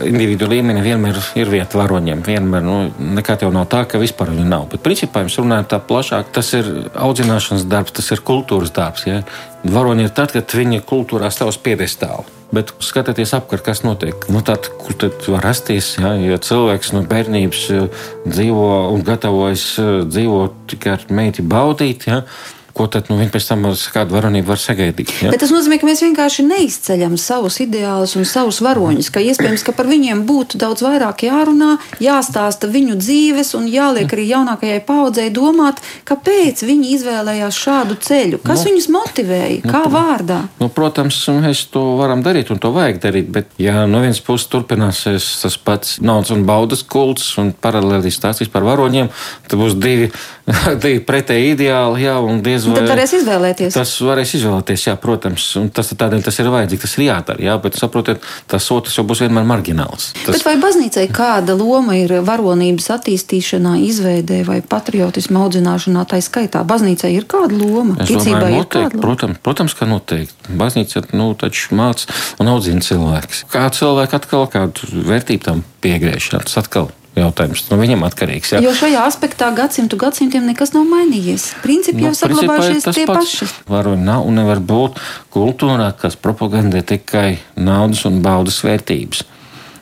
individu 0.04 0.48
līmenī 0.50 0.84
vienmēr 0.84 1.20
ir 1.40 1.52
vieta 1.52 1.80
varoņiem. 1.80 2.24
Vienmēr, 2.26 2.64
nu, 2.66 2.76
nekad 3.16 3.44
jau 3.46 3.52
nav 3.54 3.68
tā, 3.72 3.84
ka 3.88 4.00
vispār 4.02 4.32
viņu 4.32 4.44
nav. 4.48 4.68
Bet, 4.72 4.84
principā, 4.84 5.24
ja 5.24 5.32
runājam 5.40 5.70
tā 5.72 5.80
plašāk, 5.88 6.32
tas 6.36 6.52
ir 6.58 6.68
audzināšanas 6.92 7.66
darbs, 7.70 7.96
tas 7.96 8.12
ir 8.12 8.24
kultūras 8.28 8.74
darbs. 8.76 9.06
Ja? 9.08 9.22
Varoņi 9.64 10.08
ir 10.08 10.14
tad, 10.14 10.36
kad 10.36 10.56
viņi 10.58 10.84
kultūrā 10.88 11.32
stāv 11.32 11.54
uz 11.54 11.60
piedestāla. 11.62 12.24
Bet 12.52 12.74
skatieties 12.84 13.32
apkārt, 13.32 13.64
kas 13.64 13.80
notiek. 13.80 14.26
Nu, 14.28 14.42
tad, 14.44 14.68
kur 14.82 14.96
tad 15.00 15.22
var 15.32 15.40
rasties, 15.46 15.94
ja, 15.96 16.12
ja 16.20 16.36
cilvēks 16.36 16.92
no 16.92 17.00
bērnības 17.08 17.62
eh, 17.72 18.02
dzīvo 18.26 18.66
un 18.92 19.04
gatavojas 19.06 19.64
dzīvot 20.10 20.66
tikai 20.74 20.98
ar 20.98 21.06
meiti 21.08 21.40
baudīt. 21.40 22.04
Ja, 22.10 22.26
ko 22.72 22.86
tad 22.90 23.10
nu, 23.12 23.18
pēc 23.32 23.46
tam 23.48 23.66
ar 23.68 23.76
kādu 23.94 24.16
varonību 24.16 24.48
var 24.48 24.60
sagaidīt. 24.60 25.12
Ja? 25.22 25.32
Bet 25.32 25.42
tas 25.44 25.52
nozīmē, 25.52 25.78
ka 25.80 25.88
mēs 25.88 26.02
vienkārši 26.04 26.44
neizceļam 26.46 27.18
savus 27.20 27.58
ideālus 27.64 28.14
un 28.18 28.26
savus 28.28 28.62
varoņus, 28.64 29.10
ka 29.12 29.22
iespējams, 29.22 29.64
ka 29.66 29.74
par 29.76 29.88
viņiem 29.90 30.24
būtu 30.28 30.60
daudz 30.60 30.84
vairāk 30.84 31.26
jārunā, 31.26 31.76
jāstāsta 32.02 32.70
viņu 32.72 32.96
dzīves 33.00 33.52
un 33.58 33.68
jāliek 33.70 34.12
arī 34.12 34.26
jaunākajai 34.30 34.80
paudzei 34.88 35.28
domāt, 35.34 35.82
kāpēc 36.08 36.64
viņi 36.66 36.94
izvēlējās 36.96 37.60
šādu 37.66 37.98
ceļu, 38.02 38.40
kas 38.44 38.64
nu, 38.64 38.70
viņus 38.70 38.88
motivēja, 38.96 39.60
nu, 39.62 39.72
kā 39.72 39.82
vārdā. 39.92 40.40
Nu, 40.60 40.70
protams, 40.72 41.20
mēs 41.42 41.66
to 41.72 41.84
varam 42.00 42.24
darīt 42.24 42.52
un 42.54 42.60
to 42.62 42.72
vajag 42.74 43.02
darīt, 43.04 43.30
bet 43.32 43.52
ja 43.60 43.84
no 43.90 44.02
vienas 44.02 44.22
puses 44.24 44.48
turpināsies 44.52 45.28
tas 45.42 45.58
pats 45.60 45.98
naudas 46.02 46.32
un 46.34 46.46
baudas 46.48 46.84
kults 46.84 47.34
un 47.42 47.52
paralēli 47.52 48.12
stāstīs 48.12 48.50
par 48.52 48.66
varoņiem, 48.66 49.10
tad 49.48 49.58
būs 49.60 49.76
divi, 49.80 50.10
divi 50.84 51.02
pretēji 51.06 51.54
ideāli, 51.56 52.06
jā, 52.06 52.18
un 52.22 52.42
diez 52.44 52.61
vai. 52.66 52.76
Tad 52.78 52.90
varēs 52.92 53.14
izvēlēties. 53.18 53.76
Tas 53.76 53.92
varēs 54.04 54.34
izvēlēties, 54.38 54.86
jā, 54.88 54.94
protams. 55.00 55.46
Un 55.60 55.68
tas 55.74 55.92
tādēļ 55.92 56.24
tas 56.26 56.38
ir 56.42 56.50
vajadzīgs, 56.52 56.84
tas 56.84 56.96
ir 56.98 57.04
jādara. 57.06 57.44
Jā, 57.44 57.56
bet 57.62 57.78
saprotiet, 57.80 58.24
tas 58.50 58.68
otrs 58.74 58.98
jau 58.98 59.04
būs 59.08 59.24
vienmēr 59.24 59.46
margināls. 59.48 60.12
Tas... 60.22 60.36
Bet 60.36 60.46
vai 60.46 60.54
baznīcai 60.62 61.06
kāda 61.12 61.56
loma 61.58 61.96
ir 62.00 62.14
varonības 62.26 62.90
attīstīšanā, 62.96 63.74
izveidē 63.88 64.42
vai 64.48 64.60
patriotismu 64.62 65.44
audzināšanā? 65.46 66.06
Tā 66.10 66.22
skaitā 66.24 66.64
baznīcai 66.68 67.12
ir 67.16 67.28
kāda 67.30 67.58
loma? 67.58 67.98
Es 67.98 68.10
Ticībā 68.10 68.38
domāju, 68.38 68.62
noteikti, 68.62 68.96
loma? 68.96 69.04
Protams, 69.06 69.42
protams, 69.44 69.76
ka 69.78 69.90
noteikti. 69.90 70.56
Baznīca 70.62 71.04
nu, 71.18 71.32
māca 71.76 72.18
un 72.40 72.50
audzina 72.52 72.84
cilvēks. 72.84 73.46
Kā 73.52 73.68
cilvēku 73.74 74.18
atkal 74.18 74.48
kādu 74.52 75.04
vērtību 75.08 75.48
tam 75.48 75.64
piegriež, 75.84 76.32
tas 76.38 76.60
atkal 76.62 76.92
jautājums. 77.18 77.64
No 77.70 77.78
viņam 77.80 78.04
atkarīgs. 78.06 78.54
Jā. 78.54 78.62
Jo 78.64 78.72
šajā 78.76 79.04
aspektā 79.08 79.50
gadsimtu 79.56 79.98
gadsimtiem 80.00 80.46
nekas 80.48 80.72
nav 80.76 80.86
mainījies. 80.88 81.48
Principi 81.64 82.00
nu, 82.00 82.08
jau 82.08 82.14
saglabājušies 82.22 82.88
tie 82.88 83.06
pats. 83.08 83.36
paši. 83.42 83.50
Varoņi 83.70 84.06
nav 84.06 84.26
un 84.28 84.40
nevar 84.40 84.62
būt 84.72 85.00
kultūrā, 85.34 85.92
kas 85.98 86.16
propagandē 86.16 86.84
tikai 86.94 87.38
naudas 87.56 88.04
un 88.08 88.22
baudas 88.24 88.62
vērtības. 88.64 89.24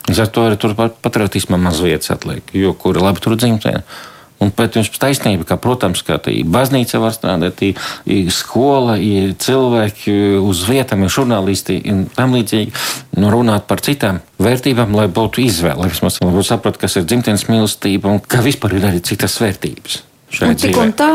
Līdz 0.09 0.23
ar 0.23 0.31
to 0.33 0.45
arī 0.49 0.57
tur 0.59 0.73
patriotismam 0.75 1.61
maz 1.61 1.79
vietas 1.83 2.11
atliek, 2.11 2.43
jo 2.57 2.73
kura 2.73 3.03
labi 3.05 3.21
tur 3.23 3.37
dzimtene. 3.39 3.83
Un 4.41 4.49
pēc 4.55 4.73
tam 4.73 4.87
taisnība, 5.03 5.45
ka, 5.45 5.57
protams, 5.61 6.01
ka 6.05 6.17
baznīca 6.25 7.01
var 7.03 7.13
strādāt, 7.13 7.61
i 7.61 8.19
skola, 8.33 8.97
i 8.97 9.35
cilvēki 9.37 10.15
uz 10.41 10.63
vietām, 10.69 11.05
ir 11.05 11.13
žurnālisti 11.13 11.77
un 11.91 12.05
tam 12.15 12.33
līdzīgi. 12.37 12.73
Nu, 13.21 13.29
runāt 13.33 13.67
par 13.69 13.83
citām 13.85 14.21
vērtībām, 14.41 14.95
lai 14.97 15.07
būtu 15.13 15.43
izvēle, 15.45 15.83
lai 15.83 15.91
vismaz 15.93 16.17
būtu 16.23 16.47
saprat, 16.47 16.79
kas 16.81 16.97
ir 16.97 17.05
dzimtenes 17.05 17.45
mīlestība 17.51 18.09
un 18.09 18.21
ka 18.21 18.41
vispār 18.45 18.79
ir 18.79 18.89
arī 18.89 19.03
citas 19.05 19.37
vērtības. 19.41 20.01
Un 20.47 20.57
tik 20.57 20.77
un 20.79 20.93
tā 20.95 21.11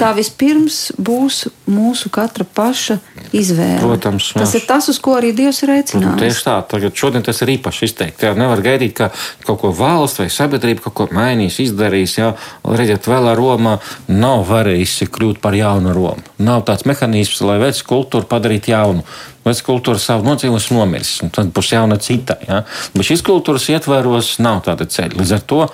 tā 0.00 0.10
vispirms 0.16 0.78
būs 1.00 1.44
mūsu 1.70 2.10
katra 2.12 2.44
paša 2.44 2.98
izvēle. 3.34 3.80
Protams, 3.82 4.30
tas 4.34 4.42
mēs... 4.42 4.54
ir 4.58 4.66
tas, 4.68 4.88
uz 4.92 5.00
ko 5.02 5.16
arī 5.18 5.32
Dievs 5.36 5.62
ir 5.64 5.72
aicinājis. 5.74 6.20
Tieši 6.22 6.44
tā, 6.46 6.56
tagad 6.70 6.96
šodien 6.98 7.24
tas 7.26 7.40
ir 7.44 7.54
īpaši 7.56 7.88
izteikti. 7.88 8.28
Jā, 8.28 8.34
nevar 8.38 8.62
gaidīt, 8.64 8.94
ka 8.98 9.10
kaut 9.46 9.60
ko 9.62 9.72
valsts 9.74 10.22
vai 10.22 10.28
sabiedrība 10.32 10.86
kaut 10.86 10.96
ko 10.98 11.08
mainīs, 11.16 11.60
izdarīs. 11.64 12.18
Jā, 12.20 12.32
redziet, 12.64 13.08
vēl 13.10 13.30
ar 13.32 13.40
Romā 13.40 13.78
nav 14.10 14.44
varējusi 14.50 15.10
kļūt 15.14 15.40
par 15.44 15.56
jaunu 15.58 15.94
Romu. 15.96 16.24
Nav 16.44 16.66
tāds 16.68 16.86
mehānisms, 16.88 17.40
lai 17.46 17.60
vecs 17.62 17.84
kultūru 17.86 18.28
padarītu 18.30 18.74
jaunu. 18.74 19.06
Vec 19.44 19.60
kultūra 19.60 20.00
savu 20.00 20.24
nodzīvos 20.24 20.70
nomirs, 20.72 21.18
un 21.24 21.32
tad 21.34 21.50
būs 21.52 21.74
jauna 21.74 21.98
cita. 22.00 22.38
Ja? 22.48 22.62
Bet 22.94 23.10
šīs 23.10 23.24
kultūras 23.26 23.66
ietvaros 23.74 24.38
nav 24.40 24.62
tāda 24.64 24.86
ceļa. 24.88 25.18
Līdz 25.20 25.34
ar 25.36 25.44
to 25.44 25.66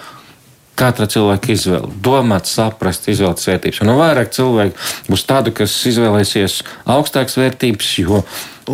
katra 0.81 1.09
cilvēka 1.11 1.53
izvēle. 1.55 1.91
Domāt, 2.05 2.49
saprast, 2.51 3.11
izvēlēt 3.13 3.45
vērtības. 3.45 3.83
Un 3.85 3.93
vairāk 3.99 4.33
cilvēku 4.37 4.89
būs 5.11 5.27
tādu, 5.29 5.53
kas 5.57 5.75
izvēlēsies 5.91 6.61
augstākas 6.97 7.37
vērtības, 7.41 7.93
jo 8.01 8.25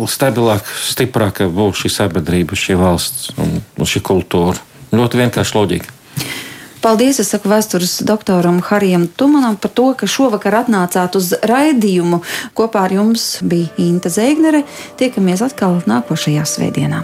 stabilāk, 0.07 0.65
stiprāk 0.87 1.43
būs 1.53 1.83
šī 1.83 1.93
sabiedrība, 1.99 2.57
šī 2.57 2.79
valsts 2.79 3.31
un 3.37 3.87
šī 3.87 4.03
kultūra. 4.05 4.63
Ļoti 4.95 5.23
vienkārši 5.25 5.57
loģika. 5.57 5.93
Paldies, 6.77 7.17
es 7.19 7.31
saku 7.33 7.49
vēstures 7.49 7.97
doktoram 8.05 8.61
Harijam 8.63 9.07
Tumanam 9.09 9.57
par 9.59 9.73
to, 9.75 9.89
ka 9.97 10.07
šovakar 10.07 10.59
atnācāt 10.61 11.17
uz 11.19 11.33
raidījumu. 11.49 12.21
Kopā 12.55 12.85
ar 12.85 12.93
jums 12.95 13.25
bija 13.41 13.73
Inta 13.81 14.13
Zēgnere. 14.13 14.61
Tiekamies 15.01 15.43
atkal 15.43 15.81
nākošajā 15.89 16.45
svētdienā. 16.47 17.01